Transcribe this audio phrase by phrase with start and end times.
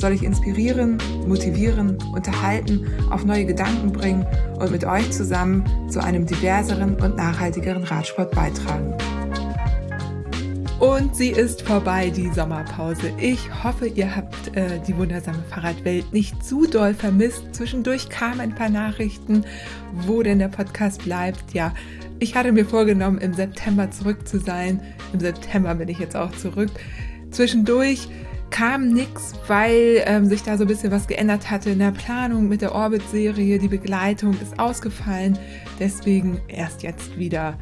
[0.00, 4.26] soll ich inspirieren, motivieren, unterhalten, auf neue Gedanken bringen
[4.58, 8.94] und mit euch zusammen zu einem diverseren und nachhaltigeren Radsport beitragen.
[10.80, 13.12] Und sie ist vorbei, die Sommerpause.
[13.18, 17.54] Ich hoffe, ihr habt äh, die wundersame Fahrradwelt nicht zu doll vermisst.
[17.54, 19.44] Zwischendurch kamen ein paar Nachrichten,
[20.06, 21.52] wo denn der Podcast bleibt.
[21.52, 21.74] Ja,
[22.18, 24.80] ich hatte mir vorgenommen, im September zurück zu sein.
[25.12, 26.70] Im September bin ich jetzt auch zurück.
[27.30, 28.08] Zwischendurch
[28.50, 32.48] kam nichts, weil ähm, sich da so ein bisschen was geändert hatte in der Planung
[32.48, 33.58] mit der Orbit-Serie.
[33.58, 35.38] Die Begleitung ist ausgefallen.
[35.78, 37.58] Deswegen erst jetzt wieder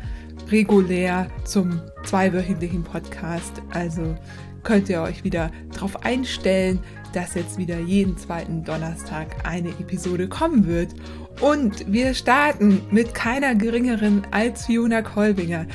[0.50, 3.62] regulär zum zweiwöchentlichen Podcast.
[3.70, 4.16] Also
[4.62, 6.80] könnt ihr euch wieder darauf einstellen,
[7.12, 10.94] dass jetzt wieder jeden zweiten Donnerstag eine Episode kommen wird.
[11.40, 15.66] Und wir starten mit keiner geringeren als Fiona Kolbinger.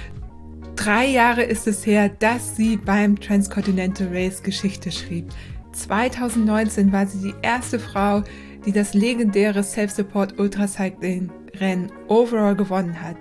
[0.75, 5.29] Drei Jahre ist es her, dass sie beim Transcontinental Race Geschichte schrieb.
[5.71, 8.23] 2019 war sie die erste Frau,
[8.65, 13.17] die das legendäre Self-Support Ultracycling Rennen Overall gewonnen hat.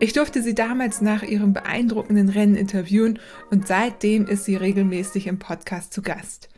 [0.00, 3.18] Ich durfte sie damals nach ihrem beeindruckenden Rennen interviewen
[3.50, 6.48] und seitdem ist sie regelmäßig im Podcast zu Gast.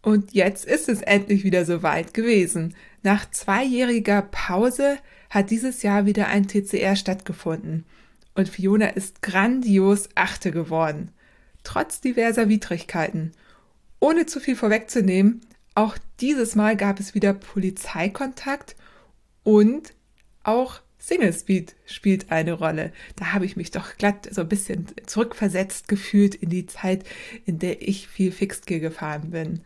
[0.00, 2.74] Und jetzt ist es endlich wieder soweit gewesen.
[3.02, 4.96] Nach zweijähriger Pause
[5.28, 7.84] hat dieses Jahr wieder ein TCR stattgefunden
[8.34, 11.10] und Fiona ist grandios Achte geworden,
[11.64, 13.32] trotz diverser Widrigkeiten.
[14.00, 15.40] Ohne zu viel vorwegzunehmen,
[15.74, 18.76] auch dieses Mal gab es wieder Polizeikontakt
[19.42, 19.94] und
[20.42, 22.92] auch Single Speed spielt eine Rolle.
[23.16, 27.04] Da habe ich mich doch glatt so ein bisschen zurückversetzt gefühlt in die Zeit,
[27.44, 29.62] in der ich viel Fixgear gefahren bin.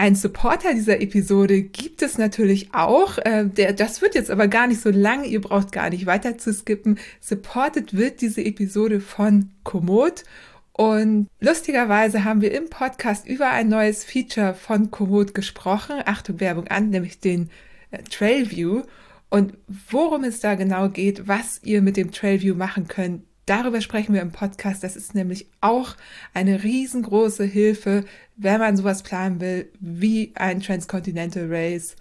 [0.00, 3.18] Ein Supporter dieser Episode gibt es natürlich auch.
[3.18, 5.24] Äh, der, das wird jetzt aber gar nicht so lang.
[5.24, 7.00] Ihr braucht gar nicht weiter zu skippen.
[7.20, 10.22] Supported wird diese Episode von Komoot.
[10.70, 15.96] Und lustigerweise haben wir im Podcast über ein neues Feature von Komoot gesprochen.
[16.06, 17.50] Achtung, Werbung an, nämlich den
[17.90, 18.82] äh, Trailview.
[19.30, 19.54] Und
[19.90, 24.20] worum es da genau geht, was ihr mit dem Trailview machen könnt, Darüber sprechen wir
[24.20, 24.84] im Podcast.
[24.84, 25.96] Das ist nämlich auch
[26.34, 28.04] eine riesengroße Hilfe,
[28.36, 31.96] wenn man sowas planen will, wie ein Transcontinental Race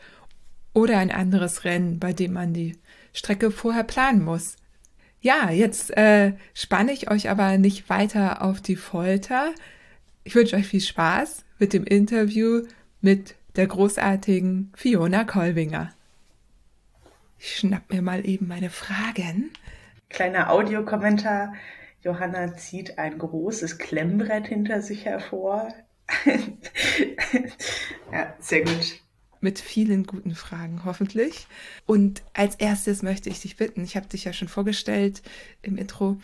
[0.74, 2.76] oder ein anderes Rennen, bei dem man die
[3.14, 4.58] Strecke vorher planen muss.
[5.22, 9.54] Ja, jetzt äh, spanne ich euch aber nicht weiter auf die Folter.
[10.26, 12.64] Ich wünsche euch viel Spaß mit dem Interview
[13.00, 15.94] mit der großartigen Fiona Kolwinger.
[17.40, 19.52] Ich schnapp mir mal eben meine Fragen.
[20.10, 21.54] Kleiner Audiokommentar.
[22.02, 25.74] Johanna zieht ein großes Klemmbrett hinter sich hervor.
[28.12, 29.02] ja, sehr gut.
[29.40, 31.48] Mit vielen guten Fragen, hoffentlich.
[31.86, 35.22] Und als erstes möchte ich dich bitten, ich habe dich ja schon vorgestellt
[35.62, 36.18] im Intro,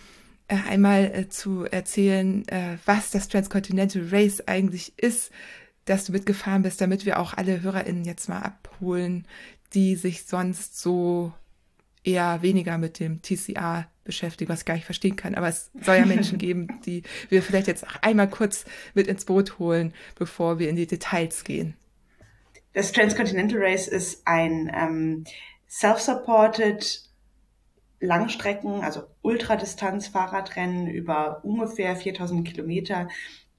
[0.48, 5.32] äh, einmal äh, zu erzählen, äh, was das Transcontinental Race eigentlich ist,
[5.86, 9.28] dass du mitgefahren bist, damit wir auch alle HörerInnen jetzt mal abholen,
[9.74, 11.34] die sich sonst so
[12.03, 15.36] eher weniger mit dem TCA beschäftigen, was ich gar nicht verstehen kann.
[15.36, 19.25] Aber es soll ja Menschen geben, die wir vielleicht jetzt auch einmal kurz mit ins
[19.25, 21.75] Boot holen, bevor wir in die Details gehen.
[22.74, 25.24] Das Transcontinental Race ist ein ähm,
[25.69, 27.09] self-supported
[28.00, 33.08] Langstrecken, also Ultradistanz-Fahrradrennen über ungefähr 4000 Kilometer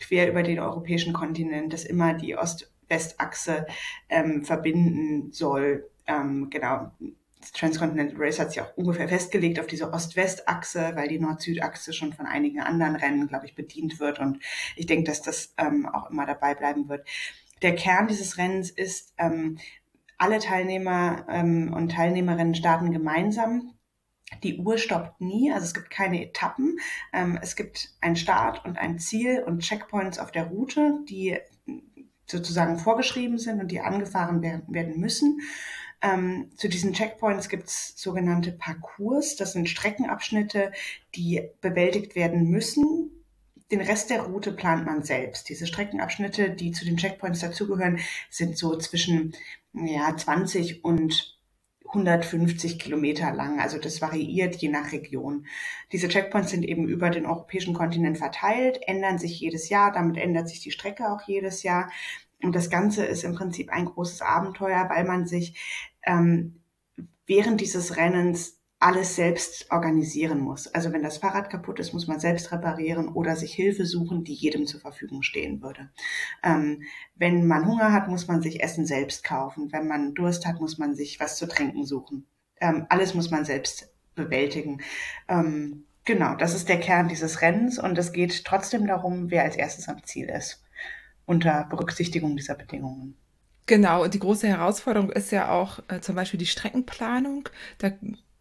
[0.01, 3.67] quer über den europäischen Kontinent, das immer die Ost-West-Achse
[4.11, 5.89] ähm, verbinden soll.
[6.07, 6.91] Ähm, genau,
[7.45, 12.15] das Transcontinental Race hat sich auch ungefähr festgelegt auf diese Ost-West-Achse, weil die Nord-Süd-Achse schon
[12.15, 14.19] von einigen anderen Rennen, glaube ich, bedient wird.
[14.19, 14.39] Und
[14.77, 17.07] ich denke, dass das ähm, auch immer dabei bleiben wird.
[17.61, 19.59] Der Kern dieses Rennens ist, ähm,
[20.17, 23.75] alle Teilnehmer ähm, und Teilnehmerinnen starten gemeinsam.
[24.43, 26.79] Die Uhr stoppt nie, also es gibt keine Etappen.
[27.13, 31.37] Ähm, es gibt einen Start und ein Ziel und Checkpoints auf der Route, die
[32.27, 35.41] sozusagen vorgeschrieben sind und die angefahren werden, werden müssen.
[36.05, 39.37] Ähm, zu diesen Checkpoints gibt es sogenannte Parcours.
[39.37, 40.73] Das sind Streckenabschnitte,
[41.15, 43.11] die bewältigt werden müssen.
[43.71, 45.49] Den Rest der Route plant man selbst.
[45.49, 49.35] Diese Streckenabschnitte, die zu den Checkpoints dazugehören, sind so zwischen
[49.73, 51.39] ja, 20 und
[51.87, 53.61] 150 Kilometer lang.
[53.61, 55.47] Also das variiert je nach Region.
[55.93, 59.91] Diese Checkpoints sind eben über den europäischen Kontinent verteilt, ändern sich jedes Jahr.
[59.93, 61.91] Damit ändert sich die Strecke auch jedes Jahr.
[62.43, 65.57] und das Ganze ist im Prinzip ein großes Abenteuer, weil man sich
[66.07, 66.61] ähm,
[67.27, 70.67] während dieses Rennens alles selbst organisieren muss.
[70.67, 74.35] Also wenn das Fahrrad kaputt ist, muss man selbst reparieren oder sich Hilfe suchen, die
[74.35, 75.89] jedem zur Verfügung stehen würde.
[76.43, 76.83] Ähm,
[77.15, 79.73] wenn man Hunger hat, muss man sich Essen selbst kaufen.
[79.73, 82.27] Wenn man Durst hat, muss man sich was zu trinken suchen.
[82.61, 84.83] Ähm, alles muss man selbst bewältigen.
[85.29, 89.57] Ähm, genau, das ist der Kern dieses Rennens und es geht trotzdem darum, wer als
[89.57, 90.63] erstes am Ziel ist,
[91.25, 93.17] unter Berücksichtigung dieser Bedingungen.
[93.67, 97.49] Genau, und die große Herausforderung ist ja auch äh, zum Beispiel die Streckenplanung.
[97.79, 97.93] Da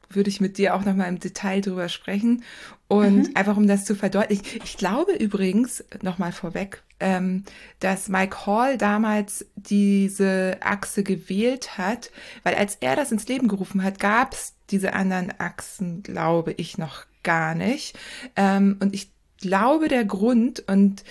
[0.09, 2.43] würde ich mit dir auch nochmal im Detail drüber sprechen.
[2.87, 3.35] Und mhm.
[3.35, 4.45] einfach um das zu verdeutlichen.
[4.63, 7.43] Ich glaube übrigens, nochmal vorweg, ähm,
[7.79, 12.11] dass Mike Hall damals diese Achse gewählt hat,
[12.43, 16.77] weil als er das ins Leben gerufen hat, gab es diese anderen Achsen, glaube ich,
[16.77, 17.97] noch gar nicht.
[18.35, 21.03] Ähm, und ich glaube, der Grund, und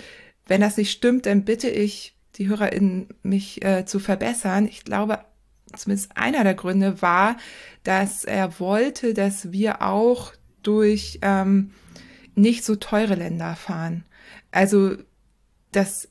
[0.47, 4.67] wenn das nicht stimmt, dann bitte ich die HörerInnen, mich äh, zu verbessern.
[4.67, 5.19] Ich glaube,
[5.75, 7.37] zumindest einer der Gründe war,
[7.83, 11.71] dass er wollte, dass wir auch durch ähm,
[12.35, 14.05] nicht so teure Länder fahren.
[14.51, 14.95] Also,
[15.71, 16.09] dass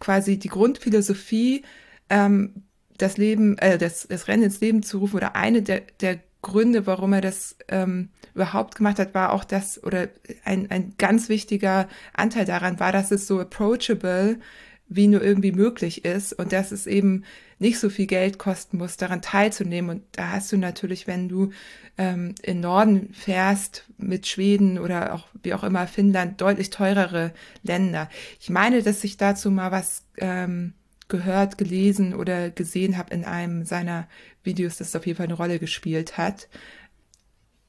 [0.00, 1.62] quasi die Grundphilosophie,
[2.10, 2.64] ähm,
[2.98, 6.86] das Leben, äh, das, das Rennen ins Leben zu rufen oder eine der, der Gründe,
[6.86, 10.08] warum er das ähm, überhaupt gemacht hat, war auch das, oder
[10.44, 14.38] ein, ein ganz wichtiger Anteil daran war, dass es so approachable
[14.88, 17.24] wie nur irgendwie möglich ist und dass es eben
[17.58, 19.90] nicht so viel Geld kosten muss, daran teilzunehmen.
[19.90, 21.50] Und da hast du natürlich, wenn du
[21.98, 27.32] ähm, in Norden fährst mit Schweden oder auch wie auch immer Finnland, deutlich teurere
[27.62, 28.08] Länder.
[28.40, 30.72] Ich meine, dass ich dazu mal was ähm,
[31.08, 34.06] gehört, gelesen oder gesehen habe in einem seiner
[34.44, 36.48] Videos, das auf jeden Fall eine Rolle gespielt hat.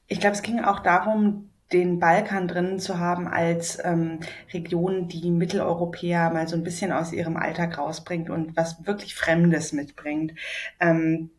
[0.06, 4.20] Ich glaube, es ging auch darum, den Balkan drin zu haben als ähm,
[4.52, 9.72] Region, die Mitteleuropäer mal so ein bisschen aus ihrem Alltag rausbringt und was wirklich Fremdes
[9.72, 10.32] mitbringt.
[10.80, 11.30] Ähm,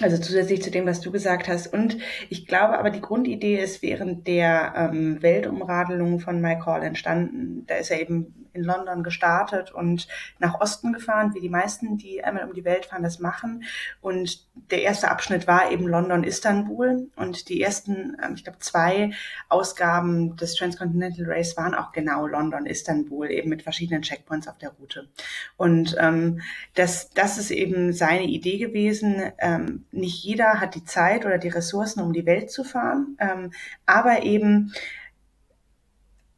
[0.00, 1.72] also zusätzlich zu dem, was du gesagt hast.
[1.72, 1.98] Und
[2.28, 7.64] ich glaube aber, die Grundidee ist während der ähm, Weltumradelung von Mike Hall entstanden.
[7.66, 10.08] Da ist er eben in London gestartet und
[10.38, 13.64] nach Osten gefahren, wie die meisten, die einmal um die Welt fahren, das machen.
[14.00, 17.10] Und der erste Abschnitt war eben London-Istanbul.
[17.16, 19.10] Und die ersten, ähm, ich glaube, zwei
[19.48, 25.08] Ausgaben des Transcontinental Race waren auch genau London-Istanbul, eben mit verschiedenen Checkpoints auf der Route.
[25.56, 26.40] Und ähm,
[26.74, 29.32] das, das ist eben seine Idee gewesen.
[29.38, 33.52] Ähm, nicht jeder hat die Zeit oder die Ressourcen, um die Welt zu fahren, ähm,
[33.86, 34.72] aber eben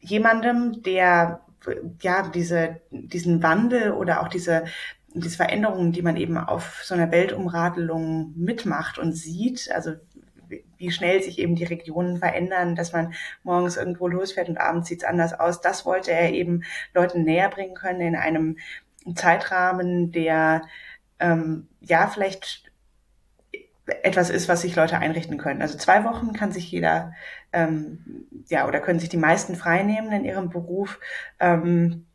[0.00, 1.41] jemandem, der
[2.00, 4.64] ja, diese, diesen Wandel oder auch diese,
[5.14, 9.93] diese Veränderungen, die man eben auf so einer Weltumradelung mitmacht und sieht, also
[10.79, 15.05] wie schnell sich eben die Regionen verändern, dass man morgens irgendwo losfährt und abends sieht's
[15.05, 15.61] anders aus.
[15.61, 16.62] Das wollte er eben
[16.94, 18.58] Leuten näher bringen können in einem
[19.14, 20.62] Zeitrahmen, der
[21.19, 22.66] ähm, ja vielleicht
[24.03, 25.62] etwas ist, was sich Leute einrichten können.
[25.62, 27.12] Also zwei Wochen kann sich jeder,
[27.53, 30.99] ähm, ja, oder können sich die meisten freinehmen in ihrem Beruf.
[31.38, 32.06] Ähm,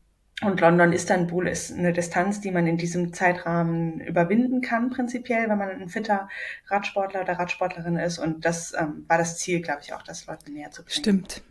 [0.44, 5.58] und London, Istanbul ist eine Distanz, die man in diesem Zeitrahmen überwinden kann, prinzipiell, wenn
[5.58, 6.28] man ein fitter
[6.68, 8.18] Radsportler oder Radsportlerin ist.
[8.18, 11.00] Und das ähm, war das Ziel, glaube ich, auch, das Leuten näher zu bringen.
[11.00, 11.44] Stimmt.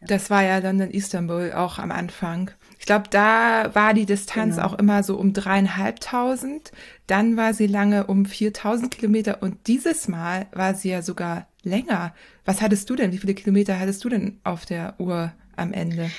[0.00, 2.52] Das war ja dann in Istanbul auch am Anfang.
[2.86, 4.68] Ich glaube, da war die Distanz genau.
[4.68, 6.70] auch immer so um dreieinhalbtausend.
[7.08, 12.14] Dann war sie lange um 4000 Kilometer und dieses Mal war sie ja sogar länger.
[12.44, 13.10] Was hattest du denn?
[13.10, 16.12] Wie viele Kilometer hattest du denn auf der Uhr am Ende?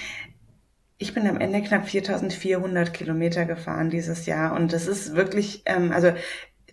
[0.98, 5.94] Ich bin am Ende knapp 4400 Kilometer gefahren dieses Jahr und das ist wirklich, ähm,
[5.94, 6.12] also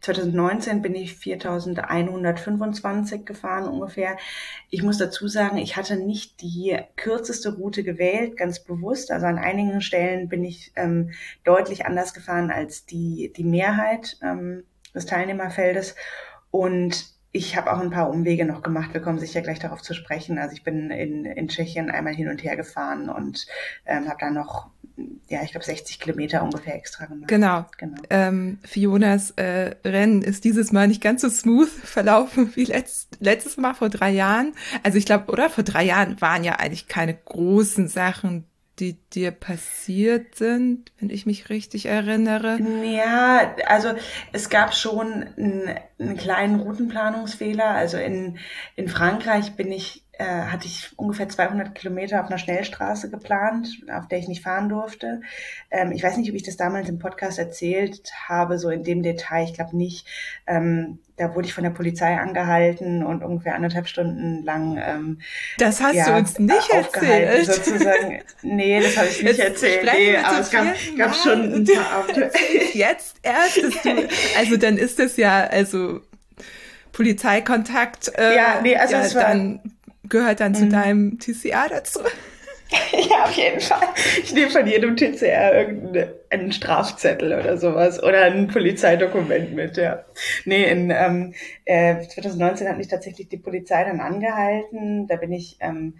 [0.05, 4.19] 2019 bin ich 4125 gefahren ungefähr.
[4.69, 9.11] Ich muss dazu sagen, ich hatte nicht die kürzeste Route gewählt, ganz bewusst.
[9.11, 11.13] Also an einigen Stellen bin ich ähm,
[11.45, 15.95] deutlich anders gefahren als die, die Mehrheit ähm, des Teilnehmerfeldes.
[16.51, 18.93] Und ich habe auch ein paar Umwege noch gemacht.
[18.93, 20.39] Wir kommen sicher gleich darauf zu sprechen.
[20.39, 23.47] Also ich bin in, in Tschechien einmal hin und her gefahren und
[23.87, 24.71] ähm, habe da noch
[25.29, 27.29] ja, ich glaube 60 Kilometer ungefähr extra gemacht.
[27.29, 27.67] Genau.
[27.79, 28.01] genau.
[28.11, 33.57] Ähm, Fionas äh, Rennen ist dieses Mal nicht ganz so smooth verlaufen wie letzt, letztes
[33.57, 34.53] Mal vor drei Jahren.
[34.83, 38.47] Also ich glaube, oder vor drei Jahren waren ja eigentlich keine großen Sachen,
[38.79, 42.59] die dir passiert sind, wenn ich mich richtig erinnere?
[42.85, 43.95] Ja, also
[44.33, 47.69] es gab schon einen, einen kleinen Routenplanungsfehler.
[47.69, 48.39] Also in,
[48.75, 54.09] in Frankreich bin ich äh, hatte ich ungefähr 200 Kilometer auf einer Schnellstraße geplant, auf
[54.09, 55.21] der ich nicht fahren durfte.
[55.71, 59.03] Ähm, ich weiß nicht, ob ich das damals im Podcast erzählt habe, so in dem
[59.03, 59.45] Detail.
[59.45, 60.07] Ich glaube nicht.
[60.47, 64.81] Ähm, da wurde ich von der Polizei angehalten und ungefähr anderthalb Stunden lang.
[64.85, 65.19] Ähm,
[65.59, 67.47] das hast ja, du uns nicht erzählt.
[67.47, 68.23] Sozusagen.
[68.43, 69.91] Nee, das habe ich nicht Jetzt erzählt.
[69.93, 70.67] Nee, aber es gab,
[70.99, 72.07] gab schon ein paar
[72.73, 73.91] Jetzt erst, du,
[74.39, 76.01] also dann ist das ja, also
[76.93, 78.11] Polizeikontakt.
[78.17, 79.61] Äh, ja, nee, also ja, es war, dann
[80.09, 80.71] gehört dann zu mhm.
[80.71, 82.01] deinem TCR dazu.
[82.93, 83.89] ja, auf jeden Fall.
[84.23, 90.05] Ich nehme von jedem TCR irgendeinen Strafzettel oder sowas oder ein Polizeidokument mit, ja.
[90.45, 91.35] Nee, in ähm,
[91.65, 95.07] äh, 2019 hat mich tatsächlich die Polizei dann angehalten.
[95.07, 95.99] Da bin ich, ähm,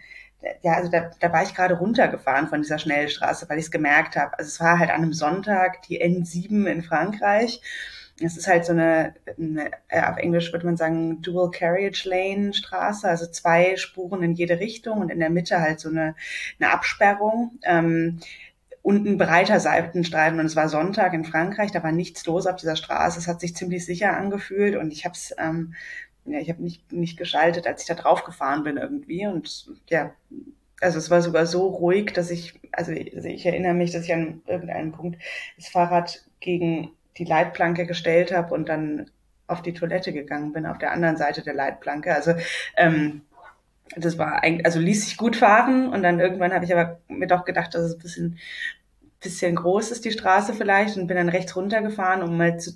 [0.63, 4.17] ja, also da, da war ich gerade runtergefahren von dieser Schnellstraße, weil ich es gemerkt
[4.17, 4.39] habe.
[4.39, 7.61] Also es war halt an einem Sonntag die N7 in Frankreich
[8.21, 12.55] es ist halt so eine, eine, äh, auf Englisch würde man sagen, Dual Carriage Lane
[12.55, 16.15] Straße, also zwei Spuren in jede Richtung und in der Mitte halt so eine,
[16.61, 17.59] eine Absperrung.
[17.65, 18.21] Ähm,
[18.83, 22.57] und ein breiter Seitenstreifen und es war Sonntag in Frankreich, da war nichts los auf
[22.57, 23.19] dieser Straße.
[23.19, 25.75] Es hat sich ziemlich sicher angefühlt und ich habe es, ähm,
[26.27, 30.13] ja, ich habe nicht nicht geschaltet, als ich da drauf gefahren bin irgendwie und ja,
[30.83, 34.05] also es war sogar so ruhig, dass ich, also ich, also ich erinnere mich, dass
[34.05, 35.19] ich an irgendeinem Punkt
[35.57, 39.11] das Fahrrad gegen die Leitplanke gestellt habe und dann
[39.47, 42.15] auf die Toilette gegangen bin, auf der anderen Seite der Leitplanke.
[42.15, 42.35] Also
[42.77, 43.23] ähm,
[43.97, 47.27] das war eigentlich, also ließ sich gut fahren und dann irgendwann habe ich aber mir
[47.27, 48.39] doch gedacht, dass es ein bisschen,
[49.21, 52.73] bisschen groß ist, die Straße vielleicht, und bin dann rechts runtergefahren, um mal zu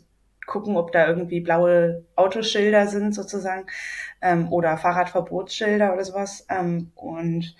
[0.46, 3.66] gucken, ob da irgendwie blaue Autoschilder sind sozusagen
[4.22, 6.46] ähm, oder Fahrradverbotsschilder oder sowas.
[6.48, 7.54] Ähm, und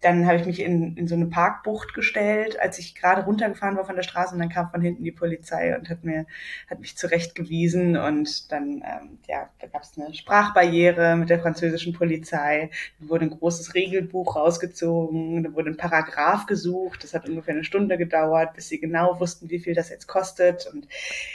[0.00, 3.84] dann habe ich mich in, in so eine Parkbucht gestellt, als ich gerade runtergefahren war
[3.84, 6.26] von der Straße und dann kam von hinten die Polizei und hat mir
[6.70, 11.94] hat mich zurechtgewiesen und dann ähm, ja da gab es eine Sprachbarriere mit der französischen
[11.94, 17.54] Polizei, da wurde ein großes Regelbuch rausgezogen, da wurde ein Paragraph gesucht, das hat ungefähr
[17.54, 20.86] eine Stunde gedauert, bis sie genau wussten, wie viel das jetzt kostet und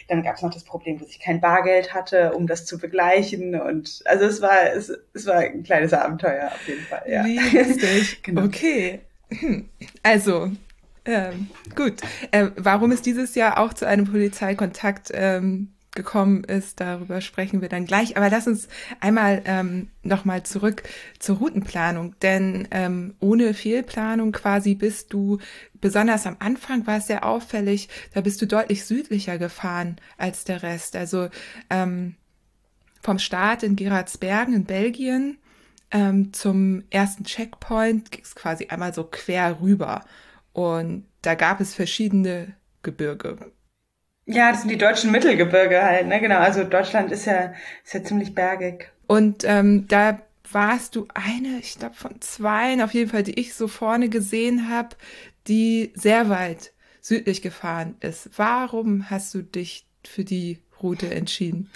[0.08, 3.60] dann gab es noch das Problem, dass ich kein Bargeld hatte, um das zu begleichen
[3.60, 7.04] und also es war es, es war ein kleines Abenteuer auf jeden Fall.
[7.08, 7.26] Ja.
[7.26, 8.24] Wie lustig.
[8.24, 8.46] genau.
[8.46, 8.53] Okay.
[9.30, 9.70] Hm.
[10.04, 10.52] Also,
[11.06, 11.96] ähm, gut.
[12.32, 17.70] Äh, warum es dieses Jahr auch zu einem Polizeikontakt ähm, gekommen ist, darüber sprechen wir
[17.70, 18.18] dann gleich.
[18.18, 18.68] Aber lass uns
[19.00, 20.84] einmal ähm, nochmal zurück
[21.20, 22.16] zur Routenplanung.
[22.22, 25.40] Denn ähm, ohne Fehlplanung quasi bist du,
[25.82, 30.64] besonders am Anfang war es sehr auffällig, da bist du deutlich südlicher gefahren als der
[30.64, 30.96] Rest.
[30.96, 31.30] Also
[31.70, 32.16] ähm,
[33.02, 35.38] vom Start in Geraardsbergen in Belgien
[35.94, 40.04] ähm, zum ersten Checkpoint ging es quasi einmal so quer rüber.
[40.52, 43.52] Und da gab es verschiedene Gebirge.
[44.26, 46.20] Ja, das sind die deutschen Mittelgebirge halt, ne?
[46.20, 48.92] Genau, also Deutschland ist ja, ist ja ziemlich bergig.
[49.06, 50.20] Und ähm, da
[50.52, 54.70] warst du eine, ich glaube von zwei, auf jeden Fall, die ich so vorne gesehen
[54.70, 54.96] habe,
[55.48, 58.30] die sehr weit südlich gefahren ist.
[58.38, 61.70] Warum hast du dich für die Route entschieden?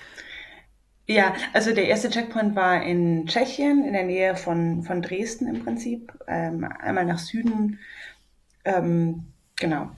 [1.09, 5.63] Ja, also der erste Checkpoint war in Tschechien, in der Nähe von, von Dresden im
[5.63, 6.11] Prinzip.
[6.27, 7.79] Ähm, einmal nach Süden,
[8.65, 9.89] ähm, genau,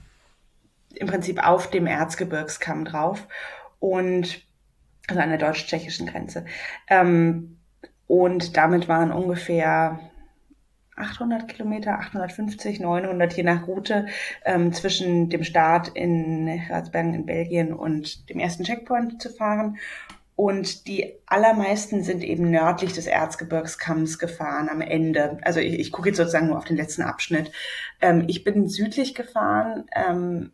[0.94, 3.26] im Prinzip auf dem Erzgebirgskamm drauf
[3.80, 4.46] und
[5.08, 6.44] also an der deutsch-tschechischen Grenze.
[6.86, 7.58] Ähm,
[8.06, 9.98] und damit waren ungefähr
[10.94, 14.06] 800 Kilometer, 850, 900, je nach Route,
[14.44, 19.78] ähm, zwischen dem Start in Ratsbergen in Belgien und dem ersten Checkpoint zu fahren.
[20.40, 25.36] Und die allermeisten sind eben nördlich des Erzgebirgskamms gefahren am Ende.
[25.42, 27.52] Also ich, ich gucke jetzt sozusagen nur auf den letzten Abschnitt.
[28.00, 29.84] Ähm, ich bin südlich gefahren.
[29.94, 30.52] Ähm,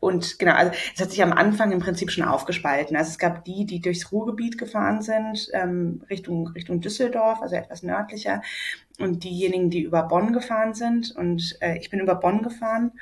[0.00, 2.94] und genau, also es hat sich am Anfang im Prinzip schon aufgespalten.
[2.94, 7.82] Also es gab die, die durchs Ruhrgebiet gefahren sind, ähm, Richtung, Richtung Düsseldorf, also etwas
[7.82, 8.42] nördlicher,
[8.98, 11.10] und diejenigen, die über Bonn gefahren sind.
[11.16, 12.92] Und äh, ich bin über Bonn gefahren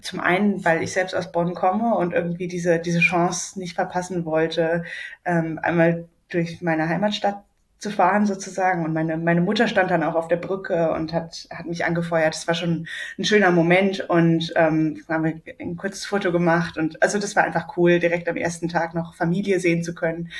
[0.00, 4.24] zum einen, weil ich selbst aus Bonn komme und irgendwie diese, diese Chance nicht verpassen
[4.24, 4.84] wollte,
[5.24, 7.44] ähm, einmal durch meine Heimatstadt
[7.78, 8.84] zu fahren sozusagen.
[8.84, 12.34] Und meine, meine Mutter stand dann auch auf der Brücke und hat, hat mich angefeuert.
[12.34, 12.88] Das war schon
[13.18, 16.78] ein schöner Moment und ähm, haben wir ein kurzes Foto gemacht.
[16.78, 20.30] Und also das war einfach cool, direkt am ersten Tag noch Familie sehen zu können,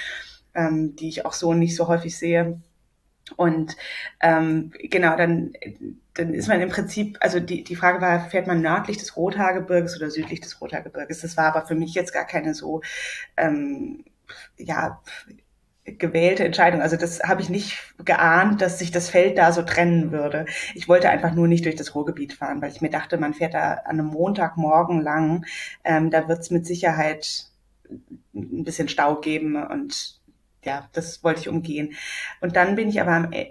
[0.54, 2.60] ähm, die ich auch so nicht so häufig sehe.
[3.36, 3.76] Und
[4.20, 5.52] ähm, genau, dann,
[6.14, 9.96] dann ist man im Prinzip, also die, die Frage war, fährt man nördlich des Rothaargebirges
[9.96, 11.20] oder südlich des Rothaargebirges?
[11.20, 12.82] Das war aber für mich jetzt gar keine so,
[13.36, 14.04] ähm,
[14.56, 15.02] ja,
[15.84, 16.80] gewählte Entscheidung.
[16.80, 20.46] Also das habe ich nicht geahnt, dass sich das Feld da so trennen würde.
[20.74, 23.54] Ich wollte einfach nur nicht durch das Ruhrgebiet fahren, weil ich mir dachte, man fährt
[23.54, 25.44] da an einem Montagmorgen lang.
[25.84, 27.46] Ähm, da wird es mit Sicherheit
[28.34, 30.20] ein bisschen Stau geben und
[30.64, 31.94] ja, das wollte ich umgehen.
[32.40, 33.48] Und dann bin ich aber am, äh,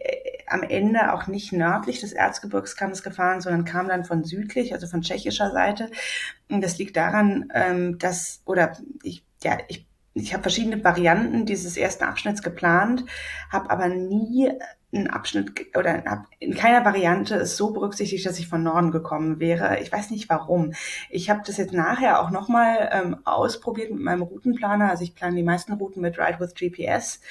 [0.48, 5.02] am Ende auch nicht nördlich des Erzgebirgskamms gefahren, sondern kam dann von südlich, also von
[5.02, 5.90] tschechischer Seite.
[6.50, 11.76] Und das liegt daran, ähm, dass, oder ich, ja, ich ich habe verschiedene Varianten dieses
[11.76, 13.04] ersten Abschnitts geplant,
[13.50, 14.52] habe aber nie
[14.94, 16.04] einen Abschnitt oder
[16.40, 19.80] in keiner Variante ist so berücksichtigt, dass ich von Norden gekommen wäre.
[19.80, 20.74] Ich weiß nicht warum.
[21.10, 24.90] Ich habe das jetzt nachher auch nochmal ähm, ausprobiert mit meinem Routenplaner.
[24.90, 27.22] Also ich plane die meisten Routen mit Ride with GPS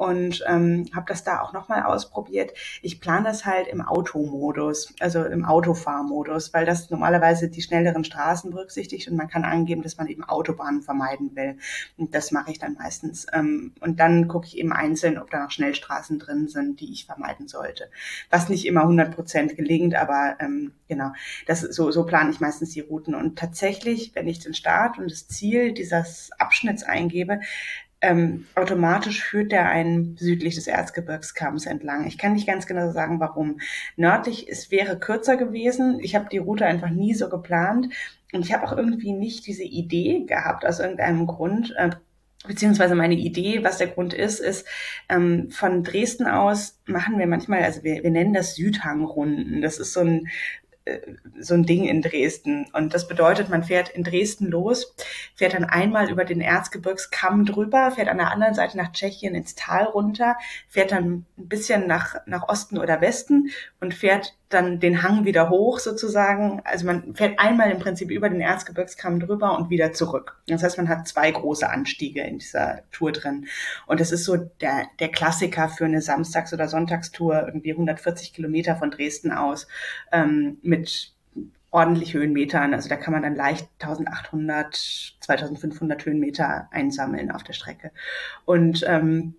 [0.00, 2.54] und ähm, habe das da auch nochmal ausprobiert.
[2.80, 8.50] Ich plane das halt im Automodus, also im Autofahrmodus, weil das normalerweise die schnelleren Straßen
[8.50, 11.58] berücksichtigt und man kann angeben, dass man eben Autobahnen vermeiden will.
[11.98, 13.26] Und das mache ich dann meistens.
[13.34, 17.04] Ähm, und dann gucke ich eben einzeln, ob da noch Schnellstraßen drin sind, die ich
[17.04, 17.90] vermeiden sollte.
[18.30, 21.12] Was nicht immer 100 Prozent gelingt, aber ähm, genau,
[21.46, 23.14] das so, so plane ich meistens die Routen.
[23.14, 27.40] Und tatsächlich, wenn ich den Start und das Ziel dieses Abschnitts eingebe,
[28.02, 32.06] ähm, automatisch führt der einen südlich des Erzgebirgskamms entlang.
[32.06, 33.60] Ich kann nicht ganz genau sagen, warum.
[33.96, 36.00] Nördlich es wäre kürzer gewesen.
[36.00, 37.88] Ich habe die Route einfach nie so geplant
[38.32, 41.74] und ich habe auch irgendwie nicht diese Idee gehabt aus irgendeinem Grund.
[41.76, 41.90] Äh,
[42.46, 44.66] beziehungsweise meine Idee, was der Grund ist, ist,
[45.10, 49.60] ähm, von Dresden aus machen wir manchmal, also wir, wir nennen das Südhangrunden.
[49.60, 50.28] Das ist so ein,
[51.38, 52.66] so ein Ding in Dresden.
[52.72, 54.94] Und das bedeutet, man fährt in Dresden los,
[55.34, 59.54] fährt dann einmal über den Erzgebirgskamm drüber, fährt an der anderen Seite nach Tschechien ins
[59.54, 60.36] Tal runter,
[60.68, 65.48] fährt dann ein bisschen nach, nach Osten oder Westen und fährt dann den Hang wieder
[65.48, 66.60] hoch sozusagen.
[66.64, 70.36] Also man fährt einmal im Prinzip über den Erzgebirgskamm drüber und wieder zurück.
[70.48, 73.46] Das heißt, man hat zwei große Anstiege in dieser Tour drin.
[73.86, 78.74] Und das ist so der, der Klassiker für eine Samstags- oder Sonntagstour, irgendwie 140 Kilometer
[78.76, 79.68] von Dresden aus,
[80.12, 81.14] ähm, mit
[81.70, 82.74] ordentlich Höhenmetern.
[82.74, 84.74] Also da kann man dann leicht 1800,
[85.20, 87.92] 2500 Höhenmeter einsammeln auf der Strecke.
[88.44, 89.34] Und ähm,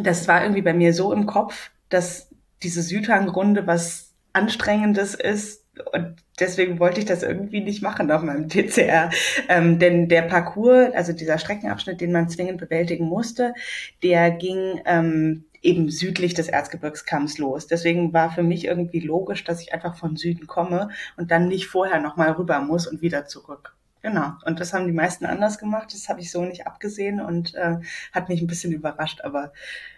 [0.00, 2.30] das war irgendwie bei mir so im Kopf, dass
[2.62, 4.05] diese Südhangrunde was
[4.36, 5.64] Anstrengendes ist.
[5.92, 9.10] Und deswegen wollte ich das irgendwie nicht machen auf meinem TCR.
[9.48, 13.54] Ähm, denn der Parcours, also dieser Streckenabschnitt, den man zwingend bewältigen musste,
[14.02, 17.66] der ging ähm, eben südlich des Erzgebirgskamms los.
[17.66, 21.66] Deswegen war für mich irgendwie logisch, dass ich einfach von Süden komme und dann nicht
[21.66, 23.75] vorher nochmal rüber muss und wieder zurück.
[24.06, 24.34] Genau.
[24.44, 25.92] Und das haben die meisten anders gemacht.
[25.92, 27.78] Das habe ich so nicht abgesehen und äh,
[28.12, 29.22] hat mich ein bisschen überrascht.
[29.22, 29.52] Aber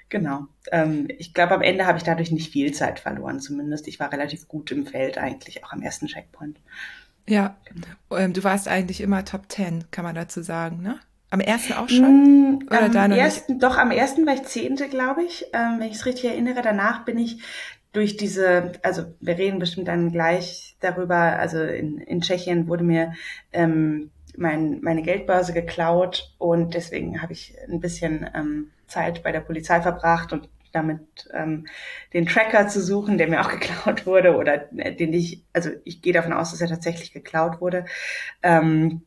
[0.08, 0.46] Genau.
[0.72, 3.86] Ähm, ich glaube, am Ende habe ich dadurch nicht viel Zeit verloren, zumindest.
[3.86, 6.58] Ich war relativ gut im Feld eigentlich, auch am ersten Checkpoint.
[7.28, 8.18] Ja, genau.
[8.18, 10.98] ähm, du warst eigentlich immer Top Ten, kann man dazu sagen, ne?
[11.28, 12.54] Am ersten auch schon?
[12.54, 13.62] Mm, Oder am ersten, nicht?
[13.62, 15.44] Doch, am ersten war ich Zehnte, glaube ich.
[15.52, 17.42] Ähm, wenn ich es richtig erinnere, danach bin ich
[17.92, 23.14] durch diese, also wir reden bestimmt dann gleich darüber, also in, in Tschechien wurde mir
[23.52, 29.40] ähm, mein, meine Geldbörse geklaut und deswegen habe ich ein bisschen ähm, Zeit bei der
[29.40, 31.66] Polizei verbracht und damit ähm,
[32.12, 36.02] den Tracker zu suchen, der mir auch geklaut wurde oder äh, den ich, also ich
[36.02, 37.84] gehe davon aus, dass er tatsächlich geklaut wurde.
[38.42, 39.02] Ähm,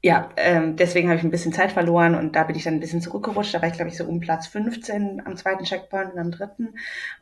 [0.00, 2.80] ja, ähm, deswegen habe ich ein bisschen Zeit verloren und da bin ich dann ein
[2.80, 3.54] bisschen zurückgerutscht.
[3.54, 6.74] Da war ich, glaube ich, so um Platz 15 am zweiten Checkpoint und am dritten.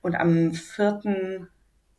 [0.03, 1.49] Und am vierten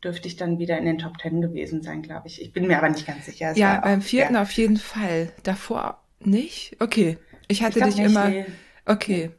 [0.04, 2.42] dürfte ich dann wieder in den Top 10 gewesen sein, glaube ich.
[2.42, 3.52] Ich bin mir aber nicht ganz sicher.
[3.52, 4.44] Es ja, beim vierten ja.
[4.44, 5.32] auf jeden Fall.
[5.42, 6.78] Davor nicht?
[6.80, 7.18] Okay.
[7.48, 8.30] Ich hatte ich dich nicht, immer.
[8.30, 8.46] Nee.
[8.86, 9.32] Okay.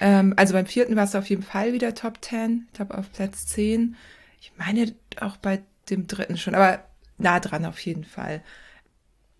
[0.00, 2.66] Ähm, also beim vierten warst du auf jeden Fall wieder Top 10.
[2.66, 3.94] Ich glaube auf Platz 10.
[4.40, 6.84] Ich meine auch bei dem dritten schon, aber
[7.18, 8.42] nah dran auf jeden Fall.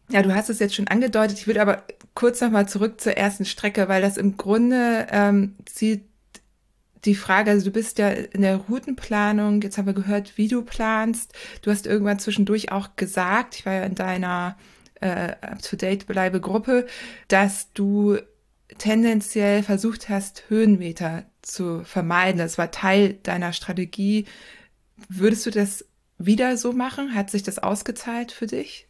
[0.08, 1.38] Ja, du hast es jetzt schon angedeutet.
[1.38, 1.84] Ich würde aber
[2.14, 6.02] kurz nochmal zurück zur ersten Strecke, weil das im Grunde ähm, zieht
[7.04, 10.62] die Frage, also du bist ja in der Routenplanung, jetzt haben wir gehört, wie du
[10.62, 11.32] planst.
[11.62, 14.56] Du hast irgendwann zwischendurch auch gesagt, ich war ja in deiner
[15.00, 16.86] äh, Up-to-Date-Bleibe-Gruppe,
[17.28, 18.18] dass du
[18.78, 22.38] tendenziell versucht hast, Höhenmeter zu vermeiden.
[22.38, 24.26] Das war Teil deiner Strategie.
[25.08, 25.84] Würdest du das
[26.18, 27.14] wieder so machen?
[27.14, 28.86] Hat sich das ausgezahlt für dich?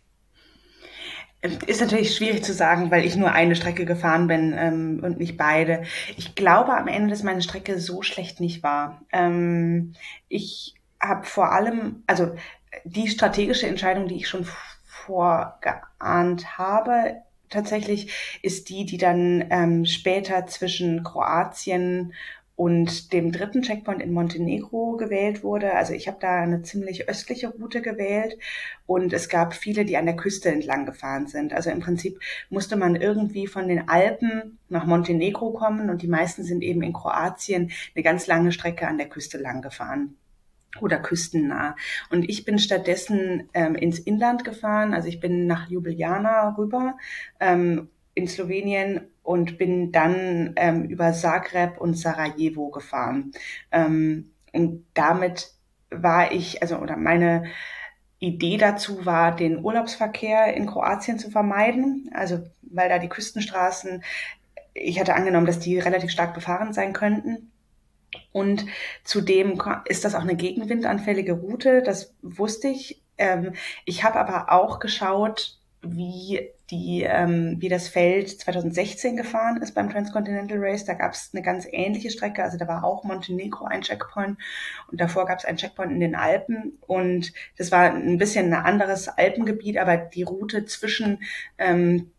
[1.42, 5.36] Ist natürlich schwierig zu sagen, weil ich nur eine Strecke gefahren bin ähm, und nicht
[5.36, 5.82] beide.
[6.16, 9.02] Ich glaube am Ende, dass meine Strecke so schlecht nicht war.
[9.10, 9.94] Ähm,
[10.28, 12.36] ich habe vor allem, also
[12.84, 14.46] die strategische Entscheidung, die ich schon
[14.84, 22.14] vorgeahnt habe, tatsächlich ist die, die dann ähm, später zwischen Kroatien
[22.54, 25.74] und dem dritten Checkpoint in Montenegro gewählt wurde.
[25.74, 28.38] Also ich habe da eine ziemlich östliche Route gewählt
[28.86, 31.52] und es gab viele, die an der Küste entlang gefahren sind.
[31.54, 36.44] Also im Prinzip musste man irgendwie von den Alpen nach Montenegro kommen und die meisten
[36.44, 40.16] sind eben in Kroatien eine ganz lange Strecke an der Küste lang gefahren
[40.80, 41.76] oder küstennah.
[42.10, 44.94] Und ich bin stattdessen ähm, ins Inland gefahren.
[44.94, 46.96] Also ich bin nach Ljubljana rüber
[47.40, 53.32] ähm, in Slowenien und bin dann ähm, über Zagreb und Sarajevo gefahren.
[53.70, 55.52] Ähm, und damit
[55.90, 57.44] war ich, also oder meine
[58.18, 62.10] Idee dazu war, den Urlaubsverkehr in Kroatien zu vermeiden.
[62.14, 64.02] Also weil da die Küstenstraßen,
[64.74, 67.50] ich hatte angenommen, dass die relativ stark befahren sein könnten.
[68.32, 68.66] Und
[69.04, 73.02] zudem ist das auch eine gegenwindanfällige Route, das wusste ich.
[73.18, 73.54] Ähm,
[73.84, 79.90] ich habe aber auch geschaut, wie die, ähm, wie das Feld 2016 gefahren ist beim
[79.90, 80.84] Transcontinental Race.
[80.84, 82.42] Da gab es eine ganz ähnliche Strecke.
[82.42, 84.38] Also da war auch Montenegro ein Checkpoint
[84.90, 86.78] und davor gab es einen Checkpoint in den Alpen.
[86.86, 91.22] Und das war ein bisschen ein anderes Alpengebiet, aber die Route zwischen
[91.58, 92.10] ähm,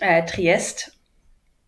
[0.00, 0.98] äh, Triest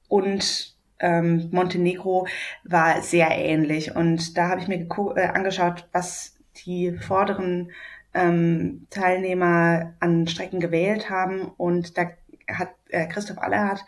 [0.09, 2.27] und ähm, Montenegro
[2.65, 3.95] war sehr ähnlich.
[3.95, 7.73] Und da habe ich mir äh, angeschaut, was die vorderen
[8.15, 11.43] ähm, Teilnehmer an Strecken gewählt haben.
[11.57, 12.11] Und da
[12.49, 13.85] hat äh, Christoph Allerhardt,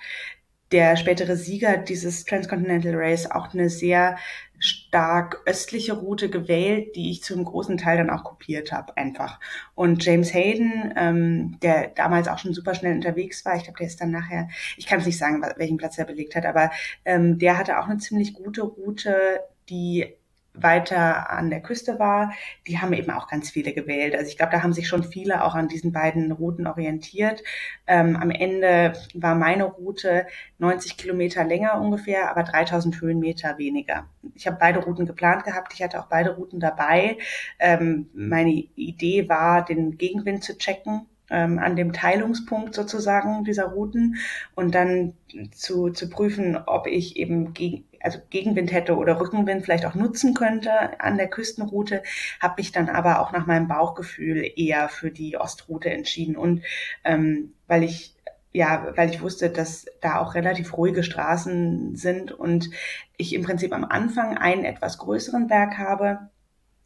[0.72, 4.16] der spätere Sieger dieses Transcontinental Race, auch eine sehr
[4.58, 9.38] stark östliche Route gewählt, die ich zum großen Teil dann auch kopiert habe, einfach.
[9.74, 13.88] Und James Hayden, ähm, der damals auch schon super schnell unterwegs war, ich glaube, der
[13.88, 16.70] ist dann nachher, ich kann es nicht sagen, welchen Platz er belegt hat, aber
[17.04, 20.14] ähm, der hatte auch eine ziemlich gute Route, die
[20.54, 22.32] weiter an der Küste war,
[22.66, 24.14] die haben eben auch ganz viele gewählt.
[24.14, 27.42] Also ich glaube, da haben sich schon viele auch an diesen beiden Routen orientiert.
[27.86, 30.26] Ähm, am Ende war meine Route
[30.58, 34.06] 90 Kilometer länger ungefähr, aber 3000 Höhenmeter weniger.
[34.34, 35.74] Ich habe beide Routen geplant gehabt.
[35.74, 37.18] Ich hatte auch beide Routen dabei.
[37.58, 44.16] Ähm, meine Idee war, den Gegenwind zu checken ähm, an dem Teilungspunkt sozusagen dieser Routen
[44.54, 45.14] und dann
[45.52, 50.34] zu, zu prüfen, ob ich eben gegen, also Gegenwind hätte oder Rückenwind vielleicht auch nutzen
[50.34, 52.02] könnte an der Küstenroute,
[52.40, 56.36] habe mich dann aber auch nach meinem Bauchgefühl eher für die Ostroute entschieden.
[56.36, 56.62] Und
[57.04, 58.14] ähm, weil ich
[58.56, 62.70] ja, weil ich wusste, dass da auch relativ ruhige Straßen sind und
[63.16, 66.30] ich im Prinzip am Anfang einen etwas größeren Berg habe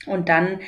[0.07, 0.61] und dann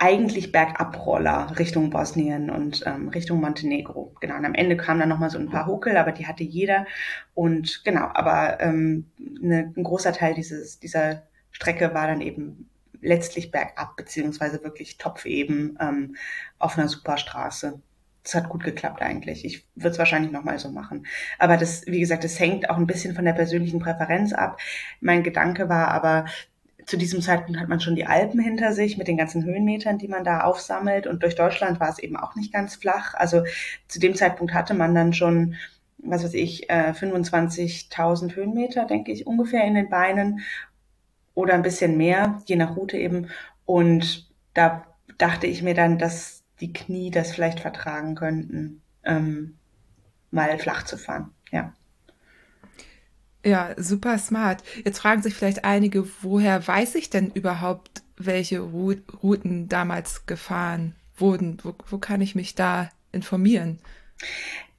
[0.00, 4.16] eigentlich Bergabroller Richtung Bosnien und ähm, Richtung Montenegro.
[4.20, 6.86] Genau, und am Ende kamen dann nochmal so ein paar Huckel, aber die hatte jeder.
[7.34, 12.70] Und genau, aber ähm, ne, ein großer Teil dieses, dieser Strecke war dann eben
[13.02, 16.16] letztlich bergab, beziehungsweise wirklich topfeben ähm,
[16.58, 17.82] auf einer Superstraße.
[18.22, 19.44] Das hat gut geklappt eigentlich.
[19.44, 21.06] Ich würde es wahrscheinlich nochmal so machen.
[21.38, 24.58] Aber das, wie gesagt, das hängt auch ein bisschen von der persönlichen Präferenz ab.
[25.00, 26.24] Mein Gedanke war aber,
[26.90, 30.08] zu diesem Zeitpunkt hat man schon die Alpen hinter sich mit den ganzen Höhenmetern, die
[30.08, 31.06] man da aufsammelt.
[31.06, 33.14] Und durch Deutschland war es eben auch nicht ganz flach.
[33.14, 33.44] Also
[33.86, 35.54] zu dem Zeitpunkt hatte man dann schon,
[35.98, 40.40] was weiß ich, 25.000 äh, Höhenmeter, denke ich, ungefähr in den Beinen
[41.34, 43.28] oder ein bisschen mehr, je nach Route eben.
[43.66, 44.84] Und da
[45.16, 49.58] dachte ich mir dann, dass die Knie das vielleicht vertragen könnten, ähm,
[50.32, 51.30] mal flach zu fahren.
[51.52, 51.72] Ja.
[53.44, 54.62] Ja, super smart.
[54.84, 61.58] Jetzt fragen sich vielleicht einige, woher weiß ich denn überhaupt, welche Routen damals gefahren wurden?
[61.62, 63.78] Wo, wo kann ich mich da informieren?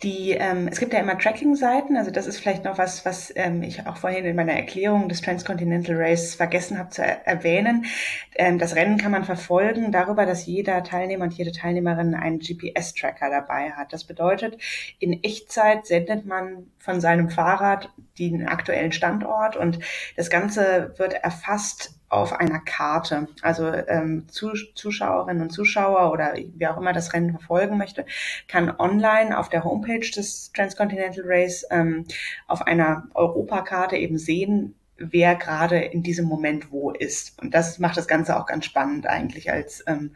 [0.03, 3.61] Die, ähm, es gibt ja immer Tracking-Seiten, also das ist vielleicht noch was, was ähm,
[3.61, 7.85] ich auch vorhin in meiner Erklärung des Transcontinental Race vergessen habe zu er erwähnen.
[8.33, 13.29] Ähm, das Rennen kann man verfolgen darüber, dass jeder Teilnehmer und jede Teilnehmerin einen GPS-Tracker
[13.29, 13.93] dabei hat.
[13.93, 14.59] Das bedeutet,
[14.97, 19.77] in Echtzeit sendet man von seinem Fahrrad den aktuellen Standort und
[20.15, 23.29] das Ganze wird erfasst auf einer Karte.
[23.41, 28.05] Also ähm, Zuschauerinnen und Zuschauer oder wer auch immer das Rennen verfolgen möchte,
[28.49, 32.05] kann online auf der Homepage des Transcontinental Race ähm,
[32.47, 37.41] auf einer Europakarte eben sehen, wer gerade in diesem Moment wo ist.
[37.41, 40.11] Und das macht das Ganze auch ganz spannend eigentlich, als ähm,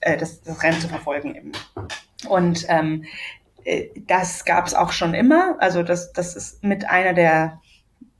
[0.00, 1.52] äh, das, das Rennen zu verfolgen eben.
[2.26, 3.04] Und ähm,
[3.64, 5.56] äh, das gab es auch schon immer.
[5.58, 7.60] Also das, das ist mit einer der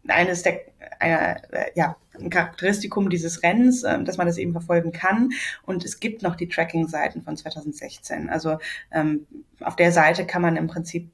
[0.09, 0.61] eines der
[1.01, 5.31] einer, äh, ja, ein Charakteristikum dieses Rennens, äh, dass man das eben verfolgen kann.
[5.63, 8.29] Und es gibt noch die Tracking-Seiten von 2016.
[8.29, 8.59] Also
[8.91, 9.27] ähm,
[9.61, 11.11] auf der Seite kann man im Prinzip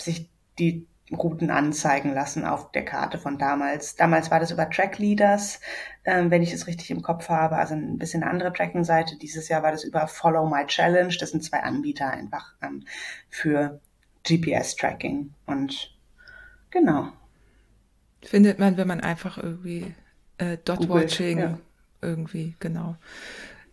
[0.00, 3.94] sich die Routen anzeigen lassen auf der Karte von damals.
[3.94, 5.60] Damals war das über Track Leaders,
[6.04, 9.18] ähm, wenn ich es richtig im Kopf habe, also ein bisschen eine andere Tracking-Seite.
[9.18, 11.14] Dieses Jahr war das über Follow My Challenge.
[11.18, 12.84] Das sind zwei Anbieter einfach ähm,
[13.28, 13.80] für
[14.24, 15.34] GPS-Tracking.
[15.46, 15.94] Und
[16.70, 17.12] genau
[18.26, 19.94] findet man, wenn man einfach irgendwie
[20.38, 21.58] äh, Dot-Watching ja.
[22.00, 22.96] irgendwie, genau,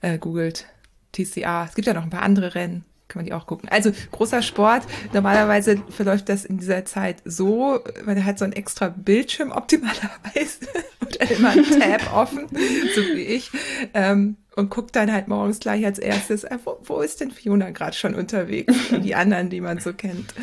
[0.01, 0.67] äh, googelt.
[1.11, 1.65] TCA.
[1.65, 3.69] Es gibt ja noch ein paar andere Rennen, kann man die auch gucken.
[3.69, 4.83] Also großer Sport.
[5.13, 10.67] Normalerweise verläuft das in dieser Zeit so, man hat so einen extra Bildschirm optimalerweise
[11.01, 12.47] und immer ein Tab offen,
[12.95, 13.51] so wie ich.
[13.93, 17.69] Ähm, und guckt dann halt morgens gleich als erstes, äh, wo, wo ist denn Fiona
[17.69, 18.73] gerade schon unterwegs?
[18.91, 20.33] Und die anderen, die man so kennt.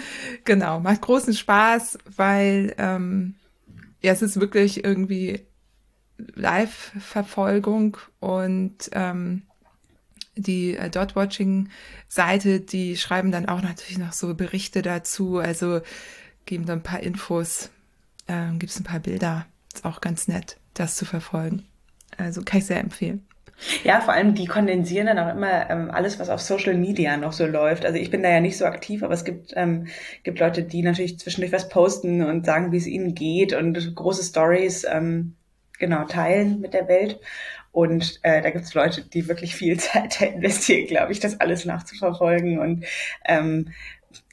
[0.44, 3.34] Genau, macht großen Spaß, weil ähm,
[4.00, 5.40] ja, es ist wirklich irgendwie
[6.34, 9.42] Live-Verfolgung und ähm,
[10.34, 15.80] die äh, Dot-Watching-Seite, die schreiben dann auch natürlich noch so Berichte dazu, also
[16.46, 17.70] geben dann ein paar Infos,
[18.26, 19.46] ähm, gibt es ein paar Bilder.
[19.74, 21.64] Ist auch ganz nett, das zu verfolgen.
[22.16, 23.24] Also kann ich sehr empfehlen.
[23.82, 27.32] Ja, vor allem die kondensieren dann auch immer ähm, alles, was auf Social Media noch
[27.32, 27.84] so läuft.
[27.84, 29.88] Also ich bin da ja nicht so aktiv, aber es gibt, ähm,
[30.22, 34.22] gibt Leute, die natürlich zwischendurch was posten und sagen, wie es ihnen geht und große
[34.22, 35.34] Stories ähm,
[35.78, 37.20] genau teilen mit der Welt.
[37.72, 41.64] Und äh, da gibt es Leute, die wirklich viel Zeit investieren, glaube ich, das alles
[41.64, 42.58] nachzuverfolgen.
[42.58, 42.84] Und
[43.24, 43.70] ähm,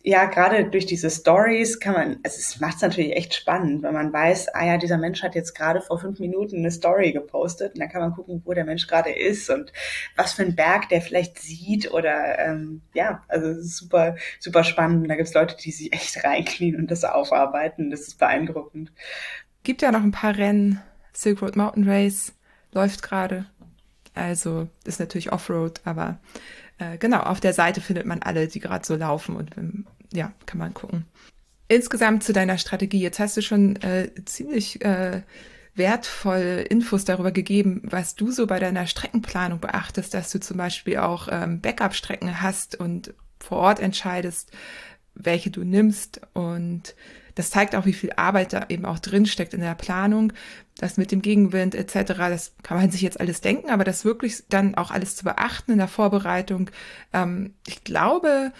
[0.08, 3.94] ja, gerade durch diese Stories kann man, also es macht es natürlich echt spannend, wenn
[3.94, 7.74] man weiß, ah ja, dieser Mensch hat jetzt gerade vor fünf Minuten eine Story gepostet
[7.74, 9.74] und dann kann man gucken, wo der Mensch gerade ist und
[10.16, 14.64] was für ein Berg der vielleicht sieht oder ähm, ja, also es ist super, super
[14.64, 15.10] spannend.
[15.10, 17.90] Da gibt es Leute, die sich echt reinknien und das aufarbeiten.
[17.90, 18.92] Das ist beeindruckend.
[19.64, 20.84] Gibt ja noch ein paar Rennen.
[21.16, 22.34] Silk Road Mountain Race
[22.72, 23.46] läuft gerade.
[24.14, 26.20] Also ist natürlich Offroad, aber
[26.78, 30.34] äh, genau, auf der Seite findet man alle, die gerade so laufen und ähm, ja,
[30.46, 31.06] kann man gucken.
[31.68, 33.00] Insgesamt zu deiner Strategie.
[33.00, 35.24] Jetzt hast du schon äh, ziemlich äh,
[35.74, 40.98] wertvolle Infos darüber gegeben, was du so bei deiner Streckenplanung beachtest, dass du zum Beispiel
[40.98, 44.52] auch ähm, Backup-Strecken hast und vor Ort entscheidest,
[45.16, 46.22] welche du nimmst.
[46.34, 46.96] Und
[47.36, 50.34] das zeigt auch, wie viel Arbeit da eben auch drinsteckt in der Planung.
[50.78, 54.44] Das mit dem Gegenwind etc., das kann man sich jetzt alles denken, aber das wirklich
[54.50, 56.70] dann auch alles zu beachten in der Vorbereitung.
[57.14, 58.52] Ähm, ich glaube,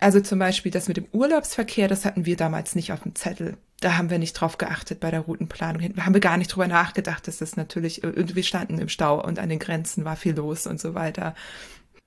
[0.00, 3.56] also zum Beispiel das mit dem Urlaubsverkehr, das hatten wir damals nicht auf dem Zettel.
[3.80, 5.94] Da haben wir nicht drauf geachtet bei der Routenplanung.
[5.94, 9.38] Da haben wir gar nicht drüber nachgedacht, dass das natürlich, irgendwie standen im Stau und
[9.38, 11.34] an den Grenzen war viel los und so weiter.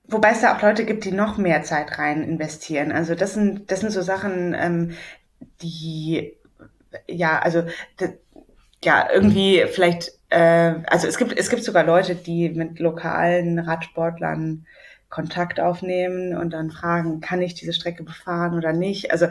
[0.08, 2.92] Wobei es da auch Leute gibt, die noch mehr Zeit rein investieren.
[2.92, 4.92] Also das sind, das sind so Sachen, ähm,
[5.62, 6.34] die,
[7.08, 7.64] ja, also,
[8.86, 14.64] ja, irgendwie vielleicht, äh, also es gibt, es gibt sogar Leute, die mit lokalen Radsportlern
[15.08, 19.12] Kontakt aufnehmen und dann fragen, kann ich diese Strecke befahren oder nicht?
[19.12, 19.26] Also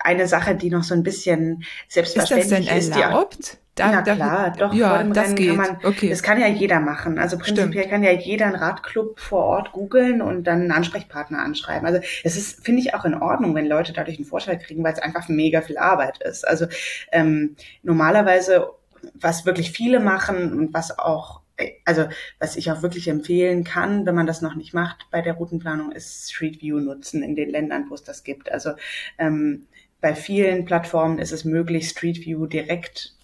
[0.00, 2.90] eine Sache, die noch so ein bisschen selbstverständlich ist.
[2.90, 3.40] Das denn erlaubt?
[3.40, 5.48] Ist, da, Na klar, doch, ja, das Rennen geht.
[5.48, 6.08] kann man, okay.
[6.08, 7.18] das kann ja jeder machen.
[7.18, 7.90] Also prinzipiell Stimmt.
[7.90, 11.84] kann ja jeder einen Radclub vor Ort googeln und dann einen Ansprechpartner anschreiben.
[11.84, 14.92] Also es ist, finde ich, auch in Ordnung, wenn Leute dadurch einen Vorteil kriegen, weil
[14.92, 16.46] es einfach mega viel Arbeit ist.
[16.46, 16.66] Also
[17.10, 18.68] ähm, normalerweise,
[19.14, 21.42] was wirklich viele machen und was auch
[21.84, 22.06] also
[22.40, 25.92] was ich auch wirklich empfehlen kann, wenn man das noch nicht macht bei der Routenplanung,
[25.92, 28.50] ist Street View nutzen in den Ländern, wo es das gibt.
[28.50, 28.72] Also
[29.18, 29.66] ähm,
[30.00, 33.14] bei vielen Plattformen ist es möglich, Street View direkt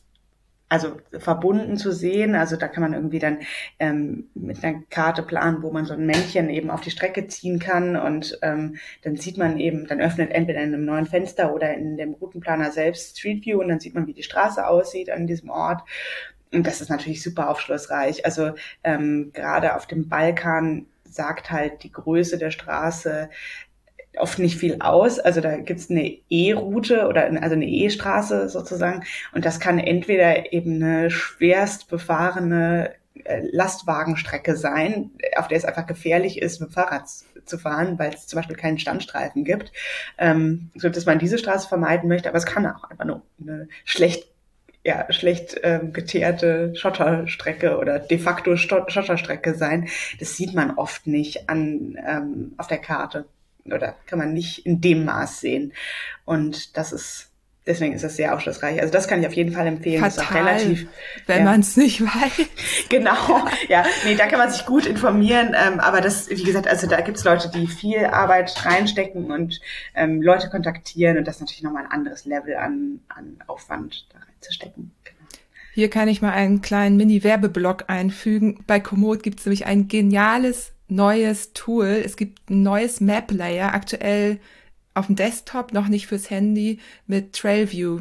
[0.70, 2.35] also verbunden zu sehen.
[2.35, 3.38] Also da kann man irgendwie dann
[3.78, 7.59] ähm, mit einer Karte planen, wo man so ein Männchen eben auf die Strecke ziehen
[7.59, 11.74] kann und ähm, dann sieht man eben, dann öffnet entweder in einem neuen Fenster oder
[11.74, 15.26] in dem Routenplaner selbst Street View und dann sieht man, wie die Straße aussieht an
[15.26, 15.83] diesem Ort.
[16.52, 18.24] Und das ist natürlich super aufschlussreich.
[18.24, 18.52] Also
[18.85, 23.28] ähm, gerade auf dem Balkan sagt halt die Größe der Straße
[24.18, 25.18] oft nicht viel aus.
[25.18, 29.04] Also da gibt's eine E-Route oder also eine E-Straße sozusagen.
[29.32, 32.92] Und das kann entweder eben eine schwerst befahrene
[33.24, 37.08] äh, Lastwagenstrecke sein, auf der es einfach gefährlich ist, mit dem Fahrrad
[37.44, 39.72] zu fahren, weil es zum Beispiel keinen Standstreifen gibt,
[40.18, 42.28] ähm, so dass man diese Straße vermeiden möchte.
[42.28, 44.28] Aber es kann auch einfach nur eine schlecht
[44.82, 49.88] ja, schlecht ähm, geteerte Schotterstrecke oder de facto Schotterstrecke sein.
[50.20, 53.26] Das sieht man oft nicht an, ähm, auf der Karte
[53.72, 55.72] oder kann man nicht in dem Maß sehen.
[56.24, 57.30] Und das ist
[57.66, 58.80] deswegen ist das sehr aufschlussreich.
[58.80, 60.02] Also das kann ich auf jeden Fall empfehlen.
[60.02, 60.88] Fatal, ist auch relativ,
[61.26, 61.44] wenn ja.
[61.44, 62.46] man es nicht weiß.
[62.88, 63.85] Genau, ja.
[64.04, 65.54] Nee, da kann man sich gut informieren.
[65.54, 69.61] Ähm, aber das, wie gesagt, also da gibt es Leute, die viel Arbeit reinstecken und
[69.94, 74.18] ähm, Leute kontaktieren und das ist natürlich nochmal ein anderes Level an, an Aufwand da
[74.18, 74.90] reinzustecken.
[75.72, 78.64] Hier kann ich mal einen kleinen Mini-Werbeblock einfügen.
[78.66, 82.03] Bei Komoot gibt es nämlich ein geniales neues Tool.
[82.05, 84.38] Es gibt ein neues Map Layer, aktuell
[84.94, 88.00] auf dem Desktop, noch nicht fürs Handy, mit Trailview.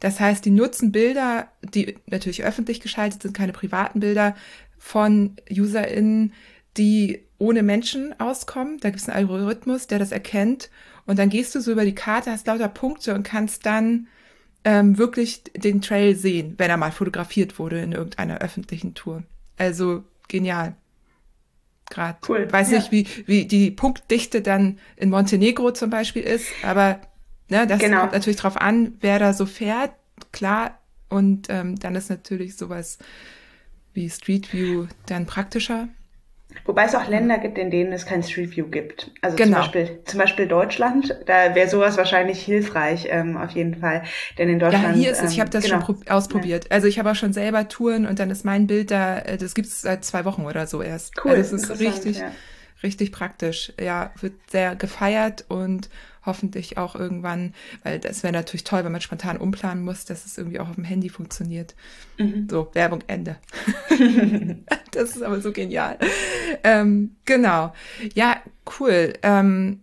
[0.00, 4.34] Das heißt, die nutzen Bilder, die natürlich öffentlich geschaltet sind, keine privaten Bilder
[4.78, 6.32] von UserInnen,
[6.76, 8.78] die ohne Menschen auskommen.
[8.80, 10.70] Da gibt es einen Algorithmus, der das erkennt.
[11.06, 14.08] Und dann gehst du so über die Karte, hast lauter Punkte und kannst dann
[14.64, 19.22] ähm, wirklich den Trail sehen, wenn er mal fotografiert wurde in irgendeiner öffentlichen Tour.
[19.56, 20.74] Also genial
[21.90, 22.18] gerade.
[22.26, 22.50] Cool.
[22.50, 22.78] Weiß ja.
[22.78, 27.00] nicht, wie, wie die Punktdichte dann in Montenegro zum Beispiel ist, aber
[27.48, 28.00] ne, das genau.
[28.00, 29.92] kommt natürlich drauf an, wer da so fährt,
[30.32, 30.78] klar.
[31.08, 32.98] Und ähm, dann ist natürlich sowas
[33.92, 35.88] wie Street View dann praktischer.
[36.64, 39.10] Wobei es auch Länder gibt, in denen es kein Street View gibt.
[39.20, 39.56] Also genau.
[39.56, 44.02] zum, Beispiel, zum Beispiel Deutschland, da wäre sowas wahrscheinlich hilfreich, ähm, auf jeden Fall.
[44.38, 44.84] Denn in Deutschland.
[44.84, 45.84] Ja, hier ist es, ich habe das genau.
[45.84, 46.64] schon ausprobiert.
[46.64, 46.70] Ja.
[46.72, 49.54] Also ich habe auch schon selber Touren und dann ist mein Bild da, äh, das
[49.54, 51.14] gibt's seit zwei Wochen oder so erst.
[51.24, 51.32] Cool.
[51.32, 52.30] Also es ist richtig, ja.
[52.82, 53.72] Richtig praktisch.
[53.80, 55.88] Ja, wird sehr gefeiert und
[56.24, 60.36] hoffentlich auch irgendwann, weil das wäre natürlich toll, wenn man spontan umplanen muss, dass es
[60.36, 61.74] irgendwie auch auf dem Handy funktioniert.
[62.18, 62.46] Mhm.
[62.50, 63.36] So, Werbung Ende.
[64.92, 65.98] das ist aber so genial.
[66.62, 67.72] Ähm, genau.
[68.14, 68.42] Ja,
[68.78, 69.14] cool.
[69.22, 69.80] Ähm,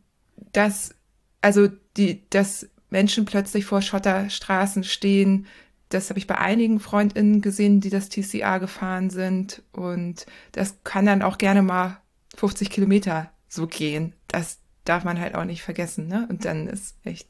[0.54, 0.94] dass,
[1.42, 5.48] also die, dass Menschen plötzlich vor Schotterstraßen stehen,
[5.90, 9.64] das habe ich bei einigen FreundInnen gesehen, die das TCA gefahren sind.
[9.72, 12.02] Und das kann dann auch gerne mal
[12.38, 14.14] 50 Kilometer so gehen.
[14.28, 16.28] Das darf man halt auch nicht vergessen, ne?
[16.30, 17.28] Und dann ist echt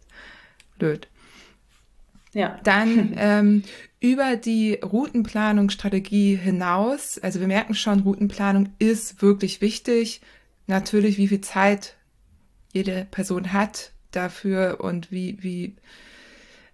[0.77, 1.07] blöd.
[2.33, 2.59] Ja.
[2.63, 3.63] Dann ähm,
[3.99, 10.21] über die Routenplanungsstrategie hinaus, also wir merken schon, Routenplanung ist wirklich wichtig.
[10.67, 11.95] Natürlich, wie viel Zeit
[12.73, 15.75] jede Person hat dafür und wie, wie,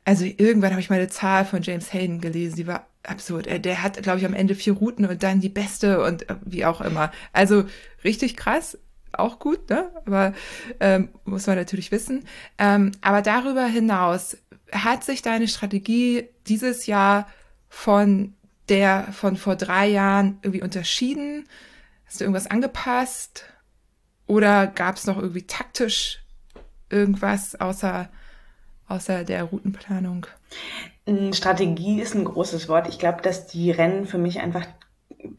[0.04, 3.48] also irgendwann habe ich mal eine Zahl von James Hayden gelesen, die war absurd.
[3.66, 6.66] Der hat, glaube ich, am Ende vier Routen und dann die beste und äh, wie
[6.66, 7.12] auch immer.
[7.32, 7.66] Also
[8.04, 8.78] richtig krass
[9.12, 9.92] auch gut, ne?
[10.06, 10.34] Aber
[10.80, 12.26] ähm, muss man natürlich wissen.
[12.58, 14.38] Ähm, aber darüber hinaus
[14.72, 17.28] hat sich deine Strategie dieses Jahr
[17.70, 18.34] von
[18.70, 21.48] der von vor drei Jahren irgendwie unterschieden?
[22.06, 23.46] Hast du irgendwas angepasst?
[24.26, 26.24] Oder gab es noch irgendwie taktisch
[26.89, 28.10] irgendwas außer,
[28.88, 30.28] außer der Routenplanung?
[31.34, 32.88] Strategie ist ein großes Wort.
[32.88, 34.66] Ich glaube, dass die Rennen für mich einfach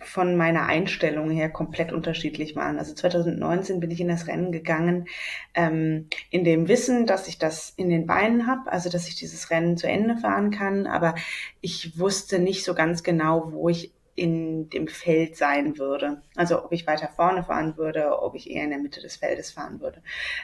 [0.01, 2.79] von meiner Einstellung her komplett unterschiedlich waren.
[2.79, 5.09] Also 2019 bin ich in das Rennen gegangen,
[5.55, 9.51] ähm, in dem Wissen, dass ich das in den Beinen habe, also dass ich dieses
[9.51, 11.15] Rennen zu Ende fahren kann, aber
[11.61, 16.23] ich wusste nicht so ganz genau, wo ich in dem Feld sein würde.
[16.37, 19.51] Also ob ich weiter vorne fahren würde, ob ich eher in der Mitte des Feldes
[19.51, 20.03] fahren würde.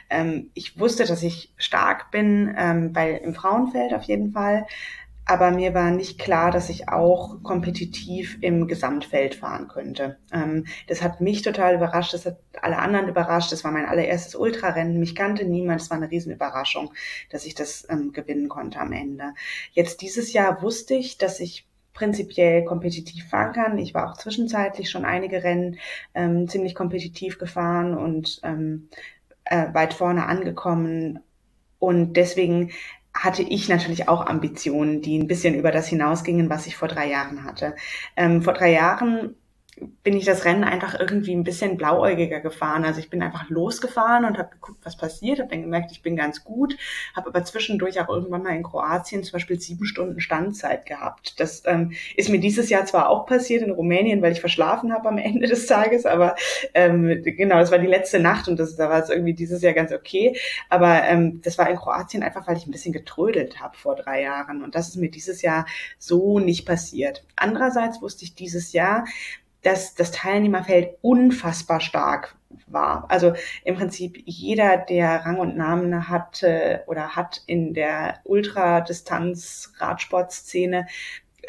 [0.09, 4.67] Ähm, ich wusste, dass ich stark bin, ähm, bei, im Frauenfeld auf jeden Fall
[5.31, 10.17] aber mir war nicht klar, dass ich auch kompetitiv im Gesamtfeld fahren könnte.
[10.33, 13.49] Ähm, das hat mich total überrascht, das hat alle anderen überrascht.
[13.53, 14.99] Das war mein allererstes Ultrarennen.
[14.99, 15.79] Mich kannte niemand.
[15.79, 16.93] Es war eine Riesenüberraschung,
[17.29, 19.33] dass ich das ähm, gewinnen konnte am Ende.
[19.71, 23.77] Jetzt dieses Jahr wusste ich, dass ich prinzipiell kompetitiv fahren kann.
[23.77, 25.77] Ich war auch zwischenzeitlich schon einige Rennen
[26.13, 28.89] ähm, ziemlich kompetitiv gefahren und ähm,
[29.45, 31.19] äh, weit vorne angekommen.
[31.79, 32.71] Und deswegen
[33.13, 37.09] hatte ich natürlich auch Ambitionen, die ein bisschen über das hinausgingen, was ich vor drei
[37.09, 37.75] Jahren hatte.
[38.15, 39.35] Ähm, vor drei Jahren
[40.03, 42.85] bin ich das Rennen einfach irgendwie ein bisschen blauäugiger gefahren.
[42.85, 46.15] Also ich bin einfach losgefahren und habe geguckt, was passiert, habe dann gemerkt, ich bin
[46.15, 46.77] ganz gut,
[47.15, 51.39] habe aber zwischendurch auch irgendwann mal in Kroatien zum Beispiel sieben Stunden Standzeit gehabt.
[51.39, 55.09] Das ähm, ist mir dieses Jahr zwar auch passiert in Rumänien, weil ich verschlafen habe
[55.09, 56.35] am Ende des Tages, aber
[56.73, 59.73] ähm, genau, das war die letzte Nacht und das, da war es irgendwie dieses Jahr
[59.73, 60.37] ganz okay.
[60.69, 64.21] Aber ähm, das war in Kroatien einfach, weil ich ein bisschen getrödelt habe vor drei
[64.21, 65.65] Jahren und das ist mir dieses Jahr
[65.97, 67.23] so nicht passiert.
[67.35, 69.05] Andererseits wusste ich dieses Jahr,
[69.63, 72.35] dass das Teilnehmerfeld unfassbar stark
[72.67, 73.05] war.
[73.09, 80.87] Also im Prinzip jeder, der Rang und Namen hatte oder hat in der Ultradistanz-Radsportszene,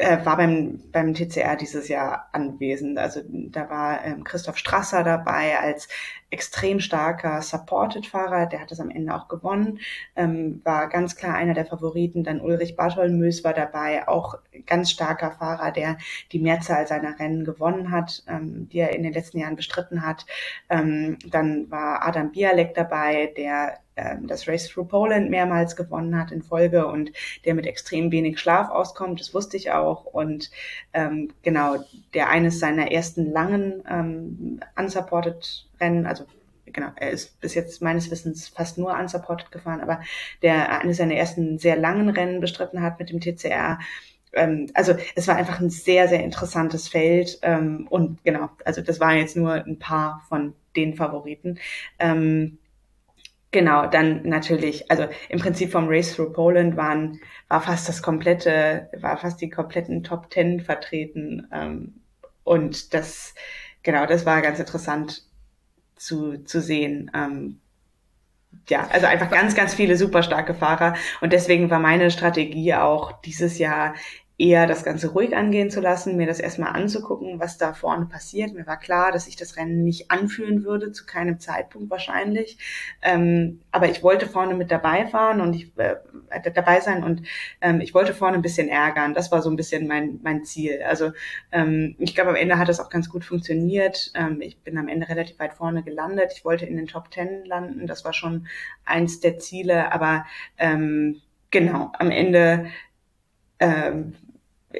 [0.03, 2.97] äh, war beim, beim TCR dieses Jahr anwesend.
[2.99, 5.87] Also da war ähm, Christoph Strasser dabei als
[6.29, 9.79] extrem starker Supported-Fahrer, der hat es am Ende auch gewonnen,
[10.15, 12.23] ähm, war ganz klar einer der Favoriten.
[12.23, 14.35] Dann Ulrich Bartholmös war dabei, auch
[14.65, 15.97] ganz starker Fahrer, der
[16.31, 20.25] die Mehrzahl seiner Rennen gewonnen hat, ähm, die er in den letzten Jahren bestritten hat.
[20.69, 26.31] Ähm, dann war Adam Bialek dabei, der ähm, das Race Through Poland mehrmals gewonnen hat
[26.31, 27.11] in Folge und
[27.45, 30.05] der mit extrem wenig Schlaf auskommt, das wusste ich auch.
[30.05, 30.51] Und
[30.93, 36.25] ähm, genau, der eines seiner ersten langen ähm, unsupported Rennen, also
[36.65, 40.01] genau, er ist bis jetzt meines Wissens fast nur unsupported gefahren, aber
[40.41, 43.79] der eines seiner ersten sehr langen Rennen bestritten hat mit dem TCR.
[44.33, 47.39] Ähm, also es war einfach ein sehr, sehr interessantes Feld.
[47.43, 51.59] Ähm, und genau, also das waren jetzt nur ein paar von den Favoriten.
[51.99, 52.57] Ähm,
[53.53, 58.89] Genau, dann natürlich, also im Prinzip vom Race Through Poland waren, war fast das komplette,
[58.99, 61.47] war fast die kompletten Top Ten vertreten.
[61.53, 62.01] Ähm,
[62.43, 63.35] und das,
[63.83, 65.21] genau, das war ganz interessant
[65.95, 67.11] zu, zu sehen.
[67.13, 67.59] Ähm,
[68.69, 70.95] ja, also einfach ganz, ganz viele super starke Fahrer.
[71.21, 73.93] Und deswegen war meine Strategie auch dieses Jahr
[74.37, 78.53] eher das Ganze ruhig angehen zu lassen, mir das erstmal anzugucken, was da vorne passiert.
[78.53, 82.57] Mir war klar, dass ich das Rennen nicht anführen würde, zu keinem Zeitpunkt wahrscheinlich.
[83.03, 85.95] Ähm, aber ich wollte vorne mit dabei fahren und ich äh,
[86.51, 87.21] dabei sein und
[87.61, 89.13] ähm, ich wollte vorne ein bisschen ärgern.
[89.13, 90.81] Das war so ein bisschen mein, mein Ziel.
[90.81, 91.11] Also
[91.51, 94.11] ähm, ich glaube, am Ende hat es auch ganz gut funktioniert.
[94.15, 96.33] Ähm, ich bin am Ende relativ weit vorne gelandet.
[96.35, 97.85] Ich wollte in den Top Ten landen.
[97.85, 98.47] Das war schon
[98.83, 99.91] eins der Ziele.
[99.91, 100.25] Aber
[100.57, 101.21] ähm,
[101.51, 102.65] genau, am Ende
[103.59, 104.15] ähm,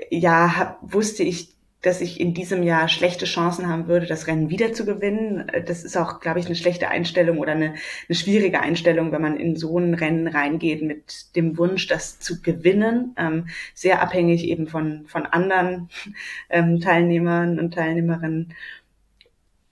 [0.10, 4.50] ja, hab, wusste ich, dass ich in diesem Jahr schlechte Chancen haben würde, das Rennen
[4.50, 5.52] wieder zu gewinnen.
[5.68, 7.74] Das ist auch, glaube ich, eine schlechte Einstellung oder eine,
[8.08, 12.42] eine schwierige Einstellung, wenn man in so ein Rennen reingeht mit dem Wunsch, das zu
[12.42, 13.14] gewinnen.
[13.18, 15.90] Ähm, sehr abhängig eben von, von anderen
[16.50, 18.54] ähm, Teilnehmern und Teilnehmerinnen.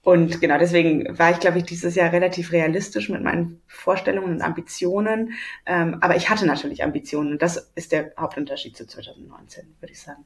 [0.02, 4.42] Und genau deswegen war ich, glaube ich, dieses Jahr relativ realistisch mit meinen Vorstellungen und
[4.42, 5.34] Ambitionen.
[5.64, 10.00] Ähm, aber ich hatte natürlich Ambitionen und das ist der Hauptunterschied zu 2019, würde ich
[10.00, 10.24] sagen.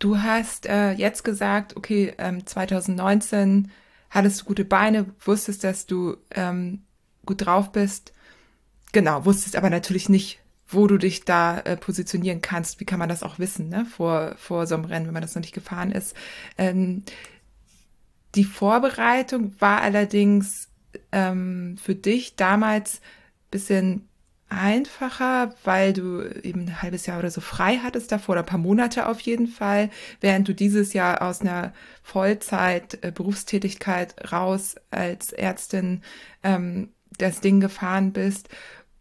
[0.00, 3.70] Du hast äh, jetzt gesagt, okay, ähm, 2019
[4.10, 6.82] hattest du gute Beine, wusstest, dass du ähm,
[7.24, 8.12] gut drauf bist.
[8.90, 12.80] Genau, wusstest aber natürlich nicht, wo du dich da äh, positionieren kannst.
[12.80, 13.84] Wie kann man das auch wissen, ne?
[13.84, 16.16] vor, vor so einem Rennen, wenn man das noch nicht gefahren ist.
[16.58, 17.04] Ähm,
[18.34, 20.68] die Vorbereitung war allerdings
[21.10, 23.00] ähm, für dich damals
[23.50, 24.08] bisschen
[24.48, 28.58] einfacher, weil du eben ein halbes Jahr oder so frei hattest davor, oder ein paar
[28.58, 31.72] Monate auf jeden Fall, während du dieses Jahr aus einer
[32.02, 36.02] Vollzeit äh, Berufstätigkeit raus als Ärztin
[36.42, 38.48] ähm, das Ding gefahren bist.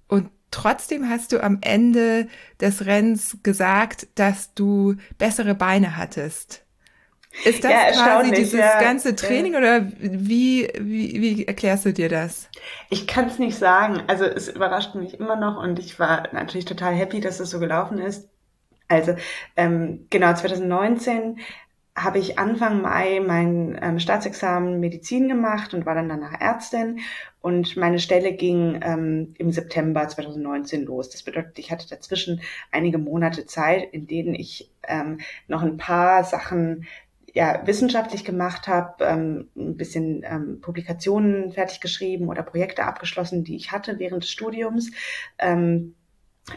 [0.08, 2.28] Und trotzdem hast du am Ende
[2.60, 6.66] des Rennens gesagt, dass du bessere Beine hattest.
[7.46, 12.10] Ist das ja, quasi dieses ja, ganze Training oder wie, wie, wie erklärst du dir
[12.10, 12.50] das?
[12.90, 14.04] Ich kann es nicht sagen.
[14.08, 17.60] Also es überrascht mich immer noch und ich war natürlich total happy, dass es so
[17.60, 18.30] gelaufen ist.
[18.88, 19.16] Also
[19.56, 21.40] ähm, genau 2019
[21.96, 27.00] habe ich Anfang Mai mein ähm, Staatsexamen Medizin gemacht und war dann danach Ärztin.
[27.42, 31.10] Und meine Stelle ging ähm, im September 2019 los.
[31.10, 36.24] Das bedeutet, ich hatte dazwischen einige Monate Zeit, in denen ich ähm, noch ein paar
[36.24, 36.88] Sachen
[37.34, 43.56] ja, wissenschaftlich gemacht habe, ähm, ein bisschen ähm, Publikationen fertig geschrieben oder Projekte abgeschlossen, die
[43.56, 44.92] ich hatte während des Studiums.
[45.38, 45.96] Ähm,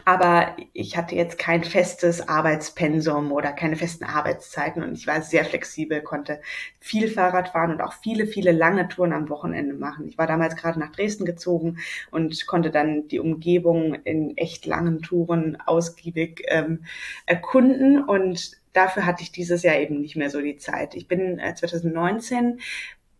[0.03, 5.45] aber ich hatte jetzt kein festes Arbeitspensum oder keine festen Arbeitszeiten und ich war sehr
[5.45, 6.41] flexibel, konnte
[6.79, 10.07] viel Fahrrad fahren und auch viele, viele lange Touren am Wochenende machen.
[10.07, 11.77] Ich war damals gerade nach Dresden gezogen
[12.11, 16.83] und konnte dann die Umgebung in echt langen Touren ausgiebig ähm,
[17.27, 20.95] erkunden und dafür hatte ich dieses Jahr eben nicht mehr so die Zeit.
[20.95, 22.61] Ich bin 2019 äh,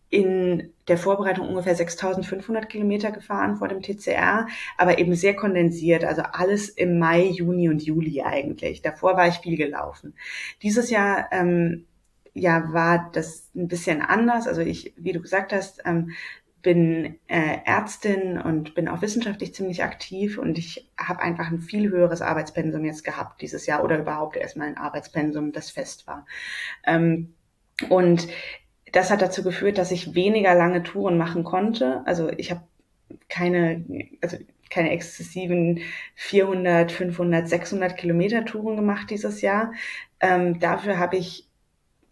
[0.08, 4.46] in der Vorbereitung ungefähr 6500 Kilometer gefahren vor dem TCR,
[4.78, 8.82] aber eben sehr kondensiert, also alles im Mai, Juni und Juli eigentlich.
[8.82, 10.14] Davor war ich viel gelaufen.
[10.62, 11.86] Dieses Jahr ähm,
[12.34, 14.46] ja war das ein bisschen anders.
[14.46, 16.12] Also ich, wie du gesagt hast, ähm,
[16.66, 21.90] bin äh, Ärztin und bin auch wissenschaftlich ziemlich aktiv und ich habe einfach ein viel
[21.90, 26.26] höheres Arbeitspensum jetzt gehabt dieses Jahr oder überhaupt erstmal ein Arbeitspensum, das fest war.
[26.84, 27.34] Ähm,
[27.88, 28.26] und
[28.90, 32.02] das hat dazu geführt, dass ich weniger lange Touren machen konnte.
[32.04, 32.62] Also ich habe
[33.28, 33.84] keine,
[34.20, 34.36] also
[34.68, 35.82] keine exzessiven
[36.16, 39.72] 400, 500, 600 Kilometer Touren gemacht dieses Jahr.
[40.18, 41.45] Ähm, dafür habe ich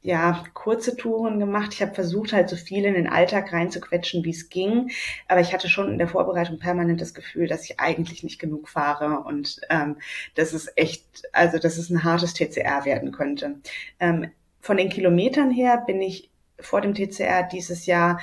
[0.05, 1.73] ja, kurze Touren gemacht.
[1.73, 4.91] Ich habe versucht, halt so viel in den Alltag reinzuquetschen, wie es ging.
[5.29, 8.69] Aber ich hatte schon in der Vorbereitung permanent das Gefühl, dass ich eigentlich nicht genug
[8.69, 9.97] fahre und ähm,
[10.35, 13.61] dass es echt, also dass es ein hartes TCR werden könnte.
[13.99, 14.31] Ähm,
[14.61, 16.31] von den Kilometern her bin ich
[16.61, 18.21] vor dem TCR dieses Jahr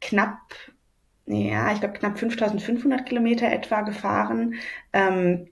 [0.00, 0.38] knapp
[1.26, 4.56] ja, ich glaube knapp 5500 Kilometer etwa gefahren.
[4.92, 5.48] Ähm,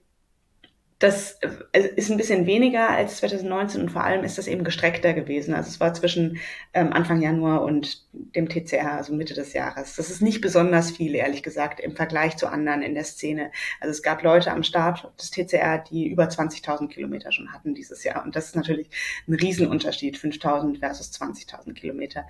[1.03, 1.37] das
[1.73, 5.53] äh, ist ein bisschen weniger als 2019 und vor allem ist das eben gestreckter gewesen.
[5.53, 6.37] Also es war zwischen
[6.73, 9.97] ähm, Anfang Januar und dem TCR, also Mitte des Jahres.
[9.97, 13.51] Das ist nicht besonders viel, ehrlich gesagt, im Vergleich zu anderen in der Szene.
[13.81, 18.05] Also es gab Leute am Start des TCR, die über 20.000 Kilometer schon hatten dieses
[18.05, 18.23] Jahr.
[18.23, 18.89] Und das ist natürlich
[19.27, 22.25] ein Riesenunterschied, 5.000 versus 20.000 Kilometer.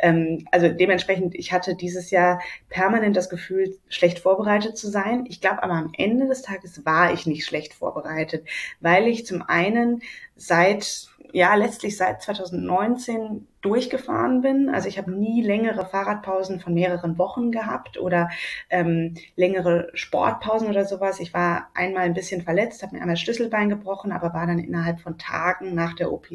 [0.00, 5.24] Ähm, also dementsprechend, ich hatte dieses Jahr permanent das Gefühl, schlecht vorbereitet zu sein.
[5.30, 8.48] Ich glaube aber am Ende des Tages war ich nicht schlecht vorbereitet vorbereitet,
[8.80, 10.02] weil ich zum einen
[10.36, 14.68] seit, ja, letztlich seit 2019 durchgefahren bin.
[14.68, 18.30] Also ich habe nie längere Fahrradpausen von mehreren Wochen gehabt oder
[18.70, 21.18] ähm, längere Sportpausen oder sowas.
[21.18, 25.00] Ich war einmal ein bisschen verletzt, habe mir einmal Schlüsselbein gebrochen, aber war dann innerhalb
[25.00, 26.28] von Tagen nach der OP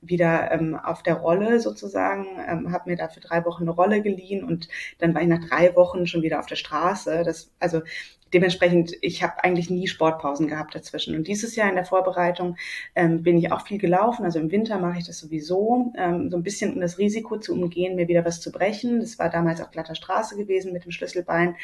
[0.00, 4.02] wieder ähm, auf der Rolle sozusagen, ähm, habe mir da für drei Wochen eine Rolle
[4.02, 4.68] geliehen und
[4.98, 7.22] dann war ich nach drei Wochen schon wieder auf der Straße.
[7.24, 7.82] Das, also
[8.32, 11.14] dementsprechend, ich habe eigentlich nie Sportpausen gehabt dazwischen.
[11.14, 12.56] Und dieses Jahr in der Vorbereitung
[12.94, 14.24] ähm, bin ich auch viel gelaufen.
[14.24, 17.52] Also im Winter mache ich das sowieso, ähm, so ein bisschen um das Risiko zu
[17.52, 19.00] umgehen, mir wieder was zu brechen.
[19.00, 21.56] Das war damals auf glatter Straße gewesen mit dem Schlüsselbein.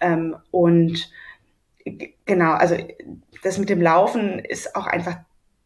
[0.00, 1.10] Ähm, und
[2.24, 2.76] genau, also
[3.42, 5.18] das mit dem Laufen ist auch einfach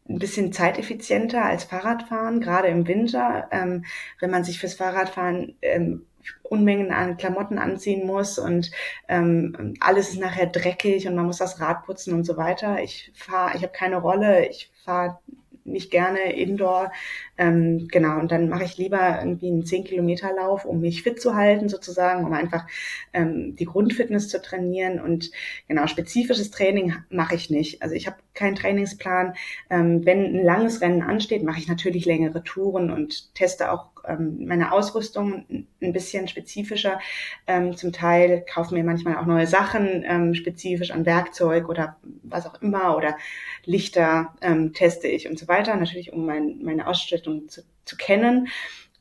[0.09, 3.85] ein bisschen zeiteffizienter als Fahrradfahren, gerade im Winter, ähm,
[4.19, 6.05] wenn man sich fürs Fahrradfahren ähm,
[6.43, 8.71] Unmengen an Klamotten anziehen muss und
[9.07, 12.81] ähm, alles ist nachher dreckig und man muss das Rad putzen und so weiter.
[12.83, 15.19] Ich fahre, ich habe keine Rolle, ich fahre
[15.65, 16.91] nicht gerne Indoor.
[17.37, 21.69] Ähm, genau, und dann mache ich lieber irgendwie einen 10-Kilometer-Lauf, um mich fit zu halten
[21.69, 22.67] sozusagen, um einfach
[23.13, 24.99] ähm, die Grundfitness zu trainieren.
[24.99, 25.31] Und
[25.67, 27.81] genau, spezifisches Training mache ich nicht.
[27.81, 29.33] Also ich habe keinen Trainingsplan.
[29.69, 34.45] Ähm, wenn ein langes Rennen ansteht, mache ich natürlich längere Touren und teste auch ähm,
[34.45, 35.45] meine Ausrüstung
[35.81, 36.99] ein bisschen spezifischer.
[37.47, 42.45] Ähm, zum Teil kaufen mir manchmal auch neue Sachen ähm, spezifisch an Werkzeug oder was
[42.45, 43.17] auch immer oder
[43.65, 45.75] Lichter ähm, teste ich und so weiter.
[45.75, 48.47] Natürlich, um mein, meine Ausstattung zu, zu kennen.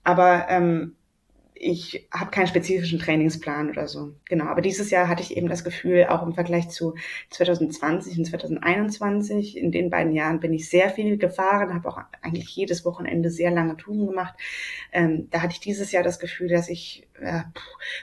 [0.05, 0.97] Aber ähm,
[1.65, 4.15] ich habe keinen spezifischen Trainingsplan oder so.
[4.25, 6.97] Genau, aber dieses Jahr hatte ich eben das Gefühl, auch im Vergleich zu
[7.31, 12.49] 2020 und 2021, in den beiden Jahren bin ich sehr viel gefahren, habe auch eigentlich
[12.57, 14.35] jedes Wochenende sehr lange Touren gemacht.
[14.93, 17.43] Ähm, da hatte ich dieses Jahr das Gefühl, dass ich äh,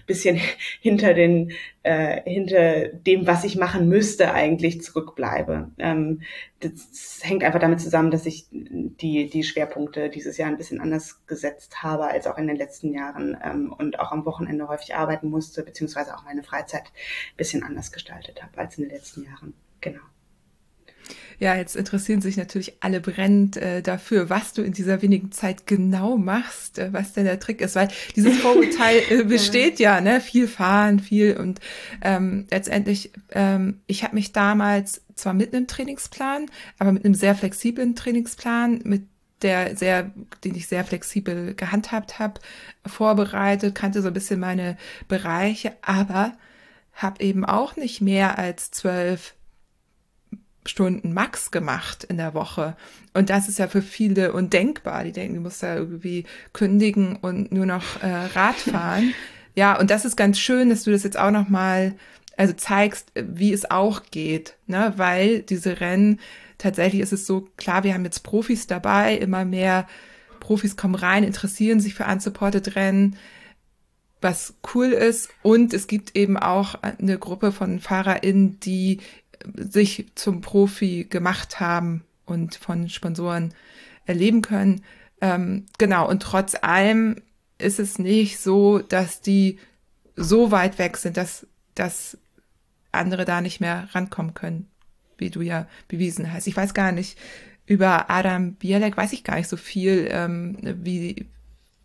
[0.08, 0.40] bisschen
[0.80, 1.52] hinter den
[1.84, 5.72] äh, hinter dem, was ich machen müsste, eigentlich zurückbleibe.
[5.78, 6.22] Ähm,
[6.60, 11.26] das hängt einfach damit zusammen, dass ich die die Schwerpunkte dieses Jahr ein bisschen anders
[11.26, 15.30] gesetzt habe als auch in den letzten Jahren ähm, und auch am Wochenende häufig arbeiten
[15.30, 19.54] musste, beziehungsweise auch meine Freizeit ein bisschen anders gestaltet habe als in den letzten Jahren.
[19.82, 20.02] Genau.
[21.40, 25.66] Ja, jetzt interessieren sich natürlich alle brennend äh, dafür, was du in dieser wenigen Zeit
[25.66, 29.96] genau machst, äh, was denn der Trick ist, weil dieses Vorurteil äh, besteht ja.
[29.96, 31.62] ja, ne, viel fahren, viel und
[32.02, 36.48] ähm, letztendlich, ähm, ich habe mich damals zwar mit einem Trainingsplan,
[36.78, 39.04] aber mit einem sehr flexiblen Trainingsplan, mit
[39.42, 40.12] der sehr,
[40.44, 42.42] den ich sehr flexibel gehandhabt habe,
[42.86, 44.78] vorbereitet, kannte so ein bisschen meine
[45.08, 46.34] Bereiche, aber
[46.94, 49.36] habe eben auch nicht mehr als zwölf
[50.66, 52.76] Stunden max gemacht in der Woche.
[53.14, 55.04] Und das ist ja für viele undenkbar.
[55.04, 59.14] Die denken, du musst da irgendwie kündigen und nur noch äh, Rad fahren.
[59.56, 61.96] ja, und das ist ganz schön, dass du das jetzt auch noch mal
[62.38, 64.94] also zeigst, wie es auch geht, ne?
[64.96, 66.22] Weil diese Rennen
[66.60, 69.88] tatsächlich ist es so klar, wir haben jetzt Profis dabei, immer mehr
[70.40, 73.18] Profis kommen rein, interessieren sich für unsupported Rennen
[74.22, 75.30] was cool ist.
[75.42, 79.00] Und es gibt eben auch eine Gruppe von FahrerInnen, die
[79.56, 83.54] sich zum Profi gemacht haben und von Sponsoren
[84.06, 84.84] erleben können.
[85.22, 87.22] Ähm, genau, und trotz allem
[87.58, 89.60] ist es nicht so, dass die
[90.16, 92.18] so weit weg sind, dass, dass
[92.92, 94.68] andere da nicht mehr rankommen können,
[95.20, 96.48] wie du ja bewiesen hast.
[96.48, 97.18] Ich weiß gar nicht,
[97.66, 101.28] über Adam Bielek weiß ich gar nicht so viel, ähm, wie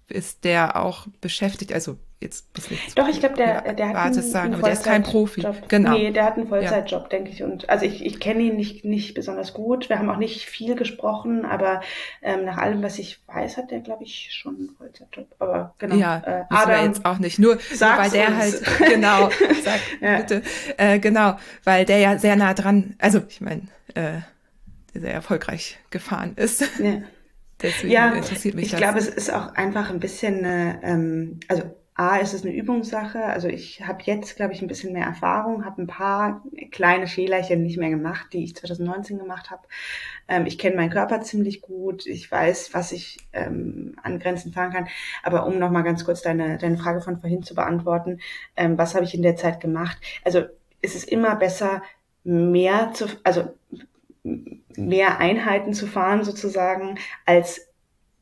[0.09, 2.99] ist der auch beschäftigt, also jetzt bis jetzt.
[2.99, 5.47] Doch, ich glaube, der, der hat einen, sagen, aber der ist kein Profi.
[5.69, 5.93] Genau.
[5.93, 7.09] Nee, der hat einen Vollzeitjob, ja.
[7.09, 7.43] denke ich.
[7.43, 9.89] Und also ich, ich kenne ihn nicht, nicht besonders gut.
[9.89, 11.81] Wir haben auch nicht viel gesprochen, aber
[12.23, 15.29] ähm, nach allem, was ich weiß, hat der, glaube ich, schon einen Vollzeitjob.
[15.39, 15.95] Aber genau.
[15.95, 17.39] Ja, äh, Adam, jetzt auch nicht.
[17.39, 18.37] Nur, nur weil der uns.
[18.39, 19.31] halt, genau,
[19.63, 20.19] sag ja.
[20.19, 20.43] bitte,
[20.77, 23.63] äh, genau, weil der ja sehr nah dran, also ich meine,
[23.95, 24.19] äh,
[24.93, 26.63] sehr erfolgreich gefahren ist.
[26.79, 27.03] Ja.
[27.63, 28.81] Deswegen ja, interessiert mich ich das.
[28.81, 31.63] Ich glaube, es ist auch einfach ein bisschen, äh, ähm, also
[31.97, 33.23] A, ist es eine Übungssache.
[33.23, 36.43] Also ich habe jetzt, glaube ich, ein bisschen mehr Erfahrung, habe ein paar
[36.73, 39.63] kleine Fehlerchen nicht mehr gemacht, die ich 2019 gemacht habe.
[40.27, 42.07] Ähm, ich kenne meinen Körper ziemlich gut.
[42.07, 44.89] Ich weiß, was ich ähm, an Grenzen fahren kann.
[45.23, 48.19] Aber um nochmal ganz kurz deine, deine Frage von vorhin zu beantworten,
[48.57, 49.99] ähm, was habe ich in der Zeit gemacht?
[50.25, 50.45] Also
[50.83, 51.83] ist es immer besser,
[52.25, 53.55] mehr zu, also
[54.23, 57.69] mehr Einheiten zu fahren sozusagen, als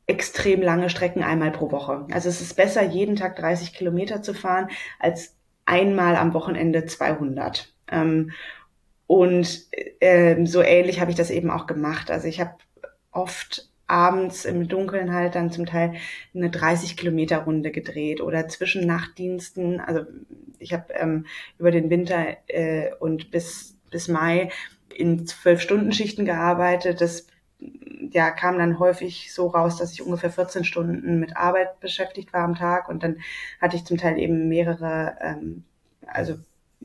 [0.05, 2.05] extrem lange Strecken einmal pro Woche.
[2.11, 4.67] Also es ist besser, jeden Tag 30 Kilometer zu fahren,
[4.99, 5.35] als
[5.65, 7.73] einmal am Wochenende 200.
[7.91, 8.31] Ähm,
[9.07, 9.67] und
[9.99, 12.11] äh, so ähnlich habe ich das eben auch gemacht.
[12.11, 12.55] Also ich habe
[13.11, 15.93] oft abends im Dunkeln halt dann zum Teil
[16.33, 19.79] eine 30 Kilometer Runde gedreht oder zwischen Nachtdiensten.
[19.79, 20.05] Also
[20.57, 21.25] ich habe ähm,
[21.59, 24.49] über den Winter äh, und bis bis Mai
[24.93, 26.99] in zwölf Stunden Schichten gearbeitet.
[26.99, 27.27] Das
[28.11, 32.43] ja, kam dann häufig so raus, dass ich ungefähr 14 Stunden mit Arbeit beschäftigt war
[32.43, 33.17] am Tag und dann
[33.61, 35.63] hatte ich zum Teil eben mehrere, ähm,
[36.05, 36.37] also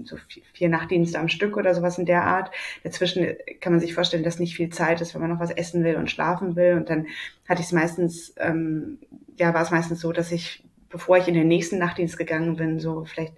[0.04, 0.16] so
[0.52, 2.50] vier Nachtdienste am Stück oder sowas in der Art.
[2.84, 3.26] Dazwischen
[3.60, 5.96] kann man sich vorstellen, dass nicht viel Zeit ist, wenn man noch was essen will
[5.96, 6.74] und schlafen will.
[6.74, 7.06] Und dann
[7.48, 8.98] hatte ich es meistens, ähm,
[9.36, 12.78] ja, war es meistens so, dass ich, bevor ich in den nächsten Nachtdienst gegangen bin,
[12.80, 13.34] so vielleicht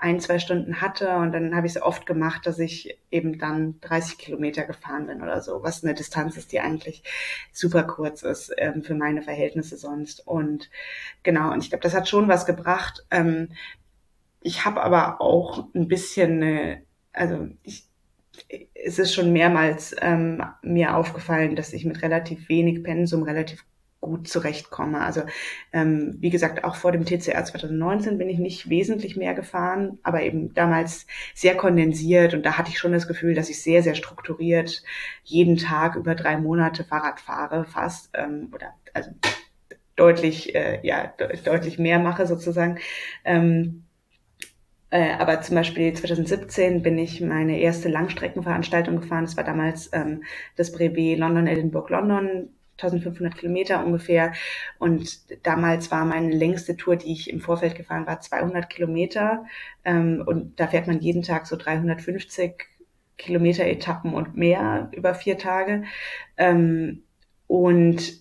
[0.00, 3.78] ein, zwei Stunden hatte und dann habe ich es oft gemacht, dass ich eben dann
[3.82, 7.02] 30 Kilometer gefahren bin oder so, was eine Distanz ist, die eigentlich
[7.52, 10.26] super kurz ist ähm, für meine Verhältnisse sonst.
[10.26, 10.70] Und
[11.22, 13.04] genau, und ich glaube, das hat schon was gebracht.
[13.10, 13.50] Ähm,
[14.40, 16.80] ich habe aber auch ein bisschen, äh,
[17.12, 17.84] also ich,
[18.72, 23.66] es ist schon mehrmals ähm, mir aufgefallen, dass ich mit relativ wenig Pensum relativ
[24.00, 25.00] gut zurechtkomme.
[25.00, 25.22] Also
[25.72, 30.22] ähm, wie gesagt, auch vor dem TCR 2019 bin ich nicht wesentlich mehr gefahren, aber
[30.22, 33.94] eben damals sehr kondensiert und da hatte ich schon das Gefühl, dass ich sehr, sehr
[33.94, 34.82] strukturiert
[35.22, 39.10] jeden Tag über drei Monate Fahrrad fahre, fast ähm, oder also
[39.96, 42.78] deutlich, äh, ja, de deutlich mehr mache sozusagen.
[43.24, 43.84] Ähm,
[44.90, 49.24] äh, aber zum Beispiel 2017 bin ich meine erste Langstreckenveranstaltung gefahren.
[49.24, 50.24] Das war damals ähm,
[50.56, 52.48] das Brevet London, Edinburgh, London
[52.82, 54.32] 1500 Kilometer ungefähr.
[54.78, 59.44] Und damals war meine längste Tour, die ich im Vorfeld gefahren war, 200 Kilometer.
[59.84, 62.66] Ähm, und da fährt man jeden Tag so 350
[63.18, 65.84] Kilometer Etappen und mehr über vier Tage.
[66.36, 67.02] Ähm,
[67.46, 68.20] und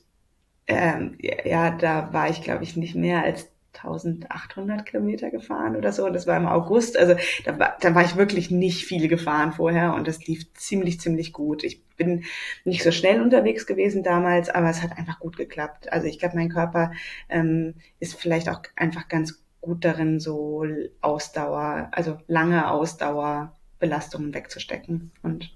[0.68, 3.52] ähm, ja, da war ich, glaube ich, nicht mehr als
[3.84, 6.06] 1800 Kilometer gefahren oder so.
[6.06, 6.98] Und das war im August.
[6.98, 7.16] Also
[7.46, 11.34] da war, da war ich wirklich nicht viel gefahren vorher und das lief ziemlich, ziemlich
[11.34, 11.64] gut.
[11.64, 12.24] Ich bin
[12.66, 15.92] nicht so schnell unterwegs gewesen damals, aber es hat einfach gut geklappt.
[15.92, 16.92] Also ich glaube, mein Körper
[17.28, 20.66] ähm, ist vielleicht auch einfach ganz gut darin, so
[21.02, 25.12] Ausdauer, also lange Ausdauerbelastungen wegzustecken.
[25.22, 25.52] Und